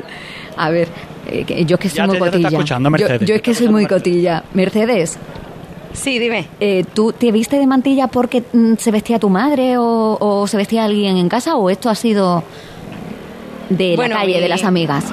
A 0.57 0.69
ver, 0.69 0.87
eh, 1.27 1.65
yo 1.65 1.75
es 1.75 1.81
que 1.81 1.89
soy 1.89 1.97
ya 1.97 2.07
muy 2.07 2.17
te, 2.17 2.19
cotilla. 2.19 2.49
Te 2.49 2.55
escuchando, 2.55 2.89
Mercedes. 2.89 3.21
Yo, 3.21 3.27
yo 3.27 3.35
es 3.35 3.41
que 3.41 3.53
soy 3.53 3.69
muy 3.69 3.85
cotilla. 3.85 4.43
Mercedes. 4.53 5.17
Sí, 5.93 6.19
dime. 6.19 6.47
Eh, 6.59 6.85
¿Tú 6.93 7.13
te 7.13 7.31
viste 7.31 7.57
de 7.57 7.67
mantilla 7.67 8.07
porque 8.07 8.43
mm, 8.53 8.75
se 8.77 8.91
vestía 8.91 9.19
tu 9.19 9.29
madre 9.29 9.77
o, 9.77 10.17
o, 10.19 10.47
se 10.47 10.57
vestía 10.57 10.85
alguien 10.85 11.17
en 11.17 11.29
casa 11.29 11.55
o 11.55 11.69
esto 11.69 11.89
ha 11.89 11.95
sido 11.95 12.43
de 13.69 13.95
bueno, 13.95 14.15
la 14.15 14.21
calle, 14.21 14.35
mi, 14.35 14.41
de 14.41 14.49
las 14.49 14.63
amigas? 14.63 15.05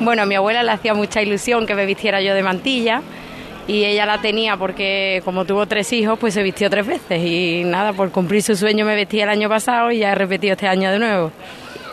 Bueno, 0.00 0.22
a 0.22 0.26
mi 0.26 0.34
abuela 0.34 0.62
le 0.62 0.70
hacía 0.70 0.94
mucha 0.94 1.22
ilusión 1.22 1.66
que 1.66 1.74
me 1.74 1.86
vistiera 1.86 2.22
yo 2.22 2.34
de 2.34 2.42
mantilla 2.42 3.02
y 3.66 3.84
ella 3.84 4.06
la 4.06 4.18
tenía 4.20 4.56
porque 4.56 5.20
como 5.24 5.44
tuvo 5.44 5.66
tres 5.66 5.92
hijos, 5.92 6.18
pues 6.18 6.34
se 6.34 6.42
vistió 6.42 6.70
tres 6.70 6.86
veces 6.86 7.22
y 7.22 7.62
nada, 7.64 7.92
por 7.92 8.10
cumplir 8.10 8.42
su 8.42 8.56
sueño 8.56 8.86
me 8.86 8.94
vestí 8.94 9.20
el 9.20 9.28
año 9.28 9.48
pasado 9.48 9.90
y 9.90 9.98
ya 9.98 10.12
he 10.12 10.14
repetido 10.14 10.52
este 10.52 10.66
año 10.66 10.90
de 10.90 10.98
nuevo. 10.98 11.32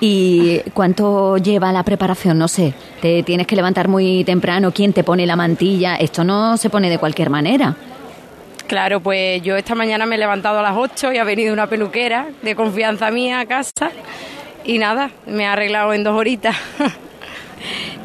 ¿Y 0.01 0.59
cuánto 0.73 1.37
lleva 1.37 1.71
la 1.71 1.83
preparación? 1.83 2.37
No 2.37 2.47
sé, 2.47 2.73
te 3.01 3.23
tienes 3.23 3.47
que 3.47 3.55
levantar 3.55 3.87
muy 3.87 4.23
temprano, 4.23 4.71
¿quién 4.71 4.93
te 4.93 5.03
pone 5.03 5.25
la 5.25 5.35
mantilla? 5.35 5.95
Esto 5.95 6.23
no 6.23 6.57
se 6.57 6.69
pone 6.69 6.89
de 6.89 6.97
cualquier 6.97 7.29
manera. 7.29 7.75
Claro, 8.67 8.99
pues 8.99 9.41
yo 9.43 9.55
esta 9.55 9.75
mañana 9.75 10.05
me 10.05 10.15
he 10.15 10.17
levantado 10.17 10.59
a 10.59 10.63
las 10.63 10.75
8 10.75 11.13
y 11.13 11.17
ha 11.17 11.23
venido 11.23 11.53
una 11.53 11.67
peluquera 11.67 12.27
de 12.41 12.55
confianza 12.55 13.11
mía 13.11 13.39
a 13.39 13.45
casa 13.45 13.91
y 14.63 14.79
nada, 14.79 15.11
me 15.27 15.45
ha 15.45 15.53
arreglado 15.53 15.93
en 15.93 16.03
dos 16.03 16.15
horitas. 16.15 16.55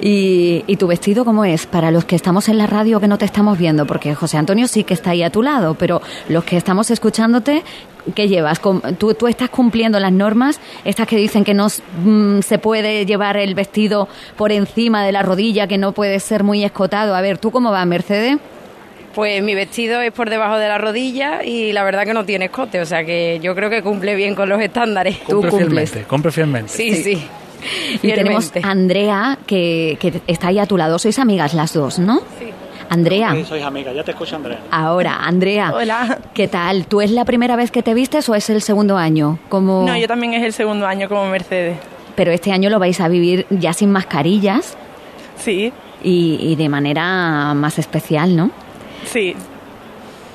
¿Y, 0.01 0.65
¿Y 0.67 0.77
tu 0.77 0.87
vestido 0.87 1.25
cómo 1.25 1.45
es? 1.45 1.67
Para 1.67 1.91
los 1.91 2.05
que 2.05 2.17
estamos 2.17 2.49
en 2.49 2.59
la 2.59 2.67
radio 2.67 3.01
que 3.01 3.09
no 3.09 3.19
te 3.19 3.25
estamos 3.25 3.59
viendo, 3.59 3.87
porque 3.87 4.15
José 4.15 4.37
Antonio 4.37 4.69
sí 4.69 4.85
que 4.85 4.95
está 4.95 5.11
ahí 5.11 5.23
a 5.23 5.31
tu 5.31 5.43
lado, 5.43 5.75
pero 5.75 6.03
los 6.29 6.45
que 6.45 6.57
estamos 6.57 6.91
escuchándote, 6.91 7.63
¿qué 8.15 8.29
llevas? 8.29 8.61
¿Tú, 8.99 9.15
tú 9.15 9.27
estás 9.29 9.51
cumpliendo 9.51 9.99
las 9.99 10.13
normas? 10.13 10.61
Estas 10.85 11.07
que 11.07 11.17
dicen 11.17 11.45
que 11.45 11.55
no 11.55 11.69
mm, 12.05 12.41
se 12.41 12.59
puede 12.59 13.07
llevar 13.07 13.39
el 13.39 13.55
vestido 13.55 14.09
por 14.37 14.53
encima 14.53 15.05
de 15.05 15.13
la 15.13 15.23
rodilla, 15.23 15.67
que 15.67 15.79
no 15.79 15.93
puede 15.93 16.21
ser 16.21 16.45
muy 16.45 16.65
escotado. 16.65 17.15
A 17.15 17.21
ver, 17.21 17.39
¿tú 17.39 17.51
cómo 17.51 17.71
vas, 17.71 17.87
Mercedes? 17.87 18.39
Pues 19.15 19.43
mi 19.43 19.55
vestido 19.57 20.01
es 20.01 20.13
por 20.13 20.31
debajo 20.31 20.57
de 20.57 20.69
la 20.69 20.79
rodilla 20.79 21.43
y 21.45 21.73
la 21.73 21.83
verdad 21.83 22.05
que 22.05 22.15
no 22.15 22.25
tiene 22.25 22.45
escote, 22.47 22.81
o 22.81 22.87
sea 22.87 23.05
que 23.05 23.41
yo 23.43 23.55
creo 23.57 23.69
que 23.69 23.83
cumple 23.83 24.15
bien 24.15 24.35
con 24.37 24.49
los 24.49 24.61
estándares. 24.61 25.19
Cumple 25.27 25.51
fielmente, 25.51 26.03
cumple 26.05 26.31
fielmente. 26.31 26.73
Sí, 26.73 26.95
sí. 27.03 27.23
Y 28.03 28.13
tenemos 28.13 28.53
a 28.63 28.71
Andrea, 28.71 29.37
que, 29.47 29.97
que 30.01 30.23
está 30.27 30.49
ahí 30.49 30.59
a 30.59 30.67
tu 30.67 30.77
lado. 30.79 30.99
Sois 30.99 31.19
amigas 31.19 31.55
las 31.55 31.73
dos, 31.75 31.99
¿no? 31.99 32.21
Sí. 32.39 32.47
Andrea, 32.89 33.33
Sí, 33.37 33.45
sois 33.45 33.63
amigas, 33.63 33.95
ya 33.95 34.03
te 34.03 34.11
escucho 34.13 34.35
Andrea. 34.37 34.59
ahora, 34.71 35.17
Andrea. 35.25 35.73
Hola. 35.75 36.19
¿Qué 36.35 36.49
tal? 36.49 36.87
¿Tú 36.87 37.01
es 37.01 37.11
la 37.13 37.25
primera 37.25 37.55
vez 37.57 37.71
que 37.71 37.83
te 37.83 37.95
vistes 37.95 38.29
o 38.29 38.35
es 38.35 38.49
el 38.51 38.63
segundo 38.63 38.97
año? 38.97 39.39
Como... 39.49 39.85
No, 39.87 39.97
yo 39.97 40.09
también 40.09 40.35
es 40.35 40.43
el 40.43 40.53
segundo 40.53 40.87
año 40.87 41.09
como 41.09 41.27
Mercedes. 41.27 41.77
Pero 42.17 42.33
este 42.33 42.51
año 42.51 42.69
lo 42.71 42.79
vais 42.81 43.01
a 43.01 43.07
vivir 43.09 43.47
ya 43.51 43.73
sin 43.73 43.93
mascarillas. 43.93 44.77
Sí. 45.37 45.73
Y, 46.03 46.39
y 46.41 46.57
de 46.57 46.69
manera 46.69 47.55
más 47.55 47.79
especial, 47.79 48.35
¿no? 48.37 48.51
Sí. 49.07 49.35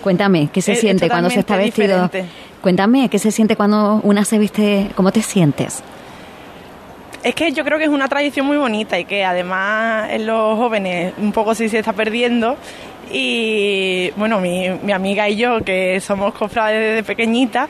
Cuéntame, 0.02 0.50
¿qué 0.52 0.62
se 0.62 0.74
Es- 0.74 0.78
es 0.78 0.82
siente 0.82 1.10
cuando 1.10 1.30
se 1.30 1.40
está 1.40 1.58
vestido? 1.58 2.04
diferente. 2.10 2.26
Cuéntame, 2.62 3.10
¿qué 3.10 3.20
se 3.20 3.32
siente 3.32 3.56
cuando 3.56 4.00
una 4.04 4.26
se 4.26 4.38
viste? 4.40 4.88
¿Cómo 4.96 5.12
te 5.12 5.22
sientes? 5.22 5.84
Es 7.24 7.34
que 7.34 7.52
yo 7.52 7.64
creo 7.64 7.78
que 7.80 7.86
es 7.86 7.90
una 7.90 8.08
tradición 8.08 8.46
muy 8.46 8.58
bonita 8.58 9.00
y 9.00 9.06
que 9.06 9.24
además 9.26 10.10
en 10.12 10.28
los 10.28 10.58
jóvenes 10.58 11.14
un 11.18 11.32
poco 11.32 11.56
sí 11.56 11.70
se 11.70 11.80
está 11.80 11.94
perdiendo. 11.94 12.56
Y 13.12 14.12
bueno, 14.16 14.40
mi, 14.40 14.70
mi 14.84 14.92
amiga 14.92 15.28
y 15.30 15.36
yo, 15.36 15.62
que 15.64 16.00
somos 16.02 16.34
cofrades 16.34 16.80
desde 16.96 17.04
pequeñita, 17.04 17.68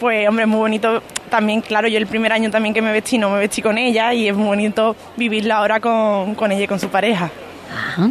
pues 0.00 0.28
hombre, 0.28 0.44
es 0.44 0.48
muy 0.48 0.58
bonito 0.60 1.02
también, 1.30 1.60
claro, 1.60 1.88
yo 1.88 1.98
el 1.98 2.06
primer 2.06 2.32
año 2.32 2.50
también 2.50 2.74
que 2.74 2.82
me 2.82 2.92
vestí, 2.92 3.18
no 3.18 3.30
me 3.30 3.38
vestí 3.38 3.60
con 3.62 3.76
ella 3.78 4.12
y 4.14 4.28
es 4.28 4.34
muy 4.36 4.46
bonito 4.46 4.94
vivirla 5.16 5.56
ahora 5.58 5.80
con, 5.80 6.34
con 6.34 6.52
ella 6.52 6.64
y 6.64 6.66
con 6.66 6.78
su 6.78 6.88
pareja. 6.88 7.30
Ajá. 7.72 8.10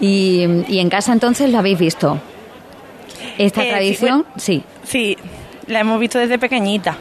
Y, 0.00 0.46
y 0.68 0.78
en 0.78 0.88
casa 0.90 1.12
entonces 1.12 1.50
lo 1.50 1.58
habéis 1.58 1.78
visto. 1.78 2.18
Esta 3.38 3.62
Eh, 3.62 3.64
sí, 3.64 3.70
tradición, 3.70 4.10
bueno, 4.22 4.34
sí. 4.36 4.62
Sí, 4.84 5.16
la 5.66 5.80
hemos 5.80 5.98
visto 6.00 6.18
desde 6.18 6.38
pequeñita. 6.38 6.96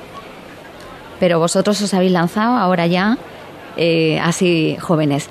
Pero 1.20 1.40
vosotros 1.40 1.82
os 1.82 1.94
habéis 1.94 2.12
lanzado 2.12 2.58
ahora 2.58 2.86
ya 2.88 3.18
eh, 3.76 4.20
así 4.22 4.78
jóvenes. 4.80 5.30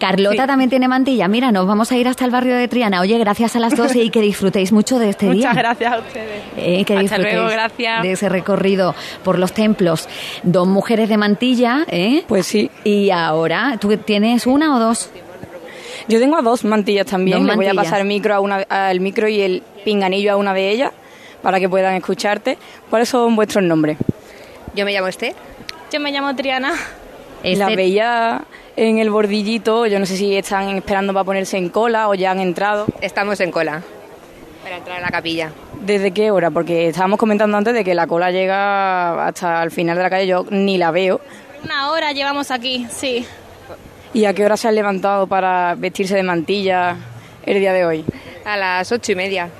Carlota 0.00 0.46
también 0.46 0.70
tiene 0.70 0.86
mantilla. 0.86 1.26
Mira, 1.26 1.50
nos 1.50 1.66
vamos 1.66 1.90
a 1.90 1.96
ir 1.96 2.06
hasta 2.06 2.24
el 2.24 2.30
barrio 2.30 2.54
de 2.54 2.68
Triana. 2.68 3.00
Oye, 3.00 3.18
gracias 3.18 3.56
a 3.56 3.58
las 3.58 3.76
dos 3.76 3.96
y 3.96 4.10
que 4.10 4.20
disfrutéis 4.20 4.70
mucho 4.70 4.98
de 5.00 5.08
este 5.10 5.26
día. 5.30 5.34
Muchas 5.48 5.56
gracias 5.56 5.92
a 5.92 5.98
ustedes. 5.98 6.42
Eh, 6.56 6.84
que 6.84 6.92
Hasta 6.94 7.00
disfrutéis 7.02 7.34
luego, 7.34 7.48
gracias. 7.50 8.02
de 8.04 8.12
ese 8.12 8.28
recorrido 8.28 8.94
por 9.24 9.40
los 9.40 9.52
templos. 9.52 10.08
Dos 10.44 10.68
mujeres 10.68 11.08
de 11.08 11.16
mantilla, 11.16 11.84
¿eh? 11.88 12.22
Pues 12.28 12.46
sí. 12.46 12.70
Y 12.84 13.10
ahora, 13.10 13.76
¿tú 13.80 13.96
tienes 13.96 14.46
una 14.46 14.76
o 14.76 14.78
dos? 14.78 15.10
Yo 16.08 16.18
tengo 16.18 16.36
a 16.36 16.42
dos 16.42 16.64
mantillas 16.64 17.06
también. 17.06 17.38
Dos 17.38 17.48
Le 17.48 17.56
voy 17.56 17.66
a 17.66 17.74
pasar 17.74 18.00
el 18.00 18.06
micro, 18.06 18.34
a 18.34 18.40
una, 18.40 18.56
al 18.68 19.00
micro 19.00 19.28
y 19.28 19.40
el 19.42 19.62
pinganillo 19.84 20.32
a 20.32 20.36
una 20.36 20.54
de 20.54 20.70
ellas 20.70 20.92
para 21.42 21.60
que 21.60 21.68
puedan 21.68 21.94
escucharte. 21.94 22.58
¿Cuáles 22.90 23.08
son 23.10 23.36
vuestros 23.36 23.62
nombres? 23.62 23.98
Yo 24.74 24.84
me 24.84 24.92
llamo 24.92 25.08
Esther. 25.08 25.34
Yo 25.92 26.00
me 26.00 26.10
llamo 26.10 26.34
Triana. 26.34 26.72
Las 27.42 27.76
veía 27.76 28.42
en 28.76 28.98
el 28.98 29.10
bordillito. 29.10 29.86
Yo 29.86 29.98
no 29.98 30.06
sé 30.06 30.16
si 30.16 30.36
están 30.36 30.68
esperando 30.76 31.12
para 31.12 31.24
ponerse 31.24 31.56
en 31.56 31.68
cola 31.68 32.08
o 32.08 32.14
ya 32.14 32.30
han 32.30 32.40
entrado. 32.40 32.86
Estamos 33.00 33.40
en 33.40 33.50
cola 33.50 33.82
para 34.62 34.76
entrar 34.76 34.98
a 34.98 35.00
la 35.00 35.08
capilla. 35.08 35.52
¿Desde 35.80 36.10
qué 36.10 36.30
hora? 36.30 36.50
Porque 36.50 36.88
estábamos 36.88 37.18
comentando 37.18 37.56
antes 37.56 37.74
de 37.74 37.84
que 37.84 37.94
la 37.94 38.06
cola 38.06 38.30
llega 38.30 39.26
hasta 39.26 39.62
el 39.62 39.70
final 39.70 39.96
de 39.96 40.02
la 40.02 40.10
calle. 40.10 40.26
Yo 40.26 40.44
ni 40.50 40.78
la 40.78 40.90
veo. 40.90 41.20
Una 41.64 41.90
hora 41.90 42.12
llevamos 42.12 42.50
aquí, 42.50 42.86
sí. 42.90 43.26
¿Y 44.14 44.24
a 44.24 44.34
qué 44.34 44.44
hora 44.44 44.56
se 44.56 44.68
han 44.68 44.74
levantado 44.74 45.26
para 45.26 45.74
vestirse 45.76 46.16
de 46.16 46.22
mantilla 46.22 46.96
el 47.44 47.58
día 47.58 47.72
de 47.72 47.84
hoy? 47.84 48.04
A 48.44 48.56
las 48.56 48.90
ocho 48.90 49.12
y 49.12 49.14
media. 49.14 49.50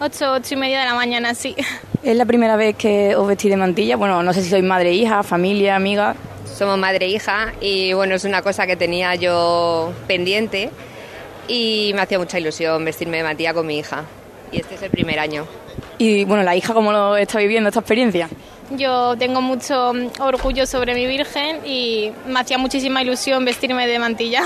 Ocho, 0.00 0.32
ocho 0.32 0.54
y 0.54 0.56
media 0.56 0.80
de 0.80 0.86
la 0.86 0.94
mañana, 0.94 1.34
sí. 1.34 1.54
¿Es 2.02 2.16
la 2.16 2.24
primera 2.24 2.56
vez 2.56 2.76
que 2.76 3.14
os 3.14 3.26
vestís 3.26 3.50
de 3.50 3.56
mantilla? 3.56 3.96
Bueno, 3.96 4.22
no 4.22 4.32
sé 4.32 4.42
si 4.42 4.48
sois 4.48 4.64
madre, 4.64 4.92
hija, 4.92 5.22
familia, 5.22 5.76
amiga. 5.76 6.14
Somos 6.46 6.78
madre 6.78 7.06
e 7.06 7.08
hija 7.10 7.52
y 7.60 7.92
bueno, 7.92 8.14
es 8.14 8.24
una 8.24 8.42
cosa 8.42 8.66
que 8.66 8.76
tenía 8.76 9.14
yo 9.14 9.92
pendiente 10.06 10.70
y 11.48 11.92
me 11.94 12.02
hacía 12.02 12.18
mucha 12.18 12.38
ilusión 12.38 12.84
vestirme 12.84 13.18
de 13.18 13.24
mantilla 13.24 13.52
con 13.52 13.66
mi 13.66 13.78
hija. 13.78 14.04
Y 14.52 14.60
este 14.60 14.76
es 14.76 14.82
el 14.82 14.90
primer 14.90 15.18
año. 15.18 15.46
Y 15.98 16.24
bueno, 16.24 16.42
la 16.42 16.56
hija, 16.56 16.72
¿cómo 16.72 16.92
lo 16.92 17.16
está 17.16 17.38
viviendo 17.38 17.68
esta 17.68 17.80
experiencia? 17.80 18.28
Yo 18.70 19.16
tengo 19.18 19.40
mucho 19.40 19.92
mm, 19.92 20.20
orgullo 20.20 20.66
sobre 20.66 20.94
mi 20.94 21.06
Virgen 21.06 21.58
y 21.66 22.12
me 22.26 22.40
hacía 22.40 22.58
muchísima 22.58 23.02
ilusión 23.02 23.44
vestirme 23.44 23.86
de 23.86 23.98
mantilla. 23.98 24.42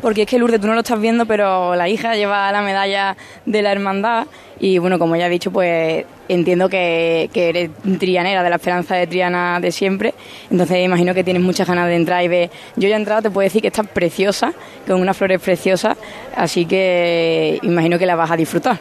Porque 0.00 0.22
es 0.22 0.28
que 0.28 0.38
Lourdes, 0.38 0.60
tú 0.60 0.66
no 0.66 0.72
lo 0.74 0.80
estás 0.80 1.00
viendo, 1.00 1.26
pero 1.26 1.76
la 1.76 1.88
hija 1.88 2.16
lleva 2.16 2.50
la 2.50 2.60
medalla 2.62 3.16
de 3.46 3.62
la 3.62 3.70
hermandad 3.70 4.26
y 4.58 4.78
bueno, 4.78 4.98
como 4.98 5.14
ya 5.16 5.26
he 5.26 5.30
dicho, 5.30 5.52
pues 5.52 6.04
entiendo 6.28 6.68
que, 6.68 7.30
que 7.32 7.50
eres 7.50 7.70
trianera 8.00 8.42
de 8.42 8.50
la 8.50 8.56
esperanza 8.56 8.96
de 8.96 9.06
Triana 9.06 9.60
de 9.60 9.70
siempre, 9.70 10.14
entonces 10.50 10.78
imagino 10.84 11.14
que 11.14 11.22
tienes 11.22 11.42
muchas 11.42 11.68
ganas 11.68 11.86
de 11.88 11.94
entrar 11.96 12.24
y 12.24 12.28
ver. 12.28 12.50
Yo 12.74 12.88
ya 12.88 12.96
he 12.96 12.98
entrado, 12.98 13.22
te 13.22 13.30
puedo 13.30 13.44
decir 13.44 13.60
que 13.60 13.68
estás 13.68 13.86
preciosa, 13.86 14.52
con 14.88 15.00
unas 15.00 15.16
flores 15.16 15.40
preciosas, 15.40 15.96
así 16.34 16.64
que 16.64 17.60
imagino 17.62 17.98
que 17.98 18.06
la 18.06 18.16
vas 18.16 18.30
a 18.30 18.36
disfrutar. 18.36 18.78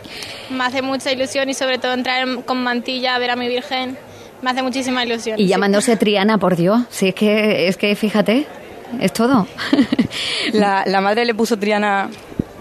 Me 0.50 0.64
hace 0.64 0.82
mucha 0.82 1.12
ilusión 1.12 1.50
y 1.50 1.54
sobre 1.54 1.78
todo 1.78 1.94
entrar 1.94 2.28
en- 2.28 2.42
con 2.42 2.64
mantilla 2.64 3.16
a 3.16 3.20
ver 3.20 3.32
a 3.32 3.36
mi 3.36 3.48
Virgen. 3.48 3.98
Me 4.42 4.50
hace 4.52 4.62
muchísima 4.64 5.04
ilusión. 5.06 5.40
Y 5.40 5.44
sí. 5.44 5.48
llamándose 5.50 5.98
Triana, 5.98 6.38
por 6.38 6.56
Dios. 6.56 6.82
Sí, 6.90 7.10
es 7.10 7.16
que, 7.16 7.68
es 7.68 7.78
que 7.78 7.96
fíjate, 7.96 8.46
es 9.00 9.14
todo. 9.14 9.48
La, 10.54 10.84
la 10.86 11.02
madre 11.02 11.26
le 11.26 11.34
puso 11.36 11.58
Triana. 11.58 12.10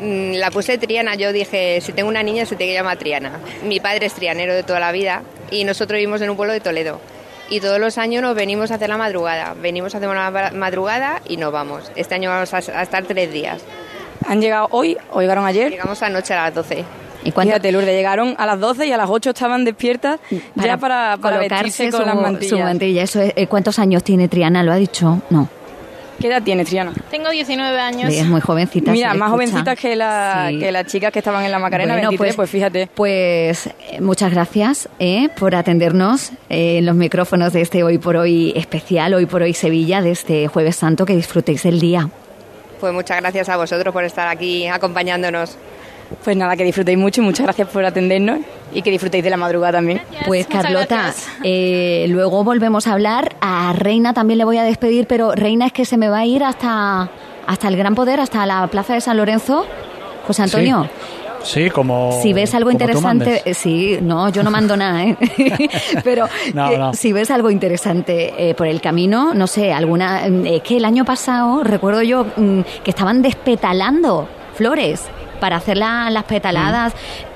Mm, 0.00 0.34
La 0.34 0.50
puse 0.50 0.78
Triana, 0.78 1.14
yo 1.14 1.32
dije, 1.32 1.80
si 1.80 1.92
tengo 1.92 2.08
una 2.08 2.22
niña 2.22 2.44
se 2.46 2.56
tiene 2.56 2.72
que 2.72 2.78
llamar 2.78 2.98
Triana. 2.98 3.32
Mi 3.64 3.80
padre 3.80 4.06
es 4.06 4.12
trianero 4.14 4.54
de 4.54 4.62
toda 4.62 4.80
la 4.80 4.92
vida 4.92 5.22
y 5.50 5.64
nosotros 5.64 5.96
vivimos 5.98 6.20
en 6.22 6.30
un 6.30 6.36
pueblo 6.36 6.52
de 6.52 6.60
Toledo. 6.60 7.00
Y 7.48 7.60
todos 7.60 7.80
los 7.80 7.98
años 7.98 8.22
nos 8.22 8.34
venimos 8.36 8.70
a 8.70 8.74
hacer 8.76 8.88
la 8.88 8.96
madrugada. 8.96 9.54
Venimos 9.60 9.92
a 9.94 9.98
hacer 9.98 10.08
una 10.08 10.30
ma- 10.30 10.50
madrugada 10.52 11.20
y 11.28 11.36
nos 11.36 11.50
vamos. 11.52 11.90
Este 11.96 12.14
año 12.14 12.30
vamos 12.30 12.54
a, 12.54 12.58
a 12.58 12.82
estar 12.82 13.04
tres 13.04 13.32
días. 13.32 13.60
¿Han 14.28 14.40
llegado 14.40 14.68
hoy 14.70 14.96
o 15.10 15.20
llegaron 15.20 15.44
ayer? 15.46 15.70
Llegamos 15.70 16.00
anoche 16.02 16.32
a 16.34 16.44
las 16.44 16.54
12. 16.54 16.84
¿Y 17.24 17.32
cuánto- 17.32 17.52
Fíjate, 17.52 17.72
Lourdes, 17.72 17.94
llegaron 17.94 18.34
a 18.38 18.46
las 18.46 18.58
12 18.60 18.86
y 18.86 18.92
a 18.92 18.96
las 18.96 19.10
8 19.10 19.30
estaban 19.30 19.64
despiertas 19.64 20.20
ya 20.54 20.76
para, 20.78 21.18
para 21.20 21.38
vestirse 21.38 21.90
con 21.90 22.00
su, 22.00 22.06
las 22.06 22.16
mantillas. 22.16 22.50
su 22.50 22.58
mantilla. 22.58 23.02
Eso 23.02 23.20
es- 23.20 23.32
eh, 23.36 23.46
¿Cuántos 23.46 23.78
años 23.78 24.02
tiene 24.04 24.28
Triana? 24.28 24.62
¿Lo 24.62 24.72
ha 24.72 24.76
dicho? 24.76 25.20
No. 25.30 25.48
¿Qué 26.18 26.26
edad 26.28 26.42
tienes, 26.42 26.68
Triana? 26.68 26.92
Tengo 27.10 27.30
19 27.30 27.80
años. 27.80 28.12
Es 28.12 28.26
muy 28.26 28.42
jovencita. 28.42 28.92
Mira, 28.92 29.08
más 29.14 29.16
escucha. 29.16 29.30
jovencitas 29.30 29.78
que, 29.78 29.96
la, 29.96 30.48
Sí. 30.50 30.58
que 30.58 30.70
las 30.70 30.84
chicas 30.86 31.12
que 31.12 31.18
estaban 31.20 31.42
en 31.46 31.50
la 31.50 31.58
Macarena, 31.58 31.94
Bueno, 31.94 32.08
23, 32.10 32.36
pues, 32.36 32.50
fíjate. 32.50 32.88
Pues 32.94 33.66
eh, 33.66 34.00
muchas 34.02 34.30
gracias 34.30 34.86
eh, 34.98 35.30
por 35.38 35.54
atendernos 35.54 36.32
eh, 36.50 36.76
en 36.76 36.84
los 36.84 36.94
micrófonos 36.94 37.54
de 37.54 37.62
este 37.62 37.82
Hoy 37.84 37.96
por 37.96 38.16
Hoy 38.16 38.52
especial, 38.54 39.14
Hoy 39.14 39.24
por 39.24 39.40
Hoy 39.40 39.54
Sevilla, 39.54 40.02
de 40.02 40.10
este 40.10 40.46
Jueves 40.48 40.76
Santo, 40.76 41.06
que 41.06 41.16
disfrutéis 41.16 41.64
el 41.64 41.80
día. 41.80 42.10
Pues 42.80 42.92
muchas 42.92 43.18
gracias 43.20 43.48
a 43.48 43.56
vosotros 43.56 43.90
por 43.92 44.04
estar 44.04 44.28
aquí 44.28 44.66
acompañándonos. 44.66 45.56
Pues 46.24 46.36
nada, 46.36 46.56
que 46.56 46.64
disfrutéis 46.64 46.98
mucho 46.98 47.20
y 47.20 47.24
muchas 47.24 47.44
gracias 47.44 47.68
por 47.68 47.84
atendernos 47.84 48.40
y 48.72 48.82
que 48.82 48.90
disfrutéis 48.90 49.24
de 49.24 49.30
la 49.30 49.36
madrugada 49.36 49.74
también. 49.78 50.02
Pues 50.26 50.46
Carlota, 50.46 51.14
eh, 51.42 52.06
luego 52.08 52.44
volvemos 52.44 52.86
a 52.86 52.92
hablar. 52.92 53.36
A 53.40 53.72
Reina 53.72 54.12
también 54.12 54.38
le 54.38 54.44
voy 54.44 54.58
a 54.58 54.64
despedir, 54.64 55.06
pero 55.06 55.32
Reina 55.32 55.66
es 55.66 55.72
que 55.72 55.84
se 55.84 55.96
me 55.96 56.08
va 56.08 56.18
a 56.18 56.26
ir 56.26 56.44
hasta, 56.44 57.08
hasta 57.46 57.68
el 57.68 57.76
Gran 57.76 57.94
Poder, 57.94 58.20
hasta 58.20 58.44
la 58.46 58.66
Plaza 58.66 58.94
de 58.94 59.00
San 59.00 59.16
Lorenzo. 59.16 59.66
José 60.26 60.42
Antonio. 60.42 60.88
Sí, 61.42 61.70
como. 61.70 62.20
Si 62.20 62.34
ves 62.34 62.54
algo 62.54 62.70
interesante, 62.70 63.40
eh, 63.46 63.54
sí, 63.54 63.98
no, 64.02 64.28
yo 64.28 64.42
no 64.42 64.50
mando 64.50 64.76
nada, 64.76 65.04
¿eh? 65.04 65.16
Pero 66.04 66.28
No, 66.52 66.68
que 66.68 66.76
no. 66.76 66.92
si 66.92 67.14
ves 67.14 67.30
algo 67.30 67.50
interesante 67.50 68.50
eh, 68.50 68.54
por 68.54 68.66
el 68.66 68.82
camino, 68.82 69.32
no 69.32 69.46
sé, 69.46 69.72
alguna. 69.72 70.26
Es 70.26 70.60
que 70.62 70.76
el 70.76 70.84
año 70.84 71.06
pasado 71.06 71.64
recuerdo 71.64 72.02
yo 72.02 72.26
mm, 72.36 72.60
que 72.84 72.90
estaban 72.90 73.22
despetalando 73.22 74.28
flores 74.54 75.04
para 75.40 75.56
hacer 75.56 75.76
la- 75.76 76.08
las 76.10 76.24
petaladas 76.24 76.92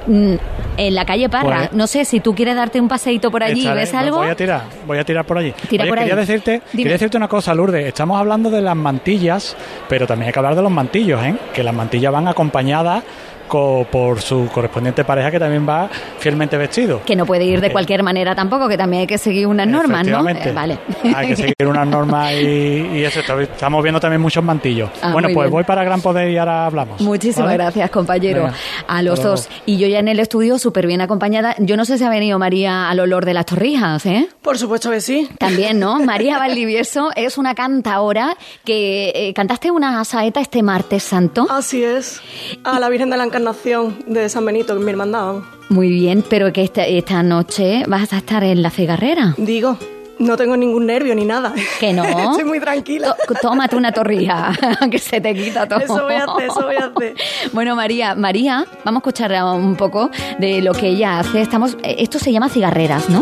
mm, 0.07 0.35
en 0.77 0.95
la 0.95 1.05
calle 1.05 1.29
Parra. 1.29 1.57
Pues- 1.59 1.73
no 1.73 1.87
sé 1.87 2.05
si 2.05 2.21
tú 2.21 2.35
quieres 2.35 2.55
darte 2.57 2.81
un 2.81 2.89
paseíto 2.89 3.31
por 3.31 3.43
allí 3.43 3.67
y 3.67 3.73
ves 3.73 3.95
algo. 3.95 4.19
Voy 4.19 4.29
a 4.29 4.37
tirar, 4.37 4.63
voy 4.87 4.99
a 4.99 5.05
tirar 5.05 5.25
por 5.25 5.39
allí. 5.39 5.53
Tira 5.69 5.83
Oye, 5.85 5.91
por 5.91 5.99
quería 5.99 6.15
ahí. 6.15 6.21
decirte, 6.21 6.51
Dime. 6.73 6.83
quería 6.85 6.93
decirte 6.93 7.17
una 7.17 7.29
cosa, 7.29 7.55
Lourdes. 7.55 7.87
Estamos 7.87 8.19
hablando 8.21 8.51
de 8.51 8.61
las 8.61 8.77
mantillas, 8.77 9.57
pero 9.89 10.07
también 10.07 10.29
hay 10.29 10.33
que 10.33 10.39
hablar 10.39 10.55
de 10.55 10.63
los 10.63 10.71
mantillos, 10.71 11.23
¿eh? 11.25 11.35
Que 11.55 11.63
las 11.63 11.75
mantillas 11.75 12.13
van 12.13 12.29
acompañadas 12.29 13.03
co- 13.49 13.87
por 13.91 14.21
su 14.21 14.49
correspondiente 14.53 15.05
pareja 15.05 15.31
que 15.31 15.39
también 15.39 15.69
va 15.69 15.89
fielmente 16.19 16.57
vestido. 16.57 17.03
Que 17.05 17.17
no 17.17 17.27
puede 17.27 17.45
ir 17.45 17.61
de 17.61 17.71
cualquier 17.73 18.03
manera 18.03 18.35
tampoco, 18.35 18.69
que 18.69 18.77
también 18.77 19.03
hay 19.03 19.07
que 19.07 19.19
seguir 19.19 19.47
unas 19.47 19.67
normas, 19.67 20.07
¿no? 20.07 20.29
Eh, 20.29 20.53
vale. 20.55 20.79
Hay 21.15 21.29
que 21.29 21.37
seguir 21.37 21.55
unas 21.67 21.87
normas 21.87 22.33
y, 22.33 22.37
y 22.95 23.05
eso. 23.05 23.21
Estamos 23.21 23.83
viendo 23.83 24.01
también 24.01 24.21
muchos 24.21 24.43
mantillos. 24.43 24.91
Ah, 25.03 25.13
bueno, 25.13 25.29
pues 25.33 25.45
bien. 25.47 25.51
voy 25.53 25.65
para 25.65 25.85
Gran 25.85 26.01
Poder 26.01 26.31
y 26.31 26.39
ahora 26.39 26.67
hablamos. 26.67 27.01
Muchísimas 27.01 27.47
¿vale? 27.47 27.57
gracias, 27.59 27.91
compañero. 27.91 28.45
Venga, 28.45 28.55
a 28.87 29.03
los 29.03 29.23
dos. 29.23 29.49
Y 29.67 29.79
yo 29.79 29.87
ya 29.87 29.99
en 29.99 30.09
el 30.09 30.19
estudio 30.21 30.59
súper 30.59 30.87
bien 30.87 31.01
acompañada. 31.01 31.55
Yo 31.59 31.77
no 31.77 31.85
sé 31.85 31.99
si 31.99 32.05
ha 32.05 32.11
venido 32.11 32.39
María 32.39 32.89
al 32.91 33.01
olor 33.01 33.25
de 33.25 33.35
las 33.35 33.47
torrijas, 33.47 34.05
¿eh? 34.07 34.29
Por 34.43 34.59
supuesto 34.59 34.91
que 34.91 35.01
sí. 35.01 35.29
También, 35.39 35.79
¿no? 35.79 36.01
María 36.01 36.39
Valdivieso 36.39 37.11
es 37.17 37.39
una 37.39 37.55
cantaora 37.55 38.37
que 38.65 39.13
eh, 39.15 39.33
cantaste 39.35 39.71
una 39.71 40.05
saeta 40.05 40.41
este 40.41 40.63
martes 40.63 41.03
santo. 41.03 41.47
Así 41.51 41.83
es. 41.85 42.21
A 42.65 42.79
la 42.81 42.89
Virgen 42.89 43.11
de 43.11 43.17
la 43.17 43.25
Encarnación 43.39 43.97
de 44.07 44.29
San 44.29 44.47
Benito, 44.47 44.79
que 44.79 44.85
mi 44.85 44.93
hermandad. 44.93 45.39
Muy 45.69 45.89
bien, 45.89 46.23
pero 46.31 46.53
que 46.53 46.63
esta, 46.63 46.87
esta 46.87 47.21
noche 47.25 47.83
vas 47.89 48.13
a 48.13 48.19
estar 48.19 48.45
en 48.45 48.63
la 48.63 48.71
cigarrera. 48.71 49.35
Digo, 49.37 49.77
no 50.21 50.37
tengo 50.37 50.57
ningún 50.57 50.87
nervio 50.87 51.17
ni 51.17 51.25
nada. 51.25 51.53
Que 51.81 51.93
no. 51.93 52.05
Estoy 52.31 52.45
muy 52.45 52.61
tranquila. 52.61 53.17
Tó- 53.27 53.35
Tómate 53.43 53.75
una 53.75 53.91
torrija, 53.91 54.53
que 54.91 55.01
se 55.01 55.21
te 55.21 55.35
quita 55.35 55.67
todo. 55.67 55.81
Eso 55.81 56.01
voy 56.05 56.15
a 56.15 56.25
hacer, 56.27 56.45
eso 56.49 56.63
voy 56.63 56.77
a 56.77 56.87
hacer. 56.95 57.15
Bueno, 57.53 57.75
María, 57.75 58.15
María, 58.15 58.67
vamos 58.85 58.99
a 58.99 59.03
escuchar 59.03 59.33
un 59.53 59.75
poco 59.75 60.11
de 60.39 60.63
lo 60.63 60.73
que 60.73 60.87
ella 60.91 61.19
hace. 61.19 61.41
Estamos, 61.41 61.77
eh, 61.83 61.97
esto 61.99 62.21
se 62.21 62.31
llama 62.31 62.49
cigarreras, 62.49 63.11
¿no? 63.11 63.21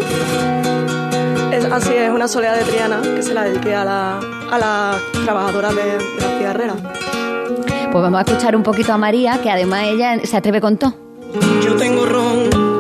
Es, 1.53 1.65
así 1.65 1.95
es, 1.95 2.11
una 2.11 2.29
soledad 2.29 2.57
de 2.59 2.65
Triana 2.65 3.01
que 3.01 3.23
se 3.23 3.33
la 3.33 3.45
dediqué 3.45 3.75
a 3.75 3.87
la, 3.87 4.19
a 4.51 4.59
la 4.59 4.99
trabajadora 5.25 5.71
de, 5.73 5.85
de 5.85 6.21
la 6.21 6.39
cigarrera. 6.39 6.75
Pues 7.93 8.03
vamos 8.03 8.21
a 8.21 8.23
escuchar 8.23 8.57
un 8.57 8.63
poquito 8.63 8.95
a 8.95 8.97
María, 8.97 9.39
que 9.43 9.51
además 9.51 9.83
ella 9.85 10.19
se 10.25 10.35
atreve 10.35 10.63
con 10.63 10.79
todo. 10.79 10.95
Yo 11.63 11.77
tengo 11.77 12.07
ron 12.07 12.72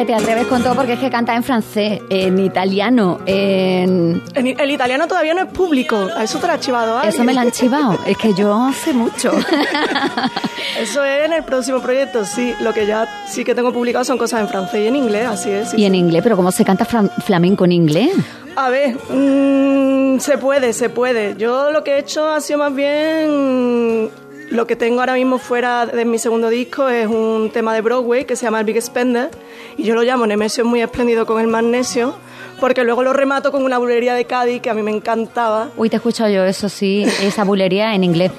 que 0.00 0.06
te 0.06 0.14
atreves 0.14 0.46
con 0.46 0.62
todo 0.62 0.74
porque 0.74 0.94
es 0.94 0.98
que 0.98 1.10
canta 1.10 1.34
en 1.36 1.42
francés, 1.42 2.00
en 2.08 2.38
italiano, 2.38 3.20
en... 3.26 4.22
El, 4.34 4.46
el 4.58 4.70
italiano 4.70 5.06
todavía 5.06 5.34
no 5.34 5.42
es 5.42 5.48
público, 5.48 6.08
a 6.16 6.24
eso 6.24 6.38
te 6.38 6.46
lo 6.46 6.52
ha 6.54 6.58
chivado 6.60 6.96
alguien. 6.96 7.12
Eso 7.14 7.22
me 7.24 7.34
lo 7.34 7.40
han 7.40 7.50
chivado. 7.50 7.98
Es 8.06 8.16
que 8.16 8.32
yo 8.34 8.54
hace 8.54 8.92
mucho. 8.94 9.30
Eso 10.80 11.04
es 11.04 11.26
en 11.26 11.32
el 11.34 11.42
próximo 11.44 11.80
proyecto, 11.80 12.24
sí. 12.24 12.54
Lo 12.60 12.72
que 12.72 12.86
ya 12.86 13.06
sí 13.28 13.44
que 13.44 13.54
tengo 13.54 13.72
publicado 13.72 14.04
son 14.04 14.16
cosas 14.18 14.40
en 14.40 14.48
francés 14.48 14.82
y 14.84 14.86
en 14.86 14.96
inglés, 14.96 15.26
así 15.26 15.50
es. 15.50 15.70
sí, 15.70 15.76
Y 15.78 15.84
en 15.84 15.92
sí. 15.92 15.98
inglés, 15.98 16.22
pero 16.22 16.36
¿cómo 16.36 16.50
se 16.52 16.64
canta 16.64 16.86
flam- 16.86 17.10
flamenco 17.24 17.64
en 17.64 17.72
inglés? 17.72 18.10
A 18.56 18.68
ver, 18.70 18.94
mm, 19.10 20.18
se 20.20 20.38
puede, 20.38 20.72
se 20.72 20.88
puede. 20.88 21.34
Yo 21.36 21.70
lo 21.72 21.84
que 21.84 21.96
he 21.96 21.98
hecho 21.98 22.26
ha 22.28 22.40
sido 22.40 22.58
más 22.60 22.74
bien... 22.74 24.10
Lo 24.50 24.66
que 24.66 24.74
tengo 24.76 25.00
ahora 25.00 25.14
mismo 25.14 25.38
fuera 25.38 25.86
de 25.86 26.04
mi 26.04 26.18
segundo 26.18 26.48
disco 26.48 26.88
es 26.88 27.06
un 27.06 27.50
tema 27.52 27.72
de 27.72 27.80
Broadway 27.82 28.24
que 28.24 28.34
se 28.36 28.44
llama 28.46 28.58
El 28.58 28.66
Big 28.66 28.82
Spender 28.82 29.30
y 29.76 29.84
yo 29.84 29.94
lo 29.94 30.02
llamo 30.02 30.26
Nemesio 30.26 30.64
es 30.64 30.68
muy 30.68 30.82
espléndido 30.82 31.24
con 31.24 31.40
el 31.40 31.46
magnesio 31.46 32.14
porque 32.58 32.82
luego 32.82 33.04
lo 33.04 33.12
remato 33.12 33.52
con 33.52 33.62
una 33.64 33.78
bulería 33.78 34.12
de 34.14 34.24
Cádiz 34.24 34.60
que 34.60 34.68
a 34.68 34.74
mí 34.74 34.82
me 34.82 34.90
encantaba. 34.90 35.70
Uy, 35.76 35.88
te 35.88 35.96
he 35.96 35.98
escuchado 35.98 36.28
yo, 36.30 36.44
eso 36.44 36.68
sí, 36.68 37.04
esa 37.22 37.44
bulería 37.44 37.94
en 37.94 38.02
inglés. 38.04 38.32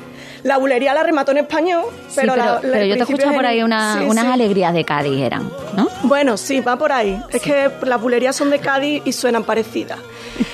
La 0.44 0.58
bulería 0.58 0.94
la 0.94 1.04
remato 1.04 1.32
en 1.32 1.38
español, 1.38 1.84
Sí, 2.10 2.16
pero, 2.18 2.34
pero, 2.34 2.46
la- 2.46 2.52
la- 2.56 2.60
pero 2.62 2.74
yo 2.86 2.96
te 2.96 3.04
he 3.04 3.06
principio 3.06 3.16
escuchado 3.16 3.32
es 3.32 3.36
por 3.38 3.46
ahí 3.46 3.64
una- 3.64 3.98
sí, 4.00 4.06
unas 4.06 4.26
sí. 4.26 4.32
alegrías 4.32 4.74
de 4.74 4.84
Cádiz 4.84 5.20
eran, 5.22 5.50
¿no? 5.78 5.88
Bueno, 6.04 6.36
sí, 6.36 6.60
va 6.60 6.78
por 6.78 6.92
ahí. 6.92 7.20
Es 7.30 7.42
que 7.42 7.70
las 7.84 8.02
bulerías 8.02 8.36
son 8.36 8.50
de 8.50 8.60
Cádiz 8.60 9.02
y 9.06 9.12
suenan 9.14 9.44
parecidas. 9.44 10.00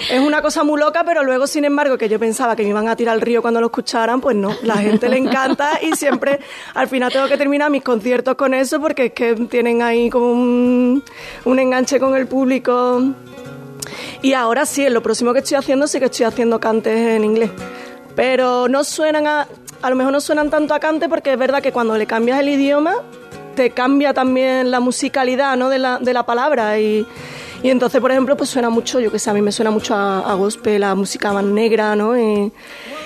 Es 0.09 0.19
una 0.19 0.41
cosa 0.41 0.63
muy 0.63 0.79
loca, 0.79 1.03
pero 1.05 1.23
luego, 1.23 1.47
sin 1.47 1.65
embargo, 1.65 1.97
que 1.97 2.07
yo 2.09 2.19
pensaba 2.19 2.55
que 2.55 2.63
me 2.63 2.69
iban 2.69 2.87
a 2.87 2.95
tirar 2.95 3.15
al 3.15 3.21
río 3.21 3.41
cuando 3.41 3.59
lo 3.59 3.67
escucharan, 3.67 4.21
pues 4.21 4.35
no. 4.35 4.55
La 4.63 4.77
gente 4.77 5.09
le 5.09 5.17
encanta 5.17 5.79
y 5.81 5.95
siempre, 5.95 6.39
al 6.73 6.87
final 6.87 7.11
tengo 7.11 7.27
que 7.27 7.37
terminar 7.37 7.69
mis 7.69 7.83
conciertos 7.83 8.35
con 8.35 8.53
eso 8.53 8.79
porque 8.79 9.05
es 9.05 9.13
que 9.13 9.35
tienen 9.49 9.81
ahí 9.81 10.09
como 10.09 10.31
un, 10.31 11.03
un 11.45 11.59
enganche 11.59 11.99
con 11.99 12.15
el 12.15 12.27
público. 12.27 13.03
Y 14.21 14.33
ahora 14.33 14.65
sí, 14.65 14.85
en 14.85 14.93
lo 14.93 15.01
próximo 15.01 15.33
que 15.33 15.39
estoy 15.39 15.57
haciendo, 15.57 15.87
sí 15.87 15.99
que 15.99 16.05
estoy 16.05 16.25
haciendo 16.25 16.59
cantes 16.59 16.97
en 16.97 17.23
inglés. 17.23 17.51
Pero 18.15 18.67
no 18.67 18.83
suenan 18.83 19.27
a. 19.27 19.47
A 19.79 19.91
lo 19.91 19.95
mejor 19.95 20.11
no 20.11 20.19
suenan 20.19 20.49
tanto 20.49 20.73
a 20.73 20.79
cante 20.79 21.07
porque 21.07 21.33
es 21.33 21.37
verdad 21.37 21.61
que 21.61 21.71
cuando 21.71 21.95
le 21.97 22.07
cambias 22.07 22.39
el 22.39 22.49
idioma, 22.49 22.95
te 23.55 23.69
cambia 23.69 24.11
también 24.11 24.71
la 24.71 24.79
musicalidad 24.79 25.55
¿no? 25.55 25.69
de, 25.69 25.77
la, 25.77 25.99
de 25.99 26.13
la 26.13 26.25
palabra. 26.25 26.79
Y, 26.79 27.05
y 27.63 27.69
entonces, 27.69 27.99
por 28.01 28.11
ejemplo, 28.11 28.35
pues 28.37 28.49
suena 28.49 28.69
mucho, 28.69 28.99
yo 28.99 29.11
que 29.11 29.19
sé, 29.19 29.29
a 29.29 29.33
mí 29.33 29.41
me 29.41 29.51
suena 29.51 29.71
mucho 29.71 29.95
a, 29.95 30.19
a 30.19 30.33
gospel, 30.35 30.83
a 30.83 30.95
música 30.95 31.31
más 31.33 31.43
negra, 31.43 31.95
¿no? 31.95 32.17
Y, 32.17 32.51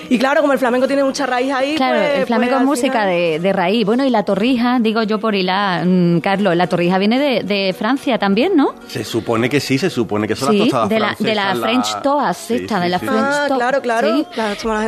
y 0.08 0.18
claro, 0.18 0.40
como 0.40 0.52
el 0.52 0.58
flamenco 0.58 0.86
tiene 0.86 1.04
mucha 1.04 1.26
raíz 1.26 1.52
ahí. 1.52 1.74
Claro, 1.76 1.98
pues- 1.98 2.18
el 2.18 2.26
flamenco 2.26 2.52
pues 2.54 2.62
es 2.62 2.66
música 2.66 2.92
final- 3.00 3.08
de, 3.08 3.38
de 3.40 3.52
raíz. 3.52 3.86
Bueno, 3.86 4.04
y 4.04 4.10
la 4.10 4.24
torrija, 4.24 4.78
digo 4.80 5.02
yo 5.04 5.18
por 5.18 5.34
hilar, 5.34 5.86
mm, 5.86 6.20
Carlos, 6.20 6.54
la 6.56 6.66
torrija 6.66 6.98
viene 6.98 7.18
de, 7.18 7.42
de 7.42 7.74
Francia 7.78 8.18
también, 8.18 8.56
¿no? 8.56 8.74
Se 8.88 9.04
supone 9.04 9.48
que 9.48 9.60
sí, 9.60 9.78
se 9.78 9.90
supone 9.90 10.28
que 10.28 10.36
son 10.36 10.48
las 10.48 10.54
Sí, 10.56 10.60
tostadas 10.70 10.88
de 10.88 10.98
la, 11.00 11.16
de 11.18 11.34
la 11.34 11.54
French 11.56 12.02
Toast, 12.02 12.40
Sí, 12.48 12.54
esta, 12.56 12.76
sí, 12.78 12.82
de 12.82 12.88
la 12.88 12.98
sí. 12.98 13.06
French 13.06 13.24
Ah, 13.24 13.44
Toast. 13.48 13.58
claro, 13.58 13.80
claro. 13.82 14.24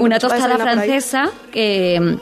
Una 0.00 0.18
tostada 0.18 0.58
francesa 0.58 1.30
que 1.52 2.18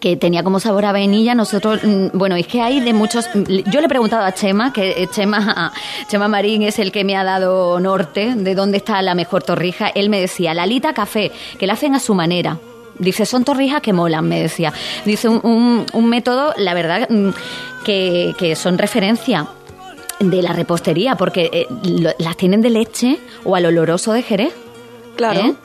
que 0.00 0.16
tenía 0.16 0.42
como 0.42 0.58
sabor 0.58 0.84
a 0.84 0.92
vainilla, 0.92 1.34
nosotros, 1.34 1.80
mm, 1.84 2.06
bueno, 2.14 2.34
es 2.36 2.46
que 2.46 2.60
hay 2.62 2.80
de 2.80 2.92
muchos, 2.92 3.28
yo 3.34 3.80
le 3.80 3.86
he 3.86 3.88
preguntado 3.88 4.24
a 4.24 4.32
Chema, 4.32 4.72
que 4.72 5.02
eh, 5.02 5.08
Chema, 5.12 5.72
Chema 6.08 6.28
Marín 6.28 6.62
es 6.62 6.78
el 6.78 6.90
que 6.92 7.04
me 7.04 7.16
ha 7.16 7.24
dado 7.24 7.78
norte 7.80 8.34
de 8.34 8.54
dónde 8.54 8.78
está 8.78 9.00
la 9.02 9.14
mejor 9.14 9.42
torrija, 9.42 9.88
él 9.88 10.08
me 10.08 10.20
decía, 10.20 10.54
la 10.54 10.66
Lita 10.66 10.92
Café, 10.94 11.30
que 11.58 11.66
la 11.66 11.74
hacen 11.74 11.94
a 11.94 12.00
su 12.00 12.14
manera, 12.14 12.58
Dice, 12.98 13.24
son 13.26 13.42
torrijas 13.42 13.80
que 13.80 13.94
molan, 13.94 14.28
me 14.28 14.38
decía. 14.40 14.72
Dice, 15.06 15.26
un, 15.26 15.86
un- 15.92 16.08
método, 16.10 16.52
la 16.58 16.74
verdad, 16.74 17.08
mm, 17.08 17.30
que, 17.84 18.34
que 18.38 18.54
son 18.54 18.76
referencia 18.76 19.46
de 20.20 20.42
la 20.42 20.52
repostería, 20.52 21.16
porque 21.16 21.48
eh, 21.52 21.66
las 22.18 22.36
tienen 22.36 22.60
de 22.60 22.68
leche 22.70 23.18
o 23.44 23.56
al 23.56 23.64
oloroso 23.66 24.12
de 24.12 24.22
Jerez. 24.22 24.52
Claro. 25.16 25.56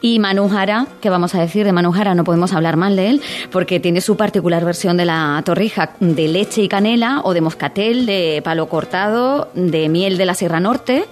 Y 0.00 0.18
Manu 0.18 0.48
Jara, 0.48 0.86
¿qué 1.00 1.10
vamos 1.10 1.34
a 1.34 1.40
decir 1.40 1.64
de 1.64 1.72
Manu 1.72 1.92
Jara? 1.92 2.14
No 2.14 2.24
podemos 2.24 2.52
hablar 2.52 2.76
mal 2.76 2.96
de 2.96 3.10
él, 3.10 3.22
porque 3.50 3.80
tiene 3.80 4.00
su 4.00 4.16
particular 4.16 4.64
versión 4.64 4.96
de 4.96 5.04
la 5.04 5.42
torrija 5.44 5.92
de 6.00 6.28
leche 6.28 6.62
y 6.62 6.68
canela, 6.68 7.20
o 7.24 7.34
de 7.34 7.40
moscatel, 7.40 8.06
de 8.06 8.40
palo 8.44 8.68
cortado, 8.68 9.48
de 9.54 9.88
miel 9.88 10.18
de 10.18 10.26
la 10.26 10.34
Sierra 10.34 10.60
Norte, 10.60 11.06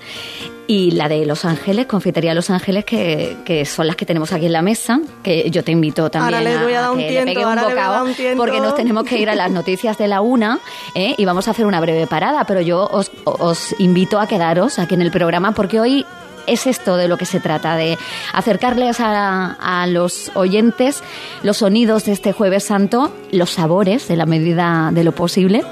y 0.66 0.93
la 0.93 1.09
de 1.09 1.26
Los 1.26 1.45
Ángeles, 1.45 1.87
Confitería 1.87 2.35
Los 2.35 2.51
Ángeles, 2.51 2.85
que, 2.85 3.37
que 3.45 3.64
son 3.64 3.87
las 3.87 3.97
que 3.97 4.07
tenemos 4.07 4.33
aquí 4.33 4.47
en 4.47 4.53
la 4.53 4.62
mesa, 4.62 5.01
que 5.22 5.51
yo 5.51 5.64
te 5.64 5.72
invito 5.72 6.11
también 6.11 6.35
Ahora 6.35 6.51
le 6.51 6.62
voy 6.62 6.72
a 6.72 6.80
dar 6.83 6.91
un 6.93 6.99
que 6.99 7.03
le 7.05 7.11
tiento, 7.11 7.33
pegue 7.35 7.47
un 7.47 7.57
le 7.57 7.62
bocado, 7.62 7.93
dar 7.93 8.03
un 8.05 8.14
tiento. 8.14 8.37
porque 8.37 8.61
nos 8.61 8.74
tenemos 8.74 9.05
que 9.05 9.18
ir 9.18 9.28
a 9.28 9.35
las 9.35 9.51
noticias 9.51 9.99
de 9.99 10.09
la 10.09 10.20
una 10.20 10.61
¿eh? 10.95 11.14
y 11.18 11.24
vamos 11.24 11.49
a 11.49 11.51
hacer 11.51 11.66
una 11.66 11.80
breve 11.80 12.07
parada, 12.07 12.45
pero 12.45 12.61
yo 12.61 12.89
os, 12.91 13.11
os 13.24 13.74
invito 13.80 14.20
a 14.20 14.26
quedaros 14.26 14.78
aquí 14.78 14.95
en 14.95 15.03
el 15.03 15.11
programa 15.11 15.53
porque 15.53 15.80
hoy 15.80 16.07
es 16.47 16.66
esto 16.66 16.97
de 16.97 17.09
lo 17.09 17.16
que 17.16 17.26
se 17.26 17.40
trata, 17.40 17.76
de 17.76 17.99
acercarles 18.32 18.99
a, 19.01 19.86
los 19.88 20.30
oyentes 20.34 21.03
los 21.43 21.59
sonidos 21.59 22.05
de 22.05 22.12
este 22.12 22.32
jueves 22.32 22.64
santo, 22.64 23.12
los 23.30 23.51
sabores 23.51 24.09
de 24.09 24.16
la 24.16 24.26
medida 24.26 24.90
de 24.93 25.05
lo 25.05 25.12
posible. 25.12 25.64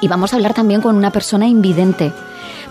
Y 0.00 0.08
vamos 0.08 0.32
a 0.32 0.36
hablar 0.36 0.54
también 0.54 0.80
con 0.80 0.96
una 0.96 1.10
persona 1.10 1.46
invidente. 1.46 2.12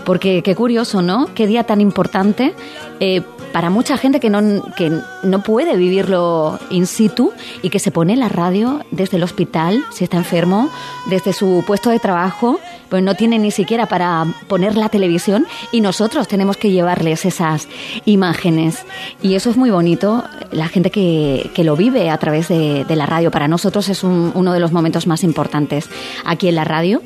Porque 0.04 0.42
qué 0.42 0.54
curioso, 0.54 1.02
¿no? 1.02 1.28
Qué 1.34 1.46
día 1.46 1.64
tan 1.64 1.80
importante 1.80 2.54
eh, 3.00 3.22
para 3.52 3.70
mucha 3.70 3.96
gente 3.96 4.20
que 4.20 4.30
no, 4.30 4.62
que 4.76 4.92
no 5.22 5.42
puede 5.42 5.76
vivirlo 5.76 6.58
in 6.70 6.86
situ 6.86 7.32
y 7.62 7.70
que 7.70 7.78
se 7.78 7.90
pone 7.90 8.16
la 8.16 8.28
radio 8.28 8.80
desde 8.90 9.16
el 9.16 9.22
hospital, 9.22 9.84
si 9.92 10.04
está 10.04 10.16
enfermo, 10.16 10.70
desde 11.06 11.32
su 11.32 11.64
puesto 11.66 11.90
de 11.90 11.98
trabajo, 11.98 12.58
pues 12.90 13.02
no 13.02 13.14
tienen 13.14 13.42
ni 13.42 13.50
siquiera 13.50 13.86
para 13.86 14.26
poner 14.48 14.76
la 14.76 14.88
televisión 14.90 15.46
y 15.72 15.80
nosotros 15.80 16.28
tenemos 16.28 16.56
que 16.58 16.70
llevarles 16.70 17.24
esas 17.24 17.68
imágenes. 18.04 18.84
Y 19.22 19.34
eso 19.34 19.48
es 19.50 19.56
muy 19.56 19.70
bonito, 19.70 20.24
la 20.50 20.68
gente 20.68 20.90
que, 20.90 21.50
que 21.54 21.64
lo 21.64 21.76
vive 21.76 22.10
a 22.10 22.18
través 22.18 22.48
de, 22.48 22.84
de 22.84 22.96
la 22.96 23.06
radio. 23.06 23.30
Para 23.30 23.48
nosotros 23.48 23.88
es 23.88 24.02
un- 24.04 24.32
uno 24.34 24.52
de 24.52 24.60
los 24.60 24.72
momentos 24.72 25.06
más 25.06 25.22
importantes 25.24 25.88
aquí 26.24 26.48
en 26.48 26.56
la 26.56 26.64
radio. 26.64 27.00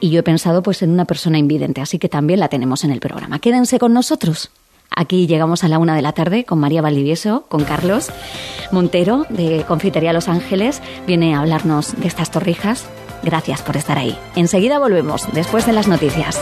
Y 0.00 0.10
yo 0.10 0.20
he 0.20 0.22
pensado 0.22 0.62
pues 0.62 0.82
en 0.82 0.90
una 0.90 1.04
persona 1.06 1.38
invidente, 1.38 1.80
así 1.80 1.98
que 1.98 2.08
también 2.08 2.40
la 2.40 2.48
tenemos 2.48 2.84
en 2.84 2.90
el 2.90 3.00
programa. 3.00 3.38
Quédense 3.38 3.78
con 3.78 3.92
nosotros. 3.94 4.50
Aquí 4.94 5.26
llegamos 5.26 5.64
a 5.64 5.68
la 5.68 5.78
una 5.78 5.96
de 5.96 6.02
la 6.02 6.12
tarde 6.12 6.44
con 6.44 6.58
María 6.58 6.80
Valdivieso, 6.80 7.44
con 7.48 7.64
Carlos 7.64 8.08
Montero 8.72 9.26
de 9.30 9.64
Confitería 9.66 10.12
Los 10.12 10.28
Ángeles. 10.28 10.80
Viene 11.06 11.34
a 11.34 11.40
hablarnos 11.40 11.98
de 12.00 12.06
estas 12.08 12.30
torrijas. 12.30 12.86
Gracias 13.22 13.62
por 13.62 13.76
estar 13.76 13.98
ahí. 13.98 14.18
Enseguida 14.34 14.78
volvemos, 14.78 15.26
después 15.32 15.66
de 15.66 15.72
las 15.72 15.88
noticias. 15.88 16.40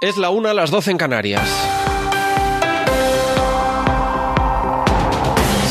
Es 0.00 0.18
la 0.18 0.28
una 0.28 0.50
a 0.50 0.54
las 0.54 0.70
12 0.70 0.90
en 0.90 0.98
Canarias. 0.98 1.73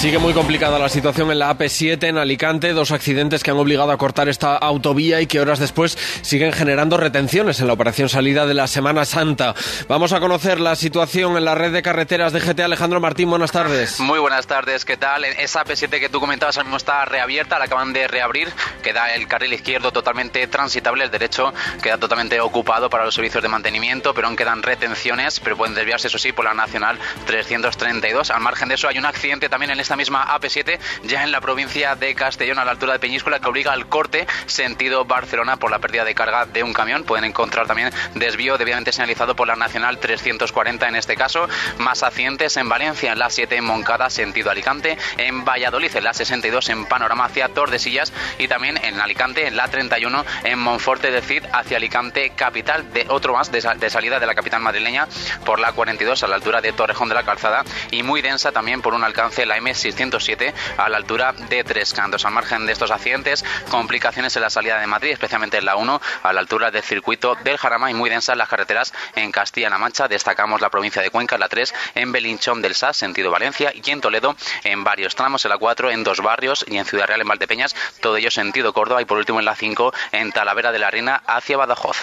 Sigue 0.03 0.17
muy 0.17 0.33
complicada 0.33 0.77
la 0.79 0.89
situación 0.89 1.31
en 1.31 1.39
la 1.39 1.57
AP7 1.57 2.09
en 2.09 2.17
Alicante, 2.17 2.73
dos 2.73 2.91
accidentes 2.91 3.41
que 3.41 3.51
han 3.51 3.57
obligado 3.57 3.89
a 3.89 3.97
cortar 3.97 4.27
esta 4.27 4.57
autovía 4.57 5.21
y 5.21 5.27
que 5.27 5.39
horas 5.39 5.59
después 5.59 5.97
siguen 6.21 6.51
generando 6.51 6.97
retenciones 6.97 7.61
en 7.61 7.67
la 7.67 7.73
operación 7.73 8.09
salida 8.09 8.45
de 8.45 8.53
la 8.53 8.67
Semana 8.67 9.05
Santa. 9.05 9.55
Vamos 9.87 10.11
a 10.11 10.19
conocer 10.19 10.59
la 10.59 10.75
situación 10.75 11.37
en 11.37 11.45
la 11.45 11.55
red 11.55 11.71
de 11.71 11.81
carreteras 11.81 12.33
de 12.33 12.41
GT. 12.41 12.63
Alejandro 12.63 12.99
Martín, 12.99 13.29
buenas 13.29 13.53
tardes. 13.53 14.01
Muy 14.01 14.19
buenas 14.19 14.45
tardes, 14.45 14.83
¿qué 14.83 14.97
tal? 14.97 15.23
Esa 15.23 15.63
P7 15.63 16.01
que 16.01 16.09
tú 16.09 16.19
comentabas 16.19 16.57
ahora 16.57 16.65
mismo 16.65 16.75
está 16.75 17.05
reabierta, 17.05 17.57
la 17.57 17.63
acaban 17.63 17.93
de 17.93 18.05
reabrir, 18.09 18.51
queda 18.81 19.15
el 19.15 19.29
carril 19.29 19.53
izquierdo 19.53 19.93
totalmente 19.93 20.45
transitable, 20.47 21.05
el 21.05 21.11
derecho 21.11 21.53
queda 21.81 21.97
totalmente 21.97 22.41
ocupado 22.41 22.89
para 22.89 23.05
los 23.05 23.15
servicios 23.15 23.41
de 23.41 23.47
mantenimiento, 23.47 24.13
pero 24.13 24.27
aún 24.27 24.35
quedan 24.35 24.63
retenciones, 24.63 25.39
pero 25.39 25.55
pueden 25.55 25.75
desviarse, 25.75 26.07
eso 26.07 26.17
sí, 26.17 26.33
por 26.33 26.43
la 26.43 26.53
Nacional 26.53 26.99
332. 27.25 28.31
Al 28.31 28.41
margen 28.41 28.67
de 28.67 28.75
eso, 28.75 28.89
hay 28.89 28.97
un 28.97 29.05
accidente 29.05 29.47
también 29.47 29.71
en 29.71 29.79
esta 29.79 29.92
misma 29.95 30.27
AP7, 30.35 30.79
ya 31.03 31.23
en 31.23 31.31
la 31.31 31.41
provincia 31.41 31.95
de 31.95 32.15
Castellón, 32.15 32.59
a 32.59 32.65
la 32.65 32.71
altura 32.71 32.93
de 32.93 32.99
Peñíscola, 32.99 33.39
que 33.39 33.47
obliga 33.47 33.71
al 33.73 33.87
corte 33.87 34.27
sentido 34.45 35.05
Barcelona 35.05 35.57
por 35.57 35.71
la 35.71 35.79
pérdida 35.79 36.03
de 36.05 36.15
carga 36.15 36.45
de 36.45 36.63
un 36.63 36.73
camión. 36.73 37.03
Pueden 37.03 37.25
encontrar 37.25 37.67
también 37.67 37.91
desvío 38.15 38.57
debidamente 38.57 38.91
señalizado 38.91 39.35
por 39.35 39.47
la 39.47 39.55
Nacional 39.55 39.99
340 39.99 40.87
en 40.87 40.95
este 40.95 41.15
caso. 41.15 41.47
Más 41.77 42.03
accidentes 42.03 42.57
en 42.57 42.69
Valencia, 42.69 43.11
en 43.11 43.19
la 43.19 43.29
7 43.29 43.55
en 43.57 43.65
Moncada, 43.65 44.09
sentido 44.09 44.51
Alicante, 44.51 44.97
en 45.17 45.45
Valladolid, 45.45 45.95
en 45.95 46.03
la 46.03 46.13
62 46.13 46.69
en 46.69 46.85
Panorama 46.85 47.25
hacia 47.25 47.49
Tordesillas 47.49 48.13
y 48.37 48.47
también 48.47 48.77
en 48.83 48.99
Alicante, 48.99 49.47
en 49.47 49.55
la 49.55 49.67
31 49.67 50.25
en 50.43 50.59
Monforte 50.59 51.11
del 51.11 51.23
Cid 51.23 51.43
hacia 51.51 51.77
Alicante 51.77 52.31
capital. 52.31 52.91
De 52.93 53.05
otro 53.09 53.33
más 53.33 53.51
de, 53.51 53.61
de 53.61 53.89
salida 53.89 54.19
de 54.19 54.25
la 54.25 54.35
capital 54.35 54.61
madrileña 54.61 55.07
por 55.45 55.59
la 55.59 55.71
42 55.71 56.23
a 56.23 56.27
la 56.27 56.35
altura 56.35 56.61
de 56.61 56.73
Torrejón 56.73 57.09
de 57.09 57.15
la 57.15 57.23
Calzada 57.23 57.63
y 57.91 58.03
muy 58.03 58.21
densa 58.21 58.51
también 58.51 58.81
por 58.81 58.93
un 58.93 59.03
alcance 59.03 59.45
la 59.45 59.57
M607 59.83 60.53
a 60.77 60.89
la 60.89 60.97
altura 60.97 61.33
de 61.49 61.63
Tres 61.63 61.93
Cantos. 61.93 62.25
Al 62.25 62.33
margen 62.33 62.65
de 62.65 62.73
estos 62.73 62.91
accidentes, 62.91 63.43
complicaciones 63.69 64.35
en 64.35 64.41
la 64.41 64.49
salida 64.49 64.79
de 64.79 64.87
Madrid, 64.87 65.11
especialmente 65.11 65.57
en 65.57 65.65
la 65.65 65.75
1 65.75 66.01
a 66.23 66.33
la 66.33 66.39
altura 66.39 66.71
del 66.71 66.83
circuito 66.83 67.35
del 67.43 67.57
Jarama 67.57 67.91
y 67.91 67.93
muy 67.93 68.09
densa 68.09 68.33
en 68.33 68.37
las 68.37 68.49
carreteras 68.49 68.93
en 69.15 69.31
Castilla-La 69.31 69.77
Mancha. 69.77 70.07
Destacamos 70.07 70.61
la 70.61 70.69
provincia 70.69 71.01
de 71.01 71.09
Cuenca, 71.09 71.35
en 71.35 71.41
la 71.41 71.49
3 71.49 71.73
en 71.95 72.11
Belinchón 72.11 72.61
del 72.61 72.75
Sas, 72.75 72.97
sentido 72.97 73.31
Valencia, 73.31 73.73
y 73.73 73.89
en 73.89 74.01
Toledo 74.01 74.35
en 74.63 74.83
varios 74.83 75.15
tramos, 75.15 75.45
en 75.45 75.49
la 75.49 75.57
4 75.57 75.91
en 75.91 76.03
dos 76.03 76.21
barrios 76.21 76.65
y 76.67 76.77
en 76.77 76.85
Ciudad 76.85 77.07
Real 77.07 77.21
en 77.21 77.27
Valdepeñas, 77.27 77.75
todo 78.01 78.17
ello 78.17 78.31
sentido 78.31 78.73
Córdoba 78.73 79.01
y 79.01 79.05
por 79.05 79.17
último 79.17 79.39
en 79.39 79.45
la 79.45 79.55
5 79.55 79.93
en 80.11 80.31
Talavera 80.31 80.71
de 80.71 80.79
la 80.79 80.91
Reina 80.91 81.21
hacia 81.25 81.57
Badajoz. 81.57 81.97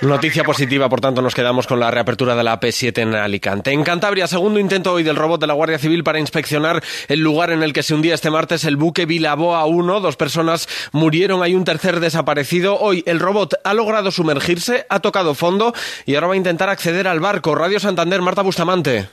Noticia 0.00 0.44
positiva, 0.44 0.88
por 0.88 1.00
tanto, 1.00 1.22
nos 1.22 1.34
quedamos 1.34 1.66
con 1.66 1.80
la 1.80 1.90
reapertura 1.90 2.36
de 2.36 2.44
la 2.44 2.60
AP7 2.60 2.98
en 2.98 3.14
Alicante. 3.14 3.72
En 3.72 3.82
Cantabria, 3.82 4.26
segundo 4.26 4.60
intento 4.60 4.92
hoy 4.92 5.02
del 5.02 5.16
robot 5.16 5.40
de 5.40 5.46
la 5.46 5.54
Guardia 5.54 5.78
Civil 5.78 6.04
para 6.04 6.18
inspeccionar 6.18 6.77
el 7.08 7.20
lugar 7.20 7.50
en 7.50 7.62
el 7.62 7.72
que 7.72 7.82
se 7.82 7.94
hundía 7.94 8.14
este 8.14 8.30
martes 8.30 8.64
el 8.64 8.76
buque 8.76 9.06
Vilaboa 9.06 9.64
1. 9.66 10.00
Dos 10.00 10.16
personas 10.16 10.68
murieron, 10.92 11.42
hay 11.42 11.54
un 11.54 11.64
tercer 11.64 12.00
desaparecido. 12.00 12.78
Hoy 12.78 13.02
el 13.06 13.20
robot 13.20 13.54
ha 13.64 13.74
logrado 13.74 14.10
sumergirse, 14.10 14.86
ha 14.88 15.00
tocado 15.00 15.34
fondo 15.34 15.72
y 16.06 16.14
ahora 16.14 16.28
va 16.28 16.34
a 16.34 16.36
intentar 16.38 16.68
acceder 16.68 17.08
al 17.08 17.20
barco. 17.20 17.54
Radio 17.54 17.80
Santander, 17.80 18.20
Marta 18.22 18.42
Bustamante. 18.42 19.08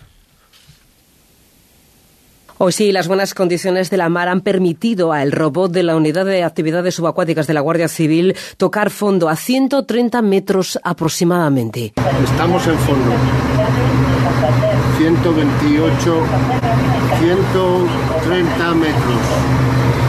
Hoy 2.57 2.71
sí, 2.71 2.93
las 2.93 3.09
buenas 3.09 3.33
condiciones 3.33 3.89
de 3.89 3.97
la 3.97 4.07
mar 4.07 4.29
han 4.29 4.39
permitido 4.39 5.11
al 5.11 5.33
robot 5.33 5.73
de 5.73 5.83
la 5.83 5.97
Unidad 5.97 6.25
de 6.25 6.43
Actividades 6.43 6.95
Subacuáticas 6.95 7.47
de 7.47 7.53
la 7.53 7.59
Guardia 7.59 7.89
Civil 7.89 8.33
tocar 8.55 8.91
fondo 8.91 9.27
a 9.27 9.35
130 9.35 10.21
metros 10.21 10.79
aproximadamente. 10.81 11.93
Estamos 12.23 12.65
en 12.67 12.79
fondo. 12.79 13.11
128, 15.05 16.23
130 17.19 18.73
metros 18.73 19.19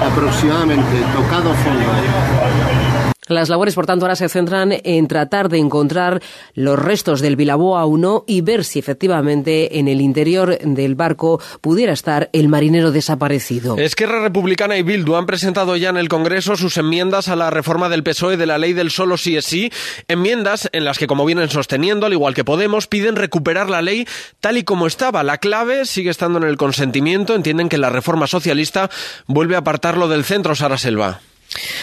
aproximadamente, 0.01 1.05
tocado 1.15 1.53
fondo. 1.53 2.86
Las 3.29 3.49
labores, 3.49 3.75
por 3.75 3.87
tanto, 3.87 4.05
ahora 4.05 4.17
se 4.17 4.29
centran 4.29 4.73
en 4.85 5.09
tratar 5.09 5.49
de 5.49 5.59
encontrar 5.59 6.23
los 6.55 6.79
restos 6.79 7.21
del 7.21 7.37
Vilaboa 7.37 7.85
1 7.85 8.25
y 8.27 8.41
ver 8.41 8.65
si 8.65 8.79
efectivamente 8.79 9.79
en 9.79 9.89
el 9.89 10.01
interior 10.01 10.59
del 10.59 10.95
barco 10.95 11.41
pudiera 11.61 11.93
estar 11.93 12.31
el 12.33 12.49
marinero 12.49 12.93
desaparecido. 12.93 13.77
Esquerra 13.79 14.23
Republicana 14.23 14.77
y 14.77 14.83
Bildu 14.83 15.17
han 15.17 15.27
presentado 15.27 15.77
ya 15.77 15.89
en 15.89 15.97
el 15.97 16.09
Congreso 16.09 16.57
sus 16.57 16.77
enmiendas 16.77 17.29
a 17.29 17.37
la 17.37 17.51
reforma 17.51 17.89
del 17.89 18.05
PSOE 18.05 18.37
de 18.37 18.47
la 18.47 18.59
ley 18.59 18.73
del 18.73 18.91
solo 18.91 19.17
sí 19.17 19.37
es 19.37 19.45
sí, 19.45 19.73
enmiendas 20.09 20.69
en 20.73 20.85
las 20.85 20.99
que, 20.99 21.07
como 21.07 21.25
vienen 21.25 21.51
sosteniendo, 21.51 22.07
al 22.07 22.13
igual 22.13 22.35
que 22.35 22.45
Podemos, 22.47 22.87
piden 22.87 23.17
recuperar 23.17 23.69
la 23.69 23.83
ley 23.83 24.07
tal 24.41 24.57
y 24.57 24.63
como 24.63 24.87
estaba. 24.87 25.25
La 25.25 25.39
clave 25.39 25.85
sigue 25.85 26.11
estando 26.11 26.39
en 26.39 26.45
el 26.45 26.57
consentimiento. 26.57 27.35
Entienden 27.35 27.69
que 27.69 27.77
la 27.77 27.91
reforma 27.91 28.29
socialista 28.29 28.89
vuelve 29.27 29.57
a 29.57 29.59
apartarlo 29.59 30.07
del 30.07 30.25
centro, 30.25 30.55
Sara 30.55 30.79
Selva. 30.79 31.21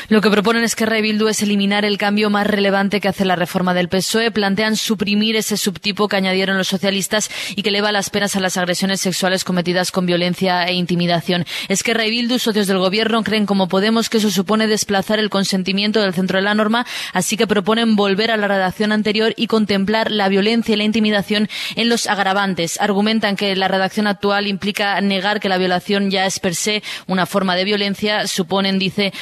Lo 0.09 0.21
que 0.21 0.29
proponen 0.29 0.63
Esquerra 0.63 0.99
y 0.99 1.01
Bildu 1.01 1.27
es 1.27 1.41
eliminar 1.41 1.85
el 1.85 1.97
cambio 1.97 2.29
más 2.29 2.47
relevante 2.47 3.01
que 3.01 3.07
hace 3.07 3.25
la 3.25 3.35
reforma 3.35 3.73
del 3.73 3.89
PSOE. 3.89 4.31
Plantean 4.31 4.75
suprimir 4.75 5.35
ese 5.35 5.57
subtipo 5.57 6.07
que 6.07 6.15
añadieron 6.15 6.57
los 6.57 6.67
socialistas 6.67 7.29
y 7.55 7.63
que 7.63 7.69
eleva 7.69 7.91
las 7.91 8.09
penas 8.09 8.35
a 8.35 8.39
las 8.39 8.57
agresiones 8.57 9.01
sexuales 9.01 9.43
cometidas 9.43 9.91
con 9.91 10.05
violencia 10.05 10.63
e 10.65 10.73
intimidación. 10.73 11.45
Esquerra 11.69 12.05
y 12.05 12.11
Bildu, 12.11 12.39
socios 12.39 12.67
del 12.67 12.77
gobierno, 12.77 13.23
creen 13.23 13.45
como 13.45 13.67
Podemos 13.67 14.09
que 14.09 14.17
eso 14.17 14.29
supone 14.29 14.67
desplazar 14.67 15.19
el 15.19 15.29
consentimiento 15.29 16.01
del 16.01 16.13
centro 16.13 16.37
de 16.37 16.43
la 16.43 16.53
norma, 16.53 16.85
así 17.13 17.37
que 17.37 17.47
proponen 17.47 17.95
volver 17.95 18.31
a 18.31 18.37
la 18.37 18.47
redacción 18.47 18.91
anterior 18.91 19.33
y 19.35 19.47
contemplar 19.47 20.11
la 20.11 20.29
violencia 20.29 20.73
y 20.73 20.77
la 20.77 20.83
intimidación 20.83 21.49
en 21.75 21.89
los 21.89 22.07
agravantes. 22.07 22.79
Argumentan 22.79 23.35
que 23.35 23.55
la 23.55 23.67
redacción 23.67 24.07
actual 24.07 24.47
implica 24.47 24.99
negar 25.01 25.39
que 25.39 25.49
la 25.49 25.57
violación 25.57 26.11
ya 26.11 26.25
es 26.25 26.39
per 26.39 26.55
se 26.55 26.83
una 27.07 27.25
forma 27.25 27.55
de 27.55 27.63
violencia. 27.63 28.27
Suponen, 28.27 28.79
dice, 28.79 29.13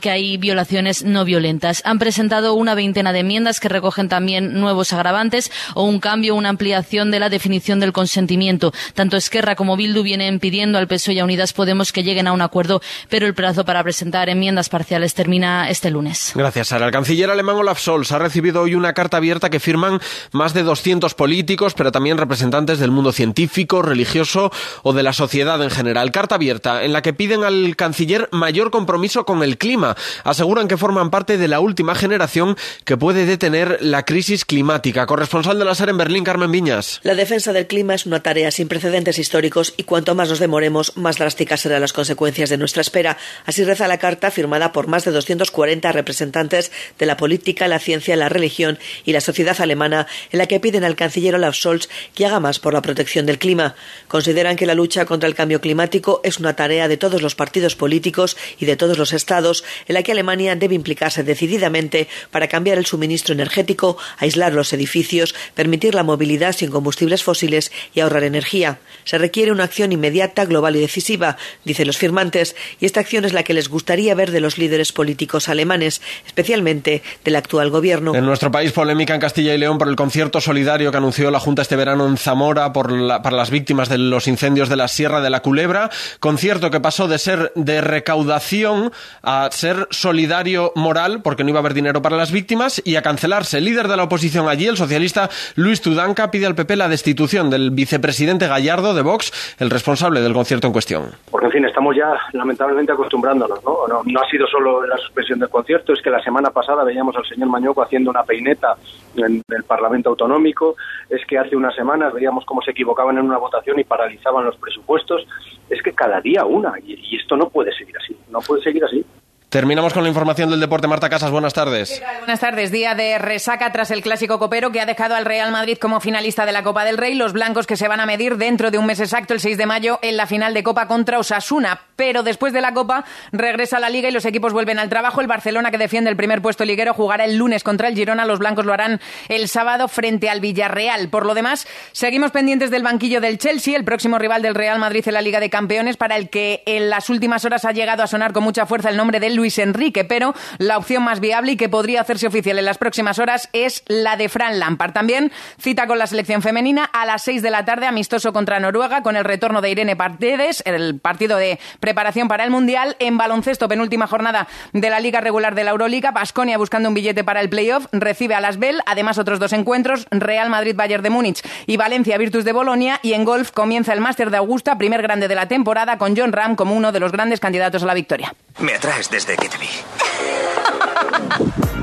que 0.00 0.10
hay 0.10 0.36
violaciones 0.36 1.04
no 1.04 1.24
violentas. 1.24 1.82
Han 1.84 1.98
presentado 1.98 2.54
una 2.54 2.74
veintena 2.74 3.12
de 3.12 3.20
enmiendas 3.20 3.60
que 3.60 3.68
recogen 3.68 4.08
también 4.08 4.60
nuevos 4.60 4.92
agravantes 4.92 5.50
o 5.74 5.84
un 5.84 6.00
cambio, 6.00 6.34
una 6.34 6.48
ampliación 6.48 7.10
de 7.10 7.20
la 7.20 7.28
definición 7.28 7.78
del 7.78 7.92
consentimiento. 7.92 8.72
Tanto 8.94 9.16
Esquerra 9.16 9.54
como 9.54 9.76
Bildu 9.76 10.02
vienen 10.02 10.40
pidiendo 10.40 10.78
al 10.78 10.88
PSOE 10.88 11.14
y 11.14 11.18
a 11.20 11.24
Unidas 11.24 11.52
Podemos 11.52 11.92
que 11.92 12.02
lleguen 12.02 12.26
a 12.26 12.32
un 12.32 12.42
acuerdo, 12.42 12.82
pero 13.08 13.26
el 13.26 13.34
plazo 13.34 13.64
para 13.64 13.82
presentar 13.82 14.28
enmiendas 14.28 14.68
parciales 14.68 15.14
termina 15.14 15.70
este 15.70 15.90
lunes. 15.90 16.32
Gracias, 16.34 16.68
Sara. 16.68 16.86
El 16.86 16.92
canciller 16.92 17.30
alemán 17.30 17.56
Olaf 17.56 17.78
Scholz 17.78 18.12
ha 18.12 18.18
recibido 18.18 18.62
hoy 18.62 18.74
una 18.74 18.92
carta 18.92 19.18
abierta 19.18 19.48
que 19.48 19.60
firman 19.60 20.00
más 20.32 20.54
de 20.54 20.64
200 20.64 21.14
políticos, 21.14 21.74
pero 21.74 21.92
también 21.92 22.18
representantes 22.18 22.78
del 22.78 22.90
mundo 22.90 23.12
científico, 23.12 23.80
religioso 23.80 24.50
o 24.82 24.92
de 24.92 25.02
la 25.02 25.12
sociedad 25.12 25.62
en 25.62 25.70
general. 25.70 26.10
Carta 26.10 26.34
abierta 26.34 26.82
en 26.82 26.92
la 26.92 27.02
que 27.02 27.12
piden 27.12 27.44
al 27.44 27.76
canciller 27.76 28.28
mayor 28.32 28.70
compromiso 28.70 29.24
con 29.24 29.42
el 29.42 29.51
clima. 29.58 29.96
Aseguran 30.24 30.68
que 30.68 30.76
forman 30.76 31.10
parte 31.10 31.38
de 31.38 31.48
la 31.48 31.60
última 31.60 31.94
generación 31.94 32.56
que 32.84 32.96
puede 32.96 33.26
detener 33.26 33.78
la 33.80 34.04
crisis 34.04 34.44
climática. 34.44 35.06
Corresponsal 35.06 35.58
de 35.58 35.64
la 35.64 35.74
SER 35.74 35.90
en 35.90 35.98
Berlín, 35.98 36.24
Carmen 36.24 36.50
Viñas. 36.50 37.00
La 37.02 37.14
defensa 37.14 37.52
del 37.52 37.66
clima 37.66 37.94
es 37.94 38.06
una 38.06 38.22
tarea 38.22 38.50
sin 38.50 38.68
precedentes 38.68 39.18
históricos 39.18 39.74
y 39.76 39.84
cuanto 39.84 40.14
más 40.14 40.28
nos 40.28 40.38
demoremos, 40.38 40.96
más 40.96 41.18
drásticas 41.18 41.60
serán 41.60 41.80
las 41.80 41.92
consecuencias 41.92 42.50
de 42.50 42.58
nuestra 42.58 42.82
espera. 42.82 43.18
Así 43.46 43.64
reza 43.64 43.88
la 43.88 43.98
carta 43.98 44.30
firmada 44.30 44.72
por 44.72 44.86
más 44.86 45.04
de 45.04 45.10
240 45.10 45.92
representantes 45.92 46.72
de 46.98 47.06
la 47.06 47.16
política, 47.16 47.68
la 47.68 47.78
ciencia, 47.78 48.16
la 48.16 48.28
religión 48.28 48.78
y 49.04 49.12
la 49.12 49.20
sociedad 49.20 49.60
alemana, 49.60 50.06
en 50.30 50.38
la 50.38 50.46
que 50.46 50.60
piden 50.60 50.84
al 50.84 50.96
canciller 50.96 51.34
Olaf 51.34 51.56
Scholz 51.56 51.88
que 52.14 52.26
haga 52.26 52.40
más 52.40 52.58
por 52.58 52.74
la 52.74 52.82
protección 52.82 53.26
del 53.26 53.38
clima. 53.38 53.74
Consideran 54.08 54.56
que 54.56 54.66
la 54.66 54.74
lucha 54.74 55.04
contra 55.04 55.28
el 55.28 55.34
cambio 55.34 55.60
climático 55.60 56.20
es 56.24 56.38
una 56.38 56.54
tarea 56.54 56.88
de 56.88 56.96
todos 56.96 57.22
los 57.22 57.34
partidos 57.34 57.76
políticos 57.76 58.36
y 58.58 58.66
de 58.66 58.76
todos 58.76 58.98
los 58.98 59.12
estados 59.12 59.31
estados 59.32 59.64
en 59.88 59.94
la 59.94 60.02
que 60.02 60.12
Alemania 60.12 60.56
debe 60.56 60.74
implicarse 60.74 61.24
decididamente 61.24 62.06
para 62.30 62.48
cambiar 62.48 62.76
el 62.76 62.84
suministro 62.84 63.32
energético, 63.32 63.96
aislar 64.18 64.52
los 64.52 64.74
edificios, 64.74 65.34
permitir 65.54 65.94
la 65.94 66.02
movilidad 66.02 66.52
sin 66.52 66.70
combustibles 66.70 67.22
fósiles 67.22 67.72
y 67.94 68.00
ahorrar 68.00 68.24
energía. 68.24 68.78
Se 69.04 69.16
requiere 69.16 69.50
una 69.50 69.64
acción 69.64 69.90
inmediata, 69.90 70.44
global 70.44 70.76
y 70.76 70.80
decisiva, 70.80 71.38
dicen 71.64 71.86
los 71.86 71.96
firmantes, 71.96 72.54
y 72.78 72.84
esta 72.84 73.00
acción 73.00 73.24
es 73.24 73.32
la 73.32 73.42
que 73.42 73.54
les 73.54 73.70
gustaría 73.70 74.14
ver 74.14 74.32
de 74.32 74.40
los 74.40 74.58
líderes 74.58 74.92
políticos 74.92 75.48
alemanes, 75.48 76.02
especialmente 76.26 77.02
del 77.24 77.36
actual 77.36 77.70
gobierno. 77.70 78.14
En 78.14 78.26
nuestro 78.26 78.50
país, 78.50 78.72
polémica 78.72 79.14
en 79.14 79.20
Castilla 79.20 79.54
y 79.54 79.58
León 79.58 79.78
por 79.78 79.88
el 79.88 79.96
concierto 79.96 80.42
solidario 80.42 80.90
que 80.90 80.98
anunció 80.98 81.30
la 81.30 81.40
Junta 81.40 81.62
este 81.62 81.76
verano 81.76 82.06
en 82.06 82.18
Zamora 82.18 82.72
por 82.74 82.92
para 83.22 83.36
las 83.36 83.50
víctimas 83.50 83.88
de 83.88 83.96
los 83.96 84.28
incendios 84.28 84.68
de 84.68 84.76
la 84.76 84.88
Sierra 84.88 85.22
de 85.22 85.30
la 85.30 85.40
Culebra. 85.40 85.90
Concierto 86.20 86.70
que 86.70 86.80
pasó 86.80 87.08
de 87.08 87.18
ser 87.18 87.52
de 87.54 87.80
recaudación 87.80 88.92
a 89.22 89.48
ser 89.50 89.86
solidario 89.90 90.72
moral, 90.74 91.20
porque 91.22 91.44
no 91.44 91.50
iba 91.50 91.58
a 91.58 91.62
haber 91.62 91.74
dinero 91.74 92.02
para 92.02 92.16
las 92.16 92.32
víctimas, 92.32 92.82
y 92.84 92.96
a 92.96 93.02
cancelarse. 93.02 93.58
El 93.58 93.64
líder 93.64 93.88
de 93.88 93.96
la 93.96 94.04
oposición 94.04 94.48
allí, 94.48 94.66
el 94.66 94.76
socialista 94.76 95.30
Luis 95.56 95.80
Tudanca, 95.80 96.30
pide 96.30 96.46
al 96.46 96.54
PP 96.54 96.76
la 96.76 96.88
destitución 96.88 97.50
del 97.50 97.70
vicepresidente 97.70 98.48
Gallardo 98.48 98.94
de 98.94 99.02
Vox, 99.02 99.56
el 99.58 99.70
responsable 99.70 100.20
del 100.20 100.32
concierto 100.32 100.66
en 100.66 100.72
cuestión. 100.72 101.10
Porque, 101.30 101.46
en 101.46 101.52
fin, 101.52 101.64
estamos 101.64 101.96
ya 101.96 102.14
lamentablemente 102.32 102.92
acostumbrándonos, 102.92 103.62
¿no? 103.64 103.86
No, 103.88 104.02
no 104.04 104.20
ha 104.20 104.28
sido 104.30 104.46
solo 104.46 104.86
la 104.86 104.96
suspensión 104.96 105.38
del 105.38 105.48
concierto, 105.48 105.92
es 105.92 106.02
que 106.02 106.10
la 106.10 106.22
semana 106.22 106.50
pasada 106.50 106.84
veíamos 106.84 107.16
al 107.16 107.24
señor 107.26 107.48
Mañoco 107.48 107.82
haciendo 107.82 108.10
una 108.10 108.22
peineta 108.22 108.76
en 109.16 109.42
el 109.48 109.64
Parlamento 109.64 110.10
Autonómico, 110.10 110.76
es 111.08 111.24
que 111.26 111.38
hace 111.38 111.56
unas 111.56 111.74
semanas 111.74 112.12
veíamos 112.12 112.44
cómo 112.44 112.62
se 112.62 112.70
equivocaban 112.70 113.18
en 113.18 113.24
una 113.24 113.38
votación 113.38 113.78
y 113.78 113.84
paralizaban 113.84 114.44
los 114.44 114.56
presupuestos. 114.56 115.26
Es 115.68 115.82
que 115.82 115.92
cada 115.92 116.20
día 116.20 116.44
una, 116.44 116.74
y, 116.84 116.94
y 116.94 117.16
esto 117.16 117.36
no 117.36 117.48
puede 117.48 117.72
seguir 117.72 117.96
así, 117.98 118.16
no 118.30 118.40
puede 118.40 118.62
seguir 118.62 118.84
así. 118.84 119.04
Terminamos 119.52 119.92
con 119.92 120.02
la 120.02 120.08
información 120.08 120.48
del 120.48 120.60
deporte. 120.60 120.88
Marta 120.88 121.10
Casas, 121.10 121.30
buenas 121.30 121.52
tardes. 121.52 122.02
Buenas 122.20 122.40
tardes. 122.40 122.72
Día 122.72 122.94
de 122.94 123.18
resaca 123.18 123.70
tras 123.70 123.90
el 123.90 124.00
clásico 124.00 124.38
copero 124.38 124.72
que 124.72 124.80
ha 124.80 124.86
dejado 124.86 125.14
al 125.14 125.26
Real 125.26 125.52
Madrid 125.52 125.76
como 125.76 126.00
finalista 126.00 126.46
de 126.46 126.52
la 126.52 126.62
Copa 126.62 126.86
del 126.86 126.96
Rey. 126.96 127.14
Los 127.14 127.34
blancos 127.34 127.66
que 127.66 127.76
se 127.76 127.86
van 127.86 128.00
a 128.00 128.06
medir 128.06 128.38
dentro 128.38 128.70
de 128.70 128.78
un 128.78 128.86
mes 128.86 128.98
exacto, 128.98 129.34
el 129.34 129.40
6 129.40 129.58
de 129.58 129.66
mayo, 129.66 129.98
en 130.00 130.16
la 130.16 130.26
final 130.26 130.54
de 130.54 130.62
Copa 130.62 130.88
contra 130.88 131.18
Osasuna. 131.18 131.82
Pero 131.96 132.22
después 132.22 132.54
de 132.54 132.62
la 132.62 132.72
Copa 132.72 133.04
regresa 133.30 133.76
a 133.76 133.80
la 133.80 133.90
Liga 133.90 134.08
y 134.08 134.12
los 134.12 134.24
equipos 134.24 134.54
vuelven 134.54 134.78
al 134.78 134.88
trabajo. 134.88 135.20
El 135.20 135.26
Barcelona, 135.26 135.70
que 135.70 135.76
defiende 135.76 136.08
el 136.08 136.16
primer 136.16 136.40
puesto 136.40 136.64
liguero, 136.64 136.94
jugará 136.94 137.26
el 137.26 137.36
lunes 137.36 137.62
contra 137.62 137.88
el 137.88 137.94
Girona. 137.94 138.24
Los 138.24 138.38
blancos 138.38 138.64
lo 138.64 138.72
harán 138.72 139.02
el 139.28 139.48
sábado 139.48 139.86
frente 139.88 140.30
al 140.30 140.40
Villarreal. 140.40 141.10
Por 141.10 141.26
lo 141.26 141.34
demás, 141.34 141.66
seguimos 141.92 142.30
pendientes 142.30 142.70
del 142.70 142.84
banquillo 142.84 143.20
del 143.20 143.36
Chelsea, 143.36 143.76
el 143.76 143.84
próximo 143.84 144.18
rival 144.18 144.40
del 144.40 144.54
Real 144.54 144.78
Madrid 144.78 145.06
en 145.06 145.12
la 145.12 145.20
Liga 145.20 145.40
de 145.40 145.50
Campeones, 145.50 145.98
para 145.98 146.16
el 146.16 146.30
que 146.30 146.62
en 146.64 146.88
las 146.88 147.10
últimas 147.10 147.44
horas 147.44 147.66
ha 147.66 147.72
llegado 147.72 148.02
a 148.02 148.06
sonar 148.06 148.32
con 148.32 148.44
mucha 148.44 148.64
fuerza 148.64 148.88
el 148.88 148.96
nombre 148.96 149.20
de 149.20 149.41
Luis 149.42 149.58
Enrique. 149.58 150.04
Pero 150.04 150.34
la 150.58 150.78
opción 150.78 151.02
más 151.02 151.18
viable 151.18 151.52
y 151.52 151.56
que 151.56 151.68
podría 151.68 152.00
hacerse 152.00 152.28
oficial 152.28 152.60
en 152.60 152.64
las 152.64 152.78
próximas 152.78 153.18
horas 153.18 153.48
es 153.52 153.82
la 153.88 154.16
de 154.16 154.28
Fran 154.28 154.60
Lampard. 154.60 154.92
También 154.92 155.32
cita 155.60 155.88
con 155.88 155.98
la 155.98 156.06
selección 156.06 156.42
femenina 156.42 156.84
a 156.84 157.04
las 157.06 157.22
6 157.22 157.42
de 157.42 157.50
la 157.50 157.64
tarde, 157.64 157.86
amistoso 157.86 158.32
contra 158.32 158.60
Noruega, 158.60 159.02
con 159.02 159.16
el 159.16 159.24
retorno 159.24 159.60
de 159.60 159.70
Irene 159.70 159.96
Paredes, 159.96 160.62
el 160.64 161.00
partido 161.00 161.38
de 161.38 161.58
preparación 161.80 162.28
para 162.28 162.44
el 162.44 162.52
Mundial. 162.52 162.94
En 163.00 163.18
baloncesto, 163.18 163.66
penúltima 163.66 164.06
jornada 164.06 164.46
de 164.72 164.90
la 164.90 165.00
Liga 165.00 165.20
Regular 165.20 165.56
de 165.56 165.64
la 165.64 165.72
Euroliga, 165.72 166.12
Basconia 166.12 166.56
buscando 166.56 166.88
un 166.88 166.94
billete 166.94 167.24
para 167.24 167.40
el 167.40 167.48
playoff, 167.48 167.86
recibe 167.90 168.36
a 168.36 168.40
Las 168.40 168.60
Bell, 168.60 168.80
además 168.86 169.18
otros 169.18 169.40
dos 169.40 169.52
encuentros, 169.52 170.06
Real 170.12 170.50
Madrid-Bayern 170.50 171.02
de 171.02 171.10
Múnich 171.10 171.42
y 171.66 171.76
Valencia-Virtus 171.76 172.44
de 172.44 172.52
Bolonia. 172.52 173.00
Y 173.02 173.14
en 173.14 173.24
golf 173.24 173.50
comienza 173.50 173.92
el 173.92 174.00
Máster 174.00 174.30
de 174.30 174.36
Augusta, 174.36 174.78
primer 174.78 175.02
grande 175.02 175.26
de 175.26 175.34
la 175.34 175.48
temporada, 175.48 175.98
con 175.98 176.16
John 176.16 176.32
Ram 176.32 176.54
como 176.54 176.76
uno 176.76 176.92
de 176.92 177.00
los 177.00 177.10
grandes 177.10 177.40
candidatos 177.40 177.82
a 177.82 177.86
la 177.86 177.94
victoria. 177.94 178.34
Me 178.60 178.74
atraes 178.74 179.10
desde 179.32 179.42
que 179.42 179.48
te 179.48 179.58
vi. 179.58 179.68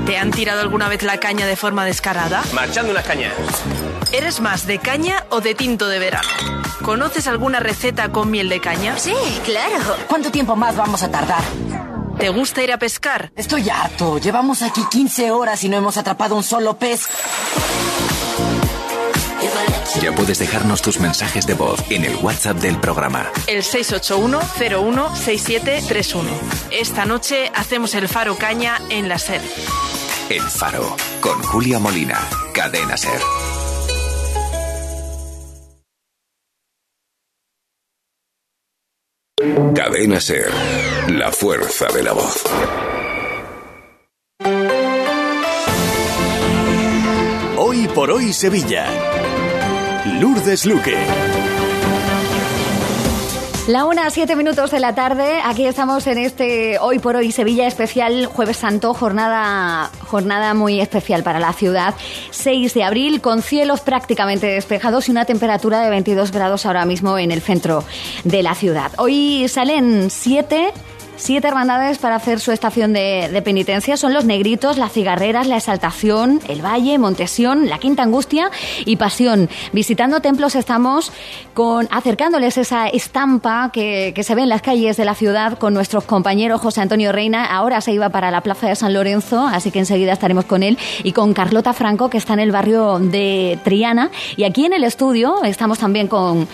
¿Te 0.06 0.16
han 0.18 0.30
tirado 0.30 0.60
alguna 0.60 0.88
vez 0.88 1.02
la 1.02 1.18
caña 1.18 1.46
de 1.46 1.56
forma 1.56 1.84
descarada? 1.84 2.42
Marchando 2.52 2.92
unas 2.92 3.04
cañas. 3.04 3.32
¿Eres 4.12 4.40
más 4.40 4.66
de 4.66 4.78
caña 4.78 5.24
o 5.30 5.40
de 5.40 5.54
tinto 5.54 5.88
de 5.88 5.98
verano? 5.98 6.28
¿Conoces 6.82 7.26
alguna 7.26 7.60
receta 7.60 8.10
con 8.10 8.30
miel 8.30 8.48
de 8.48 8.60
caña? 8.60 8.98
Sí, 8.98 9.14
claro. 9.44 9.96
¿Cuánto 10.08 10.30
tiempo 10.30 10.56
más 10.56 10.76
vamos 10.76 11.02
a 11.02 11.10
tardar? 11.10 11.42
¿Te 12.18 12.28
gusta 12.28 12.62
ir 12.62 12.72
a 12.72 12.78
pescar? 12.78 13.32
Estoy 13.36 13.68
harto. 13.70 14.18
Llevamos 14.18 14.62
aquí 14.62 14.82
15 14.90 15.30
horas 15.30 15.62
y 15.64 15.68
no 15.68 15.76
hemos 15.76 15.96
atrapado 15.96 16.34
un 16.36 16.42
solo 16.42 16.76
pez. 16.76 17.08
Ya 20.00 20.12
puedes 20.12 20.38
dejarnos 20.38 20.80
tus 20.82 21.00
mensajes 21.00 21.46
de 21.46 21.54
voz 21.54 21.80
en 21.90 22.04
el 22.04 22.14
WhatsApp 22.16 22.58
del 22.58 22.78
programa. 22.78 23.30
El 23.46 23.62
681-016731. 23.62 26.24
Esta 26.70 27.04
noche 27.04 27.50
hacemos 27.54 27.94
el 27.94 28.08
Faro 28.08 28.36
Caña 28.36 28.80
en 28.88 29.08
la 29.08 29.18
SER. 29.18 29.42
El 30.30 30.42
Faro, 30.42 30.96
con 31.20 31.42
Julia 31.42 31.78
Molina, 31.78 32.18
Cadena 32.54 32.96
Ser. 32.96 33.20
Cadena 39.74 40.20
Ser, 40.20 40.50
la 41.08 41.32
fuerza 41.32 41.86
de 41.92 42.02
la 42.02 42.12
voz. 42.12 42.44
Hoy 47.58 47.88
por 47.88 48.10
hoy 48.10 48.32
Sevilla. 48.32 48.86
Lourdes 50.06 50.64
Luque. 50.64 50.96
La 53.68 53.84
una, 53.84 54.08
siete 54.10 54.34
minutos 54.34 54.70
de 54.70 54.80
la 54.80 54.94
tarde. 54.94 55.40
Aquí 55.44 55.66
estamos 55.66 56.06
en 56.06 56.16
este 56.16 56.78
Hoy 56.78 56.98
por 56.98 57.16
Hoy 57.16 57.30
Sevilla 57.32 57.66
especial 57.66 58.26
Jueves 58.26 58.56
Santo, 58.56 58.94
jornada, 58.94 59.90
jornada 60.06 60.54
muy 60.54 60.80
especial 60.80 61.22
para 61.22 61.38
la 61.38 61.52
ciudad. 61.52 61.94
6 62.30 62.72
de 62.72 62.82
abril, 62.82 63.20
con 63.20 63.42
cielos 63.42 63.82
prácticamente 63.82 64.46
despejados 64.46 65.08
y 65.08 65.10
una 65.10 65.26
temperatura 65.26 65.80
de 65.80 65.90
22 65.90 66.32
grados 66.32 66.64
ahora 66.64 66.86
mismo 66.86 67.18
en 67.18 67.30
el 67.30 67.42
centro 67.42 67.84
de 68.24 68.42
la 68.42 68.54
ciudad. 68.54 68.92
Hoy 68.96 69.48
salen 69.48 70.10
siete 70.10 70.72
siete 71.20 71.48
hermandades 71.48 71.98
para 71.98 72.16
hacer 72.16 72.40
su 72.40 72.50
estación 72.50 72.92
de, 72.92 73.40
penitencia. 73.44 73.96
Son 73.96 74.12
los 74.12 74.24
Negritos, 74.24 74.78
las 74.78 74.92
Cigarreras, 74.92 75.46
la 75.46 75.56
Exaltación, 75.56 76.40
el 76.48 76.64
Valle, 76.64 76.98
Montesión, 76.98 77.68
la 77.68 77.78
Quinta 77.78 78.02
Angustia 78.02 78.50
y 78.84 78.96
Pasión. 78.96 79.48
Visitando 79.72 80.20
templos 80.20 80.56
estamos 80.56 81.12
con 81.54 81.88
acercándoles 81.90 82.56
esa 82.58 82.88
estampa 82.88 83.70
que, 83.72 84.14
se 84.20 84.34
ve 84.34 84.42
en 84.42 84.48
las 84.48 84.62
calles 84.62 84.96
de 84.96 85.04
la 85.04 85.14
ciudad 85.14 85.58
con 85.58 85.74
nuestro 85.74 86.00
compañero 86.00 86.58
José 86.58 86.80
Antonio 86.80 87.12
Reina. 87.12 87.44
Ahora 87.44 87.80
se 87.80 87.92
iba 87.92 88.08
para 88.08 88.30
la 88.30 88.42
Plaza 88.42 88.68
de 88.68 88.76
San 88.76 88.94
Lorenzo, 88.94 89.46
así 89.46 89.70
que 89.70 89.78
enseguida 89.78 90.12
estaremos 90.12 90.44
con 90.44 90.62
él 90.62 90.78
y 91.02 91.12
con 91.12 91.34
Carlota 91.34 91.72
Franco, 91.72 92.10
que 92.10 92.18
está 92.18 92.32
en 92.32 92.40
el 92.40 92.52
barrio 92.52 92.98
de 92.98 93.58
Triana. 93.64 94.10
Y 94.36 94.44
aquí 94.44 94.64
en 94.64 94.72
el 94.72 94.84
estudio 94.84 95.42
estamos 95.44 95.78
también 95.78 96.08
con, 96.08 96.48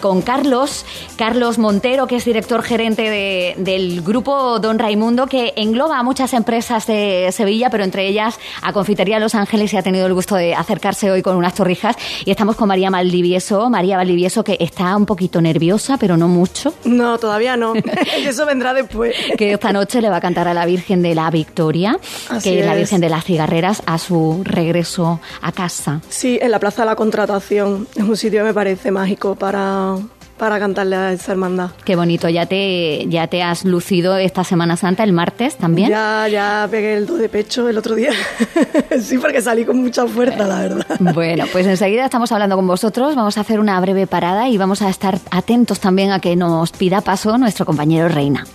con 0.00 0.22
Carlos, 0.22 0.84
Carlos 1.16 1.58
Montero, 1.58 2.06
que 2.06 2.16
es 2.16 2.24
director 2.24 2.62
gerente 2.62 3.02
de, 3.02 3.54
del 3.58 4.02
grupo 4.02 4.09
Don 4.12 4.78
Raimundo, 4.80 5.28
que 5.28 5.52
engloba 5.56 5.98
a 5.98 6.02
muchas 6.02 6.34
empresas 6.34 6.84
de 6.88 7.30
Sevilla, 7.32 7.70
pero 7.70 7.84
entre 7.84 8.08
ellas 8.08 8.40
a 8.60 8.72
Confitería 8.72 9.20
Los 9.20 9.36
Ángeles 9.36 9.72
y 9.72 9.76
ha 9.76 9.82
tenido 9.82 10.04
el 10.06 10.14
gusto 10.14 10.34
de 10.34 10.52
acercarse 10.52 11.12
hoy 11.12 11.22
con 11.22 11.36
unas 11.36 11.54
torrijas. 11.54 11.94
Y 12.24 12.30
estamos 12.32 12.56
con 12.56 12.66
María 12.66 12.90
Valdivieso, 12.90 13.70
María 13.70 13.96
Valdivieso, 13.96 14.42
que 14.42 14.56
está 14.58 14.96
un 14.96 15.06
poquito 15.06 15.40
nerviosa, 15.40 15.96
pero 15.96 16.16
no 16.16 16.26
mucho. 16.26 16.74
No, 16.84 17.18
todavía 17.18 17.56
no. 17.56 17.74
Eso 18.26 18.46
vendrá 18.46 18.74
después. 18.74 19.14
que 19.38 19.52
esta 19.52 19.72
noche 19.72 20.00
le 20.00 20.10
va 20.10 20.16
a 20.16 20.20
cantar 20.20 20.48
a 20.48 20.54
la 20.54 20.66
Virgen 20.66 21.02
de 21.02 21.14
la 21.14 21.30
Victoria, 21.30 21.96
Así 22.28 22.50
que 22.50 22.60
es 22.60 22.66
la. 22.66 22.74
Virgen 22.74 23.00
de 23.00 23.10
las 23.10 23.24
Cigarreras, 23.24 23.82
a 23.86 23.98
su 23.98 24.42
regreso 24.44 25.20
a 25.40 25.52
casa. 25.52 26.00
Sí, 26.08 26.38
en 26.42 26.50
la 26.50 26.58
Plaza 26.58 26.82
de 26.82 26.86
la 26.86 26.96
Contratación. 26.96 27.86
Es 27.94 28.02
un 28.02 28.16
sitio 28.16 28.40
que 28.40 28.48
me 28.48 28.54
parece 28.54 28.90
mágico 28.90 29.36
para, 29.36 29.96
para 30.40 30.58
cantarle 30.58 30.96
a 30.96 31.12
esa 31.12 31.32
hermandad. 31.32 31.70
Qué 31.84 31.96
bonito, 31.96 32.26
ya 32.30 32.46
te, 32.46 33.04
ya 33.08 33.26
te 33.26 33.42
has 33.42 33.66
lucido 33.66 34.16
esta 34.16 34.42
Semana 34.42 34.78
Santa, 34.78 35.04
el 35.04 35.12
martes 35.12 35.56
también. 35.56 35.90
Ya, 35.90 36.26
ya 36.28 36.66
pegué 36.70 36.96
el 36.96 37.06
do 37.06 37.18
de 37.18 37.28
pecho 37.28 37.68
el 37.68 37.76
otro 37.76 37.94
día. 37.94 38.12
sí, 39.02 39.18
porque 39.18 39.42
salí 39.42 39.66
con 39.66 39.76
mucha 39.76 40.06
fuerza, 40.06 40.46
la 40.46 40.60
verdad. 40.62 40.86
Bueno, 40.98 41.44
pues 41.52 41.66
enseguida 41.66 42.06
estamos 42.06 42.32
hablando 42.32 42.56
con 42.56 42.66
vosotros, 42.66 43.14
vamos 43.16 43.36
a 43.36 43.42
hacer 43.42 43.60
una 43.60 43.78
breve 43.80 44.06
parada 44.06 44.48
y 44.48 44.56
vamos 44.56 44.80
a 44.80 44.88
estar 44.88 45.18
atentos 45.30 45.78
también 45.78 46.10
a 46.10 46.20
que 46.20 46.34
nos 46.36 46.72
pida 46.72 47.02
paso 47.02 47.36
nuestro 47.36 47.66
compañero 47.66 48.08
Reina. 48.08 48.46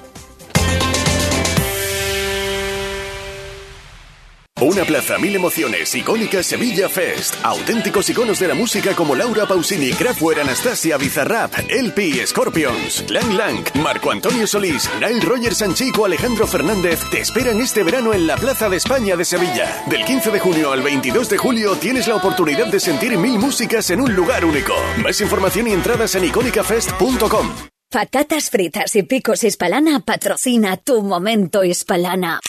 Una 4.62 4.86
plaza, 4.86 5.18
mil 5.18 5.36
emociones, 5.36 5.94
icónica 5.96 6.42
Sevilla 6.42 6.88
Fest. 6.88 7.36
Auténticos 7.44 8.10
iconos 8.10 8.40
de 8.40 8.48
la 8.48 8.54
música 8.54 8.96
como 8.96 9.14
Laura 9.14 9.46
Pausini, 9.46 9.92
Kraftwerk, 9.92 10.40
Anastasia, 10.40 10.96
Bizarrap, 10.96 11.54
LP, 11.68 12.26
Scorpions, 12.26 13.04
Lang 13.10 13.34
Lang, 13.34 13.66
Marco 13.84 14.12
Antonio 14.12 14.48
Solís, 14.48 14.90
Nile 15.02 15.20
Rogers 15.20 15.58
Sanchico, 15.58 16.06
Alejandro 16.06 16.48
Fernández 16.48 17.02
te 17.12 17.20
esperan 17.20 17.60
este 17.60 17.84
verano 17.84 18.14
en 18.14 18.28
la 18.28 18.38
Plaza 18.38 18.70
de 18.70 18.78
España 18.78 19.18
de 19.18 19.26
Sevilla. 19.26 19.84
Del 19.88 20.06
15 20.06 20.32
de 20.32 20.40
junio 20.40 20.72
al 20.72 20.82
22 20.82 21.28
de 21.28 21.38
julio 21.38 21.76
tienes 21.76 22.08
la 22.08 22.16
oportunidad 22.16 22.68
de 22.68 22.80
sentir 22.80 23.18
mil 23.18 23.38
músicas 23.38 23.90
en 23.90 24.00
un 24.00 24.16
lugar 24.16 24.46
único. 24.46 24.74
Más 25.04 25.20
información 25.20 25.68
y 25.68 25.74
entradas 25.74 26.16
en 26.16 26.24
icónicafest.com. 26.24 27.75
Patatas 27.96 28.50
fritas 28.50 28.94
y 28.98 29.04
picos 29.04 29.42
Hispalana 29.46 30.02
patrocina 30.02 30.76
tu 30.76 31.02
momento 31.02 31.64
Hispalana. 31.64 32.42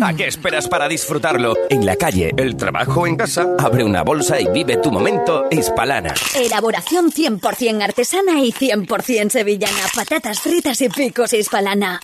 ¿A 0.00 0.14
qué 0.14 0.28
esperas 0.28 0.68
para 0.68 0.86
disfrutarlo? 0.86 1.56
En 1.70 1.84
la 1.84 1.96
calle, 1.96 2.30
el 2.36 2.56
trabajo, 2.56 3.04
en 3.04 3.16
casa, 3.16 3.48
abre 3.58 3.82
una 3.82 4.04
bolsa 4.04 4.40
y 4.40 4.46
vive 4.46 4.76
tu 4.76 4.92
momento 4.92 5.46
Hispalana. 5.50 6.14
Elaboración 6.36 7.10
100% 7.10 7.82
artesana 7.82 8.44
y 8.44 8.52
100% 8.52 9.28
sevillana. 9.28 9.88
Patatas 9.92 10.38
fritas 10.38 10.80
y 10.82 10.88
picos 10.88 11.32
Hispalana. 11.32 12.00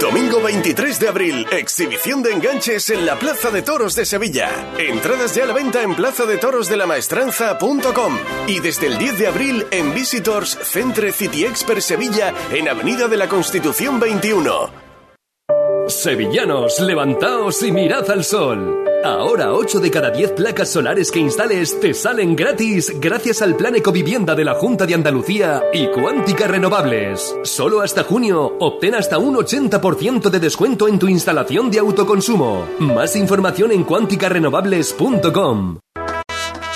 Domingo 0.00 0.42
23 0.42 1.00
de 1.00 1.08
abril, 1.08 1.46
exhibición 1.50 2.22
de 2.22 2.32
enganches 2.32 2.90
en 2.90 3.06
la 3.06 3.18
Plaza 3.18 3.50
de 3.50 3.62
Toros 3.62 3.96
de 3.96 4.04
Sevilla. 4.04 4.50
Entradas 4.78 5.34
ya 5.34 5.44
a 5.44 5.46
la 5.46 5.54
venta 5.54 5.80
en 5.82 5.94
plazadetorosdelamaestranza.com 5.94 8.18
y 8.46 8.60
desde 8.60 8.88
el 8.88 8.98
10 8.98 9.18
de 9.18 9.26
abril 9.26 9.66
en 9.70 9.94
Visitors 9.94 10.58
Centre 10.62 11.10
City 11.12 11.46
Expert 11.46 11.80
Sevilla 11.80 12.34
en 12.52 12.68
Avenida 12.68 13.08
de 13.08 13.16
la 13.16 13.28
Constitución 13.28 13.98
21. 13.98 14.68
Sevillanos, 15.88 16.80
levantaos 16.80 17.62
y 17.62 17.72
mirad 17.72 18.10
al 18.10 18.24
sol. 18.24 18.87
Ahora 19.04 19.52
8 19.52 19.78
de 19.80 19.90
cada 19.90 20.10
10 20.10 20.32
placas 20.32 20.70
solares 20.70 21.10
que 21.10 21.20
instales 21.20 21.78
te 21.80 21.94
salen 21.94 22.34
gratis 22.34 22.92
gracias 23.00 23.42
al 23.42 23.54
Plan 23.54 23.76
Ecovivienda 23.76 24.34
de 24.34 24.44
la 24.44 24.54
Junta 24.54 24.86
de 24.86 24.94
Andalucía 24.94 25.62
y 25.72 25.86
Cuántica 25.88 26.48
Renovables. 26.48 27.36
Solo 27.44 27.80
hasta 27.80 28.02
junio 28.02 28.56
obtén 28.58 28.94
hasta 28.96 29.18
un 29.18 29.36
80% 29.36 30.30
de 30.30 30.40
descuento 30.40 30.88
en 30.88 30.98
tu 30.98 31.06
instalación 31.08 31.70
de 31.70 31.78
autoconsumo. 31.78 32.66
Más 32.80 33.14
información 33.14 33.72
en 33.72 33.84
cuánticarenovables.com. 33.84 35.78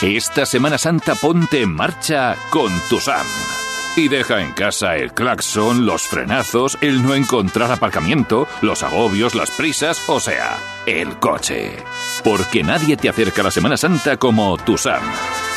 Esta 0.01 0.47
Semana 0.47 0.79
Santa 0.79 1.15
ponte 1.15 1.63
en 1.63 1.75
marcha 1.75 2.37
con 2.51 2.73
tu 2.89 2.99
SAM. 2.99 3.62
Y 3.95 4.09
deja 4.09 4.41
en 4.41 4.53
casa 4.53 4.97
el 4.97 5.13
claxon, 5.13 5.85
los 5.85 6.05
frenazos, 6.09 6.79
el 6.81 7.03
no 7.03 7.15
encontrar 7.15 7.71
aparcamiento, 7.71 8.49
los 8.63 8.83
agobios, 8.83 9.35
las 9.35 9.51
prisas, 9.51 10.09
o 10.09 10.19
sea, 10.19 10.57
el 10.87 11.19
coche. 11.19 11.77
Porque 12.25 12.63
nadie 12.63 12.97
te 12.97 13.11
acerca 13.11 13.43
a 13.43 13.45
la 13.45 13.51
Semana 13.51 13.77
Santa 13.77 14.17
como 14.17 14.57
tu 14.57 14.79
SAM. 14.79 15.03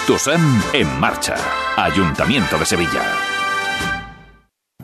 Tu 0.06 0.18
SAM 0.18 0.62
en 0.74 1.00
marcha. 1.00 1.36
Ayuntamiento 1.78 2.58
de 2.58 2.66
Sevilla. 2.66 3.35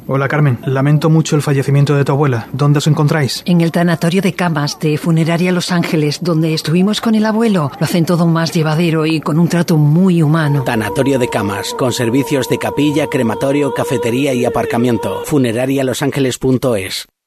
Hola 0.08 0.28
Carmen, 0.28 0.60
lamento 0.66 1.10
mucho 1.10 1.36
el 1.36 1.42
fallecimiento 1.42 1.96
de 1.96 2.04
tu 2.04 2.12
abuela. 2.12 2.48
¿Dónde 2.54 2.80
os 2.80 2.88
encontráis? 2.88 3.44
En 3.46 3.62
el 3.62 3.72
tanatorio 3.72 4.22
de 4.22 4.34
camas 4.34 4.80
de 4.80 4.98
Funeraria 4.98 5.52
Los 5.52 5.72
Ángeles, 5.72 6.20
donde 6.22 6.54
estuvimos 6.54 7.02
con 7.02 7.16
el 7.16 7.26
abuelo. 7.26 7.72
Lo 7.80 7.86
hacen 7.86 8.06
todo 8.06 8.26
más 8.26 8.52
llevadero 8.52 9.06
y 9.06 9.22
con 9.22 9.40
un 9.40 9.48
trato 9.48 9.78
muy 9.78 10.22
humano. 10.22 10.64
Tanatorio 10.64 11.20
de 11.20 11.30
camas, 11.30 11.74
con 11.76 11.94
servicios 11.94 12.50
de 12.50 12.58
capilla, 12.58 13.08
crematorio, 13.08 13.74
cafetería 13.74 14.34
y 14.34 14.46
aparcamiento. 14.46 15.22
Funerarialosangeles.es 15.26 17.08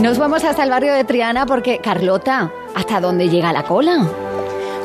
Nos 0.00 0.16
vamos 0.16 0.44
hasta 0.44 0.62
el 0.62 0.70
barrio 0.70 0.94
de 0.94 1.02
Triana 1.02 1.44
porque, 1.44 1.78
Carlota, 1.78 2.52
¿hasta 2.74 3.00
dónde 3.00 3.28
llega 3.28 3.52
la 3.52 3.64
cola? 3.64 4.06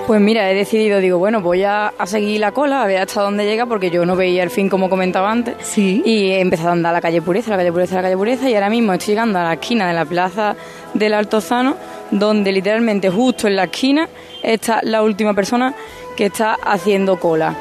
Pues 0.08 0.20
mira, 0.20 0.50
he 0.50 0.56
decidido, 0.56 1.00
digo, 1.00 1.20
bueno, 1.20 1.40
voy 1.40 1.64
a, 1.64 1.94
a 1.98 2.08
seguir 2.08 2.42
la 2.42 2.52
cola, 2.52 2.82
a 2.82 2.88
ver 2.88 2.98
hasta 2.98 3.22
dónde 3.22 3.46
llega, 3.46 3.68
porque 3.68 3.92
yo 3.92 4.08
no 4.08 4.16
veía 4.16 4.42
el 4.42 4.50
fin 4.50 4.70
como 4.70 4.90
comentaba 4.90 5.32
antes. 5.32 5.56
Sí. 5.62 6.02
Y 6.04 6.32
he 6.32 6.42
empezado 6.42 6.70
a 6.70 6.72
andar 6.74 6.90
a 6.90 6.94
la 6.94 7.02
calle 7.02 7.22
Pureza, 7.22 7.52
la 7.52 7.58
calle 7.58 7.72
Pureza, 7.72 7.96
la 7.96 8.02
calle 8.02 8.18
Pureza, 8.18 8.50
y 8.50 8.56
ahora 8.56 8.72
mismo 8.72 8.92
estoy 8.92 9.14
llegando 9.14 9.38
a 9.38 9.44
la 9.44 9.54
esquina 9.54 9.88
de 9.88 9.94
la 9.94 10.06
plaza 10.06 10.56
del 10.96 11.14
Altozano, 11.14 11.76
donde 12.10 12.52
literalmente 12.52 13.12
justo 13.12 13.48
en 13.48 13.56
la 13.56 13.66
esquina 13.66 14.10
está 14.42 14.80
la 14.82 15.04
última 15.04 15.36
persona 15.36 15.76
que 16.18 16.26
está 16.26 16.56
haciendo 16.56 17.20
cola. 17.20 17.56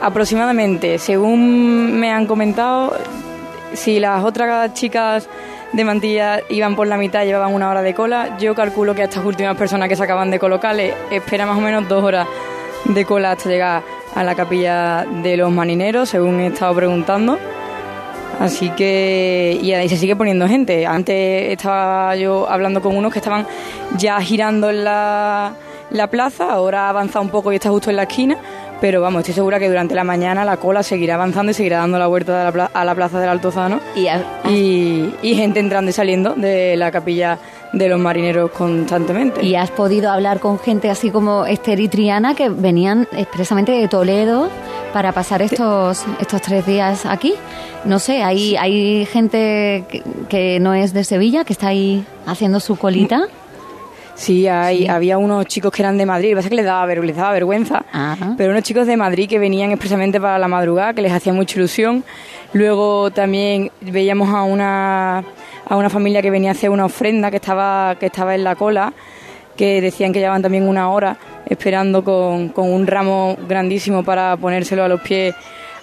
Aproximadamente, 0.00 0.98
según 0.98 2.00
me 2.00 2.10
han 2.10 2.26
comentado, 2.26 2.96
si 3.74 4.00
las 4.00 4.24
otras 4.24 4.72
chicas 4.72 5.28
de 5.72 5.84
mantilla 5.84 6.40
iban 6.48 6.76
por 6.76 6.86
la 6.86 6.96
mitad, 6.96 7.24
llevaban 7.24 7.54
una 7.54 7.70
hora 7.70 7.82
de 7.82 7.94
cola. 7.94 8.36
Yo 8.38 8.54
calculo 8.54 8.94
que 8.94 9.02
a 9.02 9.04
estas 9.04 9.24
últimas 9.24 9.56
personas 9.56 9.88
que 9.88 9.96
se 9.96 10.02
acaban 10.02 10.30
de 10.30 10.38
colocar 10.38 10.74
les 10.74 10.94
espera 11.10 11.46
más 11.46 11.58
o 11.58 11.60
menos 11.60 11.88
dos 11.88 12.02
horas 12.02 12.26
de 12.84 13.04
cola 13.04 13.32
hasta 13.32 13.48
llegar 13.48 13.82
a 14.14 14.24
la 14.24 14.34
capilla 14.34 15.04
de 15.22 15.36
los 15.36 15.50
marineros, 15.50 16.08
según 16.08 16.40
he 16.40 16.46
estado 16.48 16.74
preguntando. 16.74 17.38
Así 18.40 18.70
que, 18.70 19.58
y 19.60 19.72
ahí 19.72 19.88
se 19.88 19.96
sigue 19.96 20.14
poniendo 20.14 20.46
gente. 20.46 20.86
Antes 20.86 21.50
estaba 21.52 22.14
yo 22.16 22.48
hablando 22.48 22.80
con 22.80 22.96
unos 22.96 23.12
que 23.12 23.18
estaban 23.18 23.46
ya 23.96 24.20
girando 24.20 24.70
en 24.70 24.84
la, 24.84 25.52
la 25.90 26.06
plaza, 26.06 26.52
ahora 26.52 26.86
ha 26.86 26.88
avanzado 26.90 27.24
un 27.24 27.30
poco 27.30 27.52
y 27.52 27.56
está 27.56 27.70
justo 27.70 27.90
en 27.90 27.96
la 27.96 28.04
esquina. 28.04 28.38
Pero 28.80 29.00
vamos, 29.00 29.20
estoy 29.20 29.34
segura 29.34 29.58
que 29.58 29.68
durante 29.68 29.94
la 29.96 30.04
mañana 30.04 30.44
la 30.44 30.56
cola 30.56 30.82
seguirá 30.84 31.14
avanzando 31.16 31.50
y 31.50 31.54
seguirá 31.54 31.78
dando 31.78 31.98
la 31.98 32.06
vuelta 32.06 32.40
a 32.40 32.44
la, 32.44 32.52
pla- 32.52 32.70
a 32.72 32.84
la 32.84 32.94
plaza 32.94 33.18
del 33.18 33.28
Altozano. 33.28 33.80
Y, 33.96 34.06
y, 34.48 35.14
y 35.20 35.34
gente 35.34 35.58
entrando 35.58 35.90
y 35.90 35.92
saliendo 35.92 36.34
de 36.34 36.76
la 36.76 36.90
capilla 36.92 37.38
de 37.72 37.88
los 37.88 37.98
marineros 38.00 38.50
constantemente. 38.52 39.44
¿Y 39.44 39.56
has 39.56 39.70
podido 39.70 40.10
hablar 40.10 40.38
con 40.40 40.58
gente 40.58 40.90
así 40.90 41.10
como 41.10 41.44
Esther 41.44 41.80
y 41.80 41.88
Triana 41.88 42.34
que 42.34 42.48
venían 42.48 43.08
expresamente 43.12 43.72
de 43.72 43.88
Toledo 43.88 44.48
para 44.92 45.12
pasar 45.12 45.42
estos, 45.42 46.04
estos 46.20 46.40
tres 46.40 46.64
días 46.64 47.04
aquí? 47.04 47.34
No 47.84 47.98
sé, 47.98 48.22
hay, 48.22 48.56
hay 48.56 49.04
gente 49.06 49.84
que, 49.90 50.02
que 50.28 50.60
no 50.60 50.72
es 50.72 50.92
de 50.94 51.04
Sevilla 51.04 51.44
que 51.44 51.52
está 51.52 51.68
ahí 51.68 52.04
haciendo 52.26 52.60
su 52.60 52.76
colita. 52.76 53.28
Sí, 54.18 54.48
hay, 54.48 54.88
había 54.88 55.16
unos 55.16 55.46
chicos 55.46 55.70
que 55.70 55.80
eran 55.82 55.96
de 55.96 56.04
Madrid, 56.04 56.30
lo 56.30 56.32
que 56.32 56.36
pasa 56.38 56.46
es 56.48 56.50
que 56.50 56.56
les 56.56 56.64
daba, 56.64 56.84
ver- 56.86 57.04
les 57.04 57.14
daba 57.16 57.30
vergüenza, 57.32 57.84
pero 58.36 58.50
unos 58.50 58.64
chicos 58.64 58.84
de 58.88 58.96
Madrid 58.96 59.28
que 59.28 59.38
venían 59.38 59.70
expresamente 59.70 60.20
para 60.20 60.40
la 60.40 60.48
madrugada, 60.48 60.92
que 60.92 61.02
les 61.02 61.12
hacía 61.12 61.32
mucha 61.32 61.56
ilusión. 61.56 62.02
Luego 62.52 63.12
también 63.12 63.70
veíamos 63.80 64.28
a 64.34 64.42
una, 64.42 65.18
a 65.68 65.76
una 65.76 65.88
familia 65.88 66.20
que 66.20 66.32
venía 66.32 66.50
a 66.50 66.52
hacer 66.52 66.68
una 66.70 66.84
ofrenda 66.86 67.30
que 67.30 67.36
estaba, 67.36 67.94
que 68.00 68.06
estaba 68.06 68.34
en 68.34 68.42
la 68.42 68.56
cola, 68.56 68.92
que 69.56 69.80
decían 69.80 70.12
que 70.12 70.18
llevaban 70.18 70.42
también 70.42 70.66
una 70.68 70.90
hora 70.90 71.16
esperando 71.46 72.02
con, 72.02 72.48
con 72.48 72.72
un 72.72 72.86
ramo 72.88 73.36
grandísimo 73.48 74.02
para 74.02 74.36
ponérselo 74.36 74.82
a 74.82 74.88
los 74.88 75.00
pies 75.00 75.34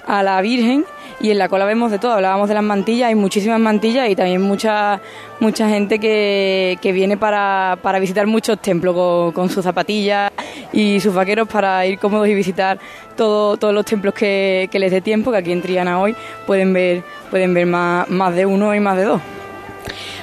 a 0.07 0.21
la 0.23 0.41
Virgen 0.41 0.83
y 1.25 1.31
en 1.31 1.39
la 1.39 1.49
cola 1.49 1.65
vemos 1.65 1.89
de 1.89 1.97
todo, 1.97 2.11
hablábamos 2.11 2.47
de 2.47 2.53
las 2.53 2.63
mantillas, 2.63 3.07
hay 3.07 3.15
muchísimas 3.15 3.59
mantillas 3.59 4.07
y 4.07 4.15
también 4.15 4.43
mucha 4.43 5.01
mucha 5.39 5.67
gente 5.67 5.97
que, 5.97 6.77
que 6.81 6.91
viene 6.91 7.17
para, 7.17 7.79
para 7.81 7.97
visitar 7.97 8.27
muchos 8.27 8.59
templos 8.59 8.93
con, 8.93 9.31
con 9.31 9.49
sus 9.49 9.63
zapatillas 9.63 10.31
y 10.71 10.99
sus 10.99 11.15
vaqueros 11.15 11.47
para 11.47 11.83
ir 11.87 11.97
cómodos 11.97 12.27
y 12.27 12.35
visitar 12.35 12.77
todo, 13.17 13.57
todos 13.57 13.73
los 13.73 13.85
templos 13.85 14.13
que, 14.13 14.69
que 14.71 14.77
les 14.77 14.91
dé 14.91 15.01
tiempo, 15.01 15.31
que 15.31 15.37
aquí 15.37 15.51
en 15.51 15.63
Triana 15.63 15.99
hoy 15.99 16.15
pueden 16.45 16.73
ver, 16.73 17.03
pueden 17.31 17.55
ver 17.55 17.65
más, 17.65 18.07
más 18.07 18.35
de 18.35 18.45
uno 18.45 18.75
y 18.75 18.79
más 18.79 18.95
de 18.95 19.05
dos. 19.05 19.21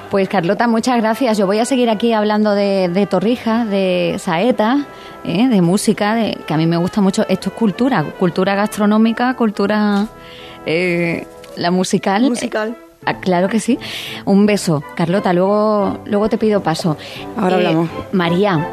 Pues 0.08 0.28
Carlota, 0.28 0.68
muchas 0.68 0.98
gracias. 0.98 1.36
Yo 1.36 1.46
voy 1.46 1.58
a 1.58 1.64
seguir 1.64 1.90
aquí 1.90 2.12
hablando 2.12 2.54
de, 2.54 3.08
Torrijas, 3.10 3.68
de 3.68 4.16
Saeta, 4.20 4.86
¿eh? 5.24 5.48
de 5.48 5.62
música, 5.62 6.14
de, 6.14 6.38
que 6.46 6.54
a 6.54 6.56
mí 6.56 6.66
me 6.66 6.76
gusta 6.76 7.00
mucho. 7.00 7.26
Esto 7.28 7.48
es 7.48 7.54
cultura, 7.56 8.04
cultura 8.20 8.54
gastronómica, 8.54 9.34
cultura... 9.34 10.06
eh, 10.66 11.26
la 11.56 11.70
musical. 11.70 12.22
Musical. 12.22 12.76
Ah, 13.04 13.18
claro 13.20 13.48
que 13.48 13.60
sí. 13.60 13.78
Un 14.24 14.46
beso, 14.46 14.82
Carlota. 14.94 15.32
Luego, 15.32 15.98
luego 16.04 16.28
te 16.28 16.38
pido 16.38 16.62
paso. 16.62 16.96
Ahora 17.36 17.56
hablamos. 17.56 17.90
María, 18.12 18.64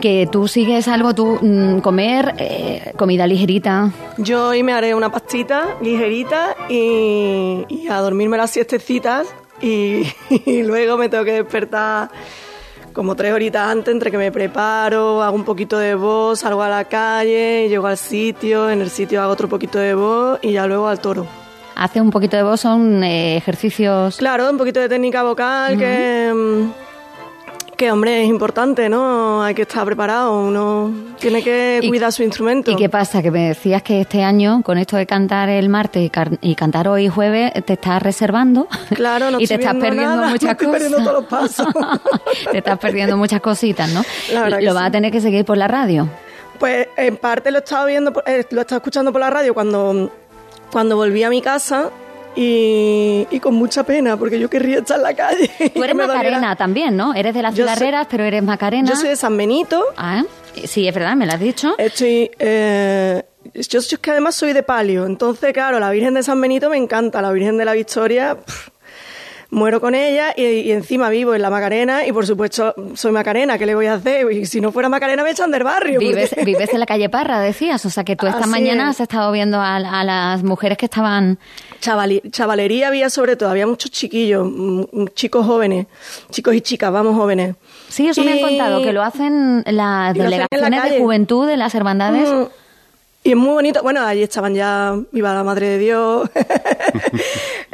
que 0.00 0.28
tú 0.30 0.48
sigues 0.48 0.88
algo, 0.88 1.14
tú 1.14 1.38
mm, 1.40 1.78
comer 1.80 2.34
eh, 2.38 2.92
comida 2.96 3.26
ligerita. 3.26 3.90
Yo 4.18 4.48
hoy 4.48 4.62
me 4.62 4.72
haré 4.72 4.94
una 4.94 5.10
pastita 5.10 5.76
ligerita 5.80 6.56
y, 6.68 7.64
y 7.68 7.88
a 7.88 7.98
dormirme 8.00 8.36
las 8.36 8.50
siestecitas 8.50 9.26
y, 9.60 10.04
y 10.46 10.62
luego 10.62 10.96
me 10.96 11.08
tengo 11.08 11.24
que 11.24 11.32
despertar 11.32 12.10
como 12.94 13.16
tres 13.16 13.32
horitas 13.32 13.68
antes 13.68 13.92
entre 13.92 14.10
que 14.10 14.16
me 14.16 14.32
preparo, 14.32 15.22
hago 15.22 15.34
un 15.34 15.44
poquito 15.44 15.76
de 15.76 15.94
voz, 15.94 16.40
salgo 16.40 16.62
a 16.62 16.68
la 16.68 16.84
calle, 16.84 17.68
llego 17.68 17.88
al 17.88 17.98
sitio, 17.98 18.70
en 18.70 18.80
el 18.80 18.88
sitio 18.88 19.20
hago 19.20 19.32
otro 19.32 19.48
poquito 19.48 19.78
de 19.78 19.94
voz 19.94 20.38
y 20.40 20.52
ya 20.52 20.66
luego 20.66 20.88
al 20.88 21.00
toro. 21.00 21.26
Hace 21.74 22.00
un 22.00 22.10
poquito 22.10 22.36
de 22.36 22.44
voz, 22.44 22.60
son 22.60 23.02
eh, 23.02 23.36
ejercicios. 23.36 24.16
Claro, 24.16 24.48
un 24.48 24.56
poquito 24.56 24.78
de 24.78 24.88
técnica 24.88 25.24
vocal 25.24 25.76
que, 25.76 25.76
Que 25.76 26.32
hombre, 27.90 28.22
es 28.22 28.28
importante, 28.28 28.88
¿no? 28.88 29.42
Hay 29.42 29.54
que 29.54 29.62
estar 29.62 29.84
preparado, 29.84 30.38
uno 30.38 30.92
tiene 31.18 31.42
que 31.42 31.80
cuidar 31.88 32.12
su 32.12 32.22
instrumento. 32.22 32.70
¿Y 32.70 32.76
qué 32.76 32.88
pasa? 32.88 33.22
Que 33.22 33.30
me 33.30 33.48
decías 33.48 33.82
que 33.82 34.00
este 34.00 34.22
año, 34.22 34.62
con 34.62 34.78
esto 34.78 34.96
de 34.96 35.06
cantar 35.06 35.48
el 35.48 35.68
martes 35.68 36.10
y, 36.40 36.54
cantar 36.54 36.88
hoy 36.88 37.08
jueves, 37.08 37.52
te 37.64 37.74
estás 37.74 38.02
reservando. 38.02 38.68
Claro, 38.94 39.30
no 39.30 39.40
y 39.40 39.46
te 39.46 39.54
estás 39.54 39.74
perdiendo 39.74 40.16
nada, 40.16 40.28
muchas 40.30 40.50
estoy 40.50 40.66
cosas. 40.66 40.82
perdiendo 40.82 41.10
todos 41.10 41.22
los 41.22 41.30
pasos. 41.30 41.66
te 42.52 42.58
estás 42.58 42.78
perdiendo 42.78 43.16
muchas 43.16 43.40
cositas, 43.40 43.92
¿no? 43.92 44.02
La 44.32 44.42
verdad 44.42 44.58
que 44.58 44.64
Lo 44.64 44.74
vas 44.74 44.84
sí. 44.84 44.88
a 44.88 44.90
tener 44.90 45.12
que 45.12 45.20
seguir 45.20 45.44
por 45.44 45.56
la 45.56 45.68
radio. 45.68 46.08
Pues 46.58 46.88
en 46.96 47.16
parte 47.16 47.50
lo 47.50 47.58
he 47.58 47.62
estado 47.62 47.86
viendo, 47.86 48.12
eh, 48.26 48.44
lo 48.50 48.58
he 48.58 48.62
estado 48.62 48.78
escuchando 48.78 49.10
por 49.12 49.20
la 49.20 49.30
radio 49.30 49.54
cuando, 49.54 50.12
cuando 50.70 50.96
volví 50.96 51.22
a 51.22 51.30
mi 51.30 51.42
casa 51.42 51.90
y, 52.36 53.26
y 53.30 53.40
con 53.40 53.54
mucha 53.54 53.82
pena, 53.84 54.16
porque 54.16 54.38
yo 54.38 54.48
querría 54.50 54.78
estar 54.78 54.96
en 54.98 55.02
la 55.02 55.14
calle. 55.14 55.48
Tú 55.74 55.82
eres 55.84 55.96
doliera. 55.96 56.06
Macarena 56.06 56.56
también, 56.56 56.96
¿no? 56.96 57.14
Eres 57.14 57.34
de 57.34 57.42
las 57.42 57.54
cigarreras, 57.54 58.06
pero 58.10 58.24
eres 58.24 58.42
Macarena. 58.42 58.88
Yo 58.88 58.96
soy 58.96 59.10
de 59.10 59.16
San 59.16 59.36
Benito. 59.36 59.84
Ah, 59.96 60.22
sí, 60.64 60.86
es 60.88 60.94
verdad, 60.94 61.14
me 61.16 61.26
lo 61.26 61.32
has 61.32 61.40
dicho. 61.40 61.74
Estoy. 61.78 62.30
eh, 62.38 63.22
yo, 63.52 63.60
yo 63.62 63.78
es 63.78 63.98
que 63.98 64.10
además 64.10 64.34
soy 64.34 64.52
de 64.52 64.62
palio, 64.62 65.04
entonces, 65.06 65.52
claro, 65.52 65.78
la 65.78 65.90
Virgen 65.90 66.14
de 66.14 66.22
San 66.22 66.40
Benito 66.40 66.70
me 66.70 66.76
encanta, 66.78 67.20
la 67.20 67.30
Virgen 67.30 67.58
de 67.58 67.64
la 67.64 67.74
Victoria. 67.74 68.36
pff, 68.36 68.68
muero 69.54 69.80
con 69.80 69.94
ella 69.94 70.34
y, 70.36 70.42
y 70.42 70.72
encima 70.72 71.08
vivo 71.08 71.34
en 71.34 71.40
la 71.42 71.48
Macarena 71.50 72.06
y 72.06 72.12
por 72.12 72.26
supuesto 72.26 72.74
soy 72.94 73.12
Macarena, 73.12 73.56
¿qué 73.56 73.66
le 73.66 73.74
voy 73.74 73.86
a 73.86 73.94
hacer? 73.94 74.30
Y 74.32 74.46
si 74.46 74.60
no 74.60 74.72
fuera 74.72 74.88
Macarena 74.88 75.22
me 75.22 75.30
echan 75.30 75.50
del 75.50 75.62
barrio. 75.64 76.00
Vives, 76.00 76.30
porque- 76.30 76.44
vives 76.44 76.72
en 76.74 76.80
la 76.80 76.86
calle 76.86 77.08
Parra, 77.08 77.40
decías. 77.40 77.84
O 77.86 77.90
sea 77.90 78.04
que 78.04 78.16
tú 78.16 78.26
esta 78.26 78.40
Así 78.40 78.48
mañana 78.50 78.84
es. 78.84 78.90
has 78.96 79.00
estado 79.00 79.30
viendo 79.32 79.58
a, 79.60 79.76
a 79.76 80.04
las 80.04 80.42
mujeres 80.42 80.76
que 80.76 80.86
estaban. 80.86 81.38
Chavali- 81.80 82.22
chavalería 82.30 82.88
había 82.88 83.08
sobre 83.10 83.36
todo, 83.36 83.48
había 83.50 83.66
muchos 83.66 83.90
chiquillos, 83.90 84.46
mm, 84.50 85.06
chicos 85.14 85.46
jóvenes, 85.46 85.86
chicos 86.30 86.54
y 86.54 86.60
chicas, 86.60 86.90
vamos 86.92 87.14
jóvenes. 87.16 87.54
Sí, 87.88 88.08
eso 88.08 88.24
me 88.24 88.32
han 88.32 88.40
contado, 88.40 88.82
que 88.82 88.92
lo 88.92 89.02
hacen 89.02 89.62
las 89.66 90.10
hacen 90.10 90.18
la 90.18 90.24
delegaciones 90.24 90.90
de 90.90 90.98
juventud 90.98 91.46
de 91.46 91.56
las 91.56 91.74
hermandades. 91.74 92.28
Mm. 92.28 92.44
Y 93.26 93.30
es 93.30 93.36
muy 93.36 93.54
bonito. 93.54 93.82
Bueno, 93.82 94.04
allí 94.04 94.22
estaban 94.22 94.54
ya 94.54 94.94
Viva 95.10 95.32
la 95.34 95.42
Madre 95.42 95.68
de 95.70 95.78
Dios. 95.78 96.30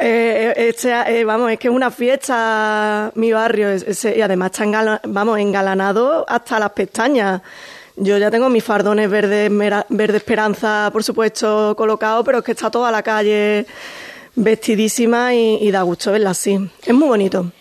Eh, 0.03 0.53
este, 0.69 0.91
eh, 1.19 1.23
vamos, 1.25 1.51
es 1.51 1.59
que 1.59 1.67
es 1.67 1.73
una 1.73 1.91
fiesta 1.91 3.11
mi 3.13 3.31
barrio. 3.31 3.67
y 3.75 4.21
además 4.21 4.49
está 4.49 4.63
engala- 4.65 4.99
vamos, 5.03 5.37
engalanado 5.37 6.25
hasta 6.27 6.57
las 6.57 6.71
pestañas. 6.71 7.39
Yo 7.97 8.17
ya 8.17 8.31
tengo 8.31 8.49
mis 8.49 8.63
fardones 8.63 9.07
verde, 9.11 9.47
verde 9.89 10.17
esperanza, 10.17 10.89
por 10.91 11.03
supuesto, 11.03 11.75
colocados, 11.77 12.25
pero 12.25 12.39
es 12.39 12.43
que 12.43 12.53
está 12.53 12.71
toda 12.71 12.89
la 12.89 13.03
calle 13.03 13.67
vestidísima 14.35 15.35
y, 15.35 15.57
y 15.61 15.69
da 15.69 15.83
gusto 15.83 16.11
verla 16.11 16.31
así. 16.31 16.57
Es 16.83 16.93
muy 16.95 17.07
bonito. 17.07 17.51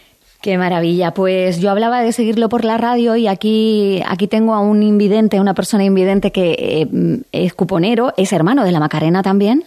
Qué 0.40 0.56
maravilla. 0.56 1.12
Pues 1.12 1.60
yo 1.60 1.70
hablaba 1.70 2.00
de 2.00 2.12
seguirlo 2.12 2.48
por 2.48 2.64
la 2.64 2.78
radio 2.78 3.14
y 3.14 3.26
aquí, 3.26 4.02
aquí 4.06 4.26
tengo 4.26 4.54
a 4.54 4.60
un 4.60 4.82
invidente, 4.82 5.38
una 5.38 5.52
persona 5.52 5.84
invidente 5.84 6.32
que 6.32 6.52
eh, 6.58 7.22
es 7.32 7.52
cuponero, 7.52 8.14
es 8.16 8.32
hermano 8.32 8.64
de 8.64 8.72
la 8.72 8.80
Macarena 8.80 9.22
también. 9.22 9.64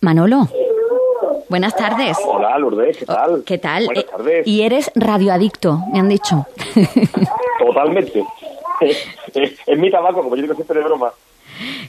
Manolo. 0.00 0.48
Buenas 1.48 1.76
tardes. 1.76 2.16
Hola, 2.26 2.58
Lourdes, 2.58 2.96
¿qué 2.96 3.06
tal? 3.06 3.42
¿Qué 3.44 3.58
tal? 3.58 3.84
Buenas 3.84 4.06
tardes. 4.06 4.46
Y 4.46 4.62
eres 4.62 4.90
radioadicto, 4.94 5.80
me 5.92 6.00
han 6.00 6.08
dicho. 6.08 6.46
Totalmente. 7.58 8.24
es, 8.80 9.06
es 9.66 9.78
mi 9.78 9.90
tabaco, 9.90 10.22
como 10.22 10.34
yo 10.34 10.42
digo 10.42 10.54
siempre 10.54 10.78
de 10.78 10.84
broma. 10.84 11.12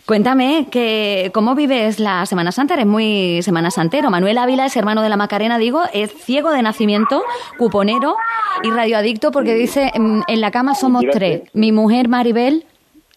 Cuéntame 0.05 0.67
que 0.69 1.31
cómo 1.33 1.55
vives 1.55 1.99
la 1.99 2.25
Semana 2.25 2.51
Santa. 2.51 2.73
Eres 2.73 2.85
muy 2.85 3.41
Semana 3.41 3.71
Santero. 3.71 4.09
Manuel 4.09 4.37
Ávila 4.37 4.65
es 4.65 4.75
hermano 4.75 5.01
de 5.01 5.09
la 5.09 5.17
Macarena, 5.17 5.57
digo, 5.57 5.81
es 5.93 6.11
ciego 6.11 6.51
de 6.51 6.61
nacimiento, 6.61 7.23
cuponero 7.57 8.15
y 8.63 8.69
radioadicto 8.69 9.31
porque 9.31 9.53
dice 9.55 9.91
mm, 9.97 10.21
en 10.27 10.41
la 10.41 10.51
cama 10.51 10.75
somos 10.75 11.03
tres. 11.11 11.43
Mi 11.53 11.71
mujer 11.71 12.09
Maribel, 12.09 12.65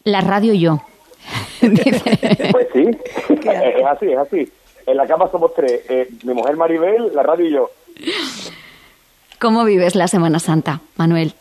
la 0.05 0.21
radio 0.21 0.53
y 0.53 0.61
yo. 0.61 0.81
Pues 1.61 2.69
sí, 2.73 2.87
es 3.29 3.87
así, 3.87 4.07
es 4.13 4.19
así. 4.19 4.49
En 4.87 4.97
la 4.97 5.07
cama 5.07 5.29
somos 5.31 5.53
tres. 5.55 5.81
eh, 5.89 6.09
mi 6.23 6.35
mujer 6.35 6.57
Maribel, 6.57 7.11
la 7.15 7.23
radio 7.23 7.47
y 7.47 7.53
yo. 7.53 7.71
¿Cómo 9.41 9.65
vives 9.65 9.95
la 9.95 10.09
Semana 10.09 10.39
Santa, 10.39 10.81
Manuel? 10.97 11.33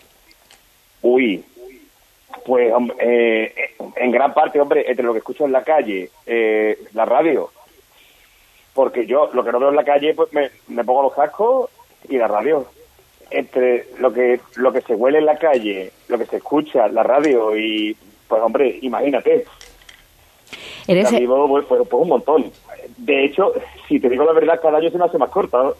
Uy, 1.01 1.43
pues 2.45 2.71
eh, 2.99 3.53
en 3.95 4.11
gran 4.11 4.33
parte, 4.33 4.59
hombre, 4.59 4.85
entre 4.87 5.05
lo 5.05 5.13
que 5.13 5.19
escucho 5.19 5.45
en 5.45 5.51
la 5.51 5.63
calle, 5.63 6.11
eh, 6.25 6.77
la 6.93 7.05
radio, 7.05 7.49
porque 8.73 9.05
yo 9.05 9.29
lo 9.33 9.43
que 9.43 9.51
no 9.51 9.59
veo 9.59 9.69
en 9.69 9.75
la 9.75 9.83
calle, 9.83 10.13
pues 10.13 10.31
me, 10.33 10.51
me 10.67 10.83
pongo 10.83 11.03
los 11.03 11.13
cascos 11.13 11.69
y 12.07 12.17
la 12.17 12.27
radio. 12.27 12.65
Entre 13.31 13.87
lo 13.97 14.13
que 14.13 14.39
lo 14.55 14.71
que 14.71 14.81
se 14.81 14.93
huele 14.93 15.17
en 15.17 15.25
la 15.25 15.37
calle, 15.37 15.91
lo 16.07 16.17
que 16.19 16.27
se 16.27 16.37
escucha, 16.37 16.87
la 16.87 17.01
radio 17.01 17.57
y, 17.57 17.97
pues 18.27 18.41
hombre, 18.41 18.77
imagínate. 18.81 19.45
Eres, 20.87 21.11
La 21.11 21.19
vivo, 21.19 21.47
pues, 21.47 21.65
pues, 21.65 21.81
pues 21.89 22.03
un 22.03 22.09
montón. 22.09 22.51
De 22.97 23.25
hecho, 23.25 23.53
si 23.87 23.99
te 23.99 24.09
digo 24.09 24.23
la 24.23 24.33
verdad, 24.33 24.59
cada 24.61 24.77
año 24.77 24.91
se 24.91 24.99
me 24.99 25.05
hace 25.05 25.17
más 25.17 25.31
corta. 25.31 25.63
¿no? 25.63 25.73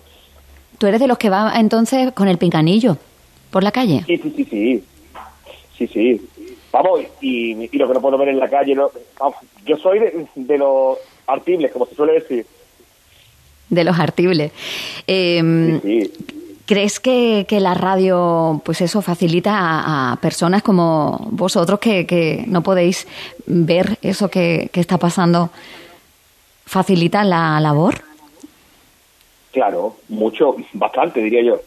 tú 0.78 0.88
eres 0.88 1.00
de 1.00 1.08
los 1.08 1.18
que 1.18 1.30
va 1.30 1.54
entonces 1.56 2.12
con 2.12 2.28
el 2.28 2.38
pinganillo 2.38 2.98
por 3.52 3.64
la 3.64 3.72
calle. 3.72 4.04
Sí, 4.06 4.18
sí, 4.18 4.34
sí, 4.36 4.46
sí. 4.46 4.84
Sí, 5.78 5.88
sí. 5.88 6.22
Vamos, 6.76 7.00
y, 7.22 7.70
y 7.72 7.78
lo 7.78 7.88
que 7.88 7.94
no 7.94 8.02
puedo 8.02 8.18
ver 8.18 8.28
en 8.28 8.38
la 8.40 8.50
calle, 8.50 8.76
no- 8.76 8.92
vamos, 9.18 9.38
yo 9.66 9.78
soy 9.78 10.00
de, 10.00 10.28
de 10.36 10.58
los 10.58 10.98
artibles, 11.26 11.72
como 11.72 11.86
se 11.86 11.96
suele 11.96 12.14
decir. 12.14 12.46
De 13.70 13.84
los 13.86 13.98
artibles. 13.98 14.52
Eh, 15.08 15.80
Sí, 15.82 16.12
¿Crees 16.68 17.00
que, 17.00 17.46
que 17.48 17.60
la 17.62 17.76
radio, 17.76 18.60
pues 18.66 18.82
eso, 18.82 19.02
facilita 19.02 19.52
a, 19.56 20.12
a 20.12 20.16
personas 20.18 20.64
como 20.64 21.28
vosotros 21.32 21.80
que, 21.80 22.06
que 22.06 22.44
no 22.48 22.62
podéis 22.62 23.08
ver 23.46 23.98
eso 24.02 24.30
que, 24.30 24.70
que 24.74 24.82
está 24.82 24.98
pasando? 24.98 25.52
¿Facilita 26.66 27.24
la 27.24 27.60
labor? 27.62 28.02
claro, 29.54 29.96
mucho, 30.10 30.56
bastante, 30.74 31.22
diría 31.22 31.42
yo. 31.44 31.62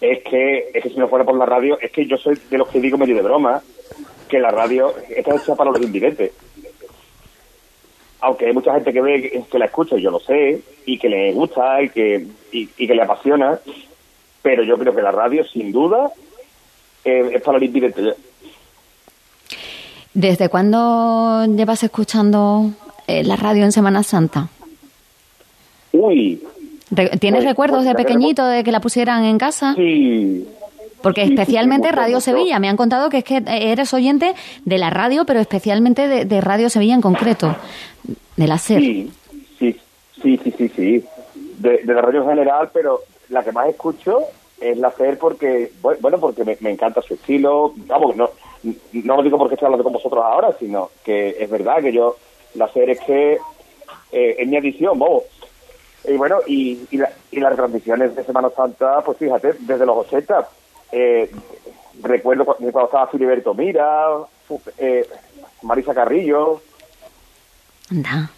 Es 0.00 0.22
que, 0.22 0.70
es 0.72 0.82
que 0.82 0.88
si 0.90 0.96
no 0.96 1.08
fuera 1.08 1.24
por 1.24 1.36
la 1.36 1.44
radio, 1.44 1.78
es 1.80 1.90
que 1.92 2.06
yo 2.06 2.16
soy 2.16 2.38
de 2.50 2.56
los 2.56 2.68
que 2.68 2.80
digo 2.80 2.96
medio 2.96 3.14
de 3.16 3.22
broma, 3.22 3.62
que 4.28 4.38
la 4.38 4.50
radio 4.50 4.94
está 5.08 5.34
hecha 5.36 5.54
para 5.54 5.70
los 5.70 5.80
invidentes. 5.82 6.32
Aunque 8.20 8.46
hay 8.46 8.52
mucha 8.52 8.72
gente 8.74 8.92
que 8.92 9.00
ve 9.02 9.44
que- 9.50 9.58
la 9.58 9.66
escucha, 9.66 9.96
y 9.96 10.02
yo 10.02 10.10
lo 10.10 10.18
sé, 10.20 10.62
y 10.86 10.98
que 10.98 11.08
le 11.08 11.32
gusta 11.32 11.82
y 11.82 11.90
que, 11.90 12.26
y, 12.52 12.68
y 12.78 12.86
que 12.86 12.94
le 12.94 13.02
apasiona, 13.02 13.58
pero 14.42 14.62
yo 14.62 14.76
creo 14.78 14.94
que 14.94 15.02
la 15.02 15.10
radio, 15.12 15.44
sin 15.44 15.70
duda, 15.72 16.10
eh, 17.04 17.30
es 17.34 17.42
para 17.42 17.58
los 17.58 17.66
invidentes. 17.66 18.14
¿Desde 20.14 20.48
cuándo 20.48 21.44
llevas 21.46 21.82
escuchando 21.82 22.70
eh, 23.06 23.24
la 23.24 23.36
radio 23.36 23.64
en 23.64 23.72
Semana 23.72 24.02
Santa? 24.02 24.48
Uy, 25.92 26.42
¿Tienes 26.94 27.40
Pues- 27.40 27.44
recuerdos 27.44 27.78
pues 27.84 27.88
de 27.88 27.94
pequeñito 27.94 28.44
de 28.46 28.62
que 28.62 28.70
la 28.70 28.80
pusieran 28.80 29.24
en 29.24 29.38
casa? 29.38 29.74
sí. 29.74 30.46
Porque 31.04 31.22
especialmente 31.22 31.92
Radio. 31.92 32.20
Sevilla, 32.20 32.58
me 32.58 32.68
han 32.68 32.76
contado 32.76 33.08
que 33.10 33.18
es 33.18 33.24
que 33.24 33.40
eres 33.46 33.94
oyente 33.94 34.34
de 34.64 34.78
la 34.78 34.90
radio, 34.90 35.24
pero 35.24 35.38
especialmente 35.38 36.08
de, 36.08 36.24
de 36.24 36.40
Radio 36.40 36.68
Sevilla 36.68 36.94
en 36.94 37.00
concreto, 37.00 37.54
de 38.36 38.46
la 38.48 38.58
SER. 38.58 38.80
Sí, 38.80 39.12
sí, 39.60 39.80
sí, 40.20 40.40
sí, 40.42 40.54
sí, 40.58 40.68
sí. 40.74 41.04
De, 41.58 41.78
de 41.84 41.94
la 41.94 42.02
radio 42.02 42.22
en 42.22 42.28
general, 42.30 42.70
pero 42.72 43.00
la 43.28 43.44
que 43.44 43.52
más 43.52 43.68
escucho 43.68 44.18
es 44.60 44.76
la 44.78 44.90
FER 44.90 45.18
porque, 45.18 45.70
bu- 45.82 45.96
bueno, 46.00 46.18
porque 46.18 46.44
me, 46.44 46.56
me 46.60 46.70
encanta 46.70 47.00
su 47.02 47.14
estilo. 47.14 47.72
Vamos, 47.86 48.16
no, 48.16 48.30
no 48.92 49.16
lo 49.16 49.22
digo 49.22 49.38
porque 49.38 49.54
estoy 49.54 49.66
hablando 49.66 49.84
con 49.84 49.92
vosotros 49.92 50.24
ahora, 50.24 50.54
sino 50.58 50.90
que 51.04 51.36
es 51.38 51.48
verdad 51.50 51.80
que 51.80 51.92
yo, 51.92 52.16
la 52.54 52.66
FER 52.68 52.90
es 52.90 53.00
que 53.00 53.32
eh, 54.12 54.36
es 54.38 54.48
mi 54.48 54.56
adición, 54.56 54.98
vamos. 54.98 55.22
Y 56.06 56.16
bueno, 56.16 56.38
y, 56.46 56.80
y, 56.90 56.96
la- 56.98 57.12
y 57.30 57.40
las 57.40 57.54
transmisiones 57.56 58.14
de 58.16 58.24
Semana 58.24 58.50
Santa, 58.50 59.00
pues 59.04 59.16
fíjate, 59.18 59.54
desde 59.60 59.86
los 59.86 59.96
80, 59.98 60.48
eh, 60.96 61.30
recuerdo 62.02 62.44
cu- 62.44 62.54
cuando 62.56 62.84
estaba 62.84 63.06
Filiberto 63.08 63.52
Mira, 63.54 64.06
eh, 64.78 65.06
Marisa 65.62 65.92
Carrillo, 65.94 66.60
Anda. 67.90 68.30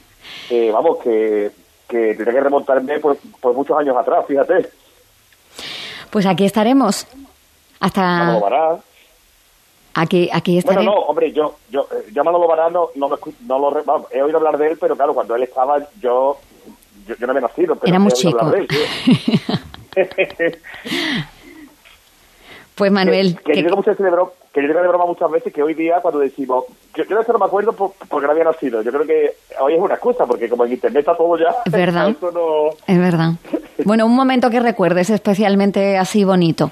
eh, 0.50 0.70
vamos, 0.72 0.98
que, 1.02 1.50
que 1.88 2.14
tendré 2.14 2.32
que 2.32 2.40
remontarme 2.40 2.98
por, 3.00 3.16
por 3.40 3.54
muchos 3.54 3.78
años 3.78 3.96
atrás, 3.96 4.24
fíjate. 4.26 4.68
Pues 6.10 6.24
aquí 6.26 6.44
estaremos. 6.44 7.06
Hasta 7.80 8.38
Vará. 8.40 8.78
aquí, 9.94 10.30
aquí 10.32 10.60
Bueno, 10.62 10.80
estaremos. 10.80 10.94
no, 10.94 11.00
hombre, 11.02 11.32
yo, 11.32 11.56
yo, 11.70 11.86
eh, 11.92 12.10
yo 12.12 12.20
a 12.22 12.24
Manolo 12.24 12.48
Vará 12.48 12.70
no, 12.70 12.88
no, 12.94 13.08
lo 13.08 13.18
no 13.46 13.58
lo, 13.58 13.84
vamos, 13.84 14.08
he 14.12 14.22
oído 14.22 14.38
hablar 14.38 14.56
de 14.56 14.68
él, 14.68 14.78
pero 14.80 14.96
claro, 14.96 15.12
cuando 15.14 15.34
él 15.36 15.42
estaba, 15.42 15.78
yo, 16.00 16.38
yo, 17.06 17.14
yo 17.16 17.26
no 17.26 17.32
había 17.32 17.42
nacido. 17.42 17.76
Pero 17.76 17.90
Era 17.90 17.98
muy 17.98 18.12
chico. 18.12 18.50
de 18.50 18.58
él, 18.60 18.68
sí. 18.70 19.40
Pues 22.76 22.92
Manuel, 22.92 23.36
que, 23.44 23.52
que- 23.54 23.62
yo 23.62 23.70
digo 23.70 23.82
de 23.82 24.10
broma, 24.10 24.30
que 24.52 24.60
yo 24.62 24.68
digo 24.68 24.80
de 24.82 24.88
broma 24.88 25.06
muchas 25.06 25.30
veces 25.30 25.52
que 25.52 25.62
hoy 25.62 25.72
día 25.74 26.00
cuando 26.02 26.20
decimos, 26.20 26.64
yo, 26.94 27.04
yo 27.04 27.16
de 27.16 27.22
eso 27.22 27.32
no 27.32 27.38
me 27.38 27.46
acuerdo 27.46 27.72
por- 27.72 27.92
porque 28.08 28.26
no 28.26 28.32
había 28.32 28.44
nacido. 28.44 28.82
Yo 28.82 28.92
creo 28.92 29.06
que 29.06 29.32
hoy 29.60 29.74
es 29.74 29.80
una 29.80 29.94
excusa, 29.94 30.26
porque 30.26 30.48
como 30.48 30.64
en 30.66 30.72
internet 30.72 31.00
está 31.00 31.16
todo 31.16 31.38
ya, 31.38 31.54
Es 31.64 31.72
verdad. 31.72 32.14
no... 32.34 32.70
es 32.86 32.98
verdad. 32.98 33.32
Bueno, 33.84 34.06
un 34.06 34.14
momento 34.16 34.50
que 34.50 34.58
recuerdes 34.60 35.10
especialmente 35.10 35.96
así 35.98 36.24
bonito, 36.24 36.70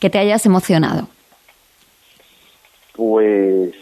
que 0.00 0.08
te 0.10 0.18
hayas 0.18 0.44
emocionado. 0.46 1.08
Pues, 2.94 3.74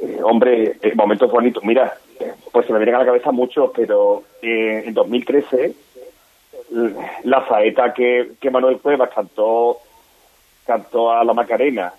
eh, 0.00 0.20
hombre, 0.24 0.76
eh, 0.80 0.92
momentos 0.94 1.30
bonitos. 1.30 1.62
Mira, 1.64 1.92
pues 2.50 2.66
se 2.66 2.72
me 2.72 2.78
vienen 2.78 2.94
a 2.94 2.98
la 3.00 3.04
cabeza 3.06 3.30
muchos, 3.32 3.70
pero 3.74 4.22
eh, 4.40 4.84
en 4.86 4.94
2013 4.94 5.74
l- 6.72 6.94
la 7.24 7.46
saeta 7.46 7.92
que, 7.92 8.32
que 8.40 8.50
Manuel 8.50 8.78
Cuevas 8.78 9.10
cantó 9.14 9.78
cantó 10.66 11.10
a 11.12 11.24
la 11.24 11.32
Macarena 11.34 11.92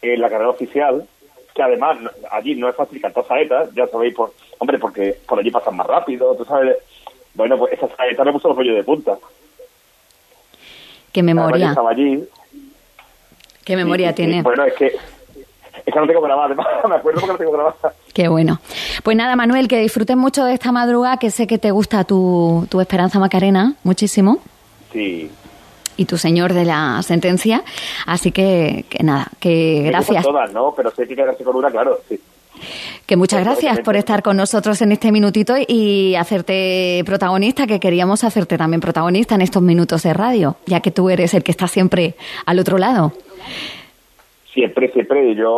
en 0.00 0.20
la 0.20 0.28
carrera 0.28 0.50
oficial, 0.50 1.06
que 1.54 1.62
además 1.62 1.98
allí 2.30 2.54
no 2.54 2.68
es 2.68 2.74
fácil 2.76 3.00
cantar 3.00 3.26
saetas, 3.26 3.68
ya 3.74 3.86
sabéis, 3.86 4.14
por, 4.14 4.32
hombre, 4.58 4.78
porque 4.78 5.16
por 5.26 5.38
allí 5.38 5.50
pasan 5.50 5.76
más 5.76 5.86
rápido, 5.86 6.34
tú 6.34 6.44
sabes. 6.44 6.76
Bueno, 7.34 7.56
pues 7.58 7.72
esa 7.74 7.88
saeta 7.96 8.24
me 8.24 8.32
puso 8.32 8.48
los 8.48 8.56
rollos 8.56 8.76
de 8.76 8.82
punta. 8.84 9.16
Qué 11.12 11.22
memoria. 11.22 11.68
estaba 11.70 11.90
allí. 11.90 12.24
Qué 13.64 13.76
memoria 13.76 14.08
y- 14.08 14.10
y- 14.10 14.14
tiene. 14.14 14.42
Bueno, 14.42 14.64
es 14.64 14.74
que, 14.74 14.86
es 14.86 15.94
que 15.94 16.00
no 16.00 16.06
tengo 16.06 16.20
grabada, 16.22 16.46
además, 16.46 16.66
me 16.88 16.96
acuerdo 16.96 17.20
porque 17.20 17.32
no 17.32 17.38
tengo 17.38 17.52
grabada. 17.52 17.94
Qué 18.14 18.28
bueno. 18.28 18.60
Pues 19.02 19.16
nada, 19.16 19.36
Manuel, 19.36 19.68
que 19.68 19.78
disfrutes 19.78 20.16
mucho 20.16 20.44
de 20.44 20.54
esta 20.54 20.72
madrugada, 20.72 21.18
que 21.18 21.30
sé 21.30 21.46
que 21.46 21.58
te 21.58 21.70
gusta 21.70 22.04
tu, 22.04 22.66
tu 22.70 22.80
Esperanza 22.80 23.18
Macarena 23.18 23.74
muchísimo 23.84 24.38
Sí. 24.92 25.30
Y 26.02 26.04
tu 26.04 26.18
señor 26.18 26.52
de 26.52 26.64
la 26.64 27.00
sentencia. 27.02 27.62
Así 28.06 28.30
que, 28.32 28.84
que 28.88 29.02
nada, 29.02 29.28
que 29.40 29.84
gracias. 29.86 30.24
todas, 30.24 30.52
¿no? 30.52 30.74
Pero 30.76 30.90
sé 30.90 31.06
que 31.06 31.16
quedarse 31.16 31.42
con 31.44 31.56
una, 31.56 31.70
claro, 31.70 31.98
sí. 32.08 32.20
Que 33.06 33.16
muchas 33.16 33.42
gracias 33.42 33.80
por 33.80 33.96
estar 33.96 34.22
con 34.22 34.36
nosotros 34.36 34.80
en 34.82 34.92
este 34.92 35.10
minutito 35.10 35.54
y 35.66 36.14
hacerte 36.14 37.02
protagonista, 37.04 37.66
que 37.66 37.80
queríamos 37.80 38.22
hacerte 38.22 38.56
también 38.56 38.80
protagonista 38.80 39.34
en 39.34 39.40
estos 39.40 39.62
minutos 39.62 40.02
de 40.04 40.12
radio, 40.12 40.56
ya 40.66 40.80
que 40.80 40.90
tú 40.90 41.10
eres 41.10 41.34
el 41.34 41.42
que 41.42 41.50
está 41.50 41.66
siempre 41.66 42.14
al 42.46 42.58
otro 42.58 42.78
lado. 42.78 43.12
Siempre, 44.52 44.92
siempre. 44.92 45.34
Yo 45.34 45.50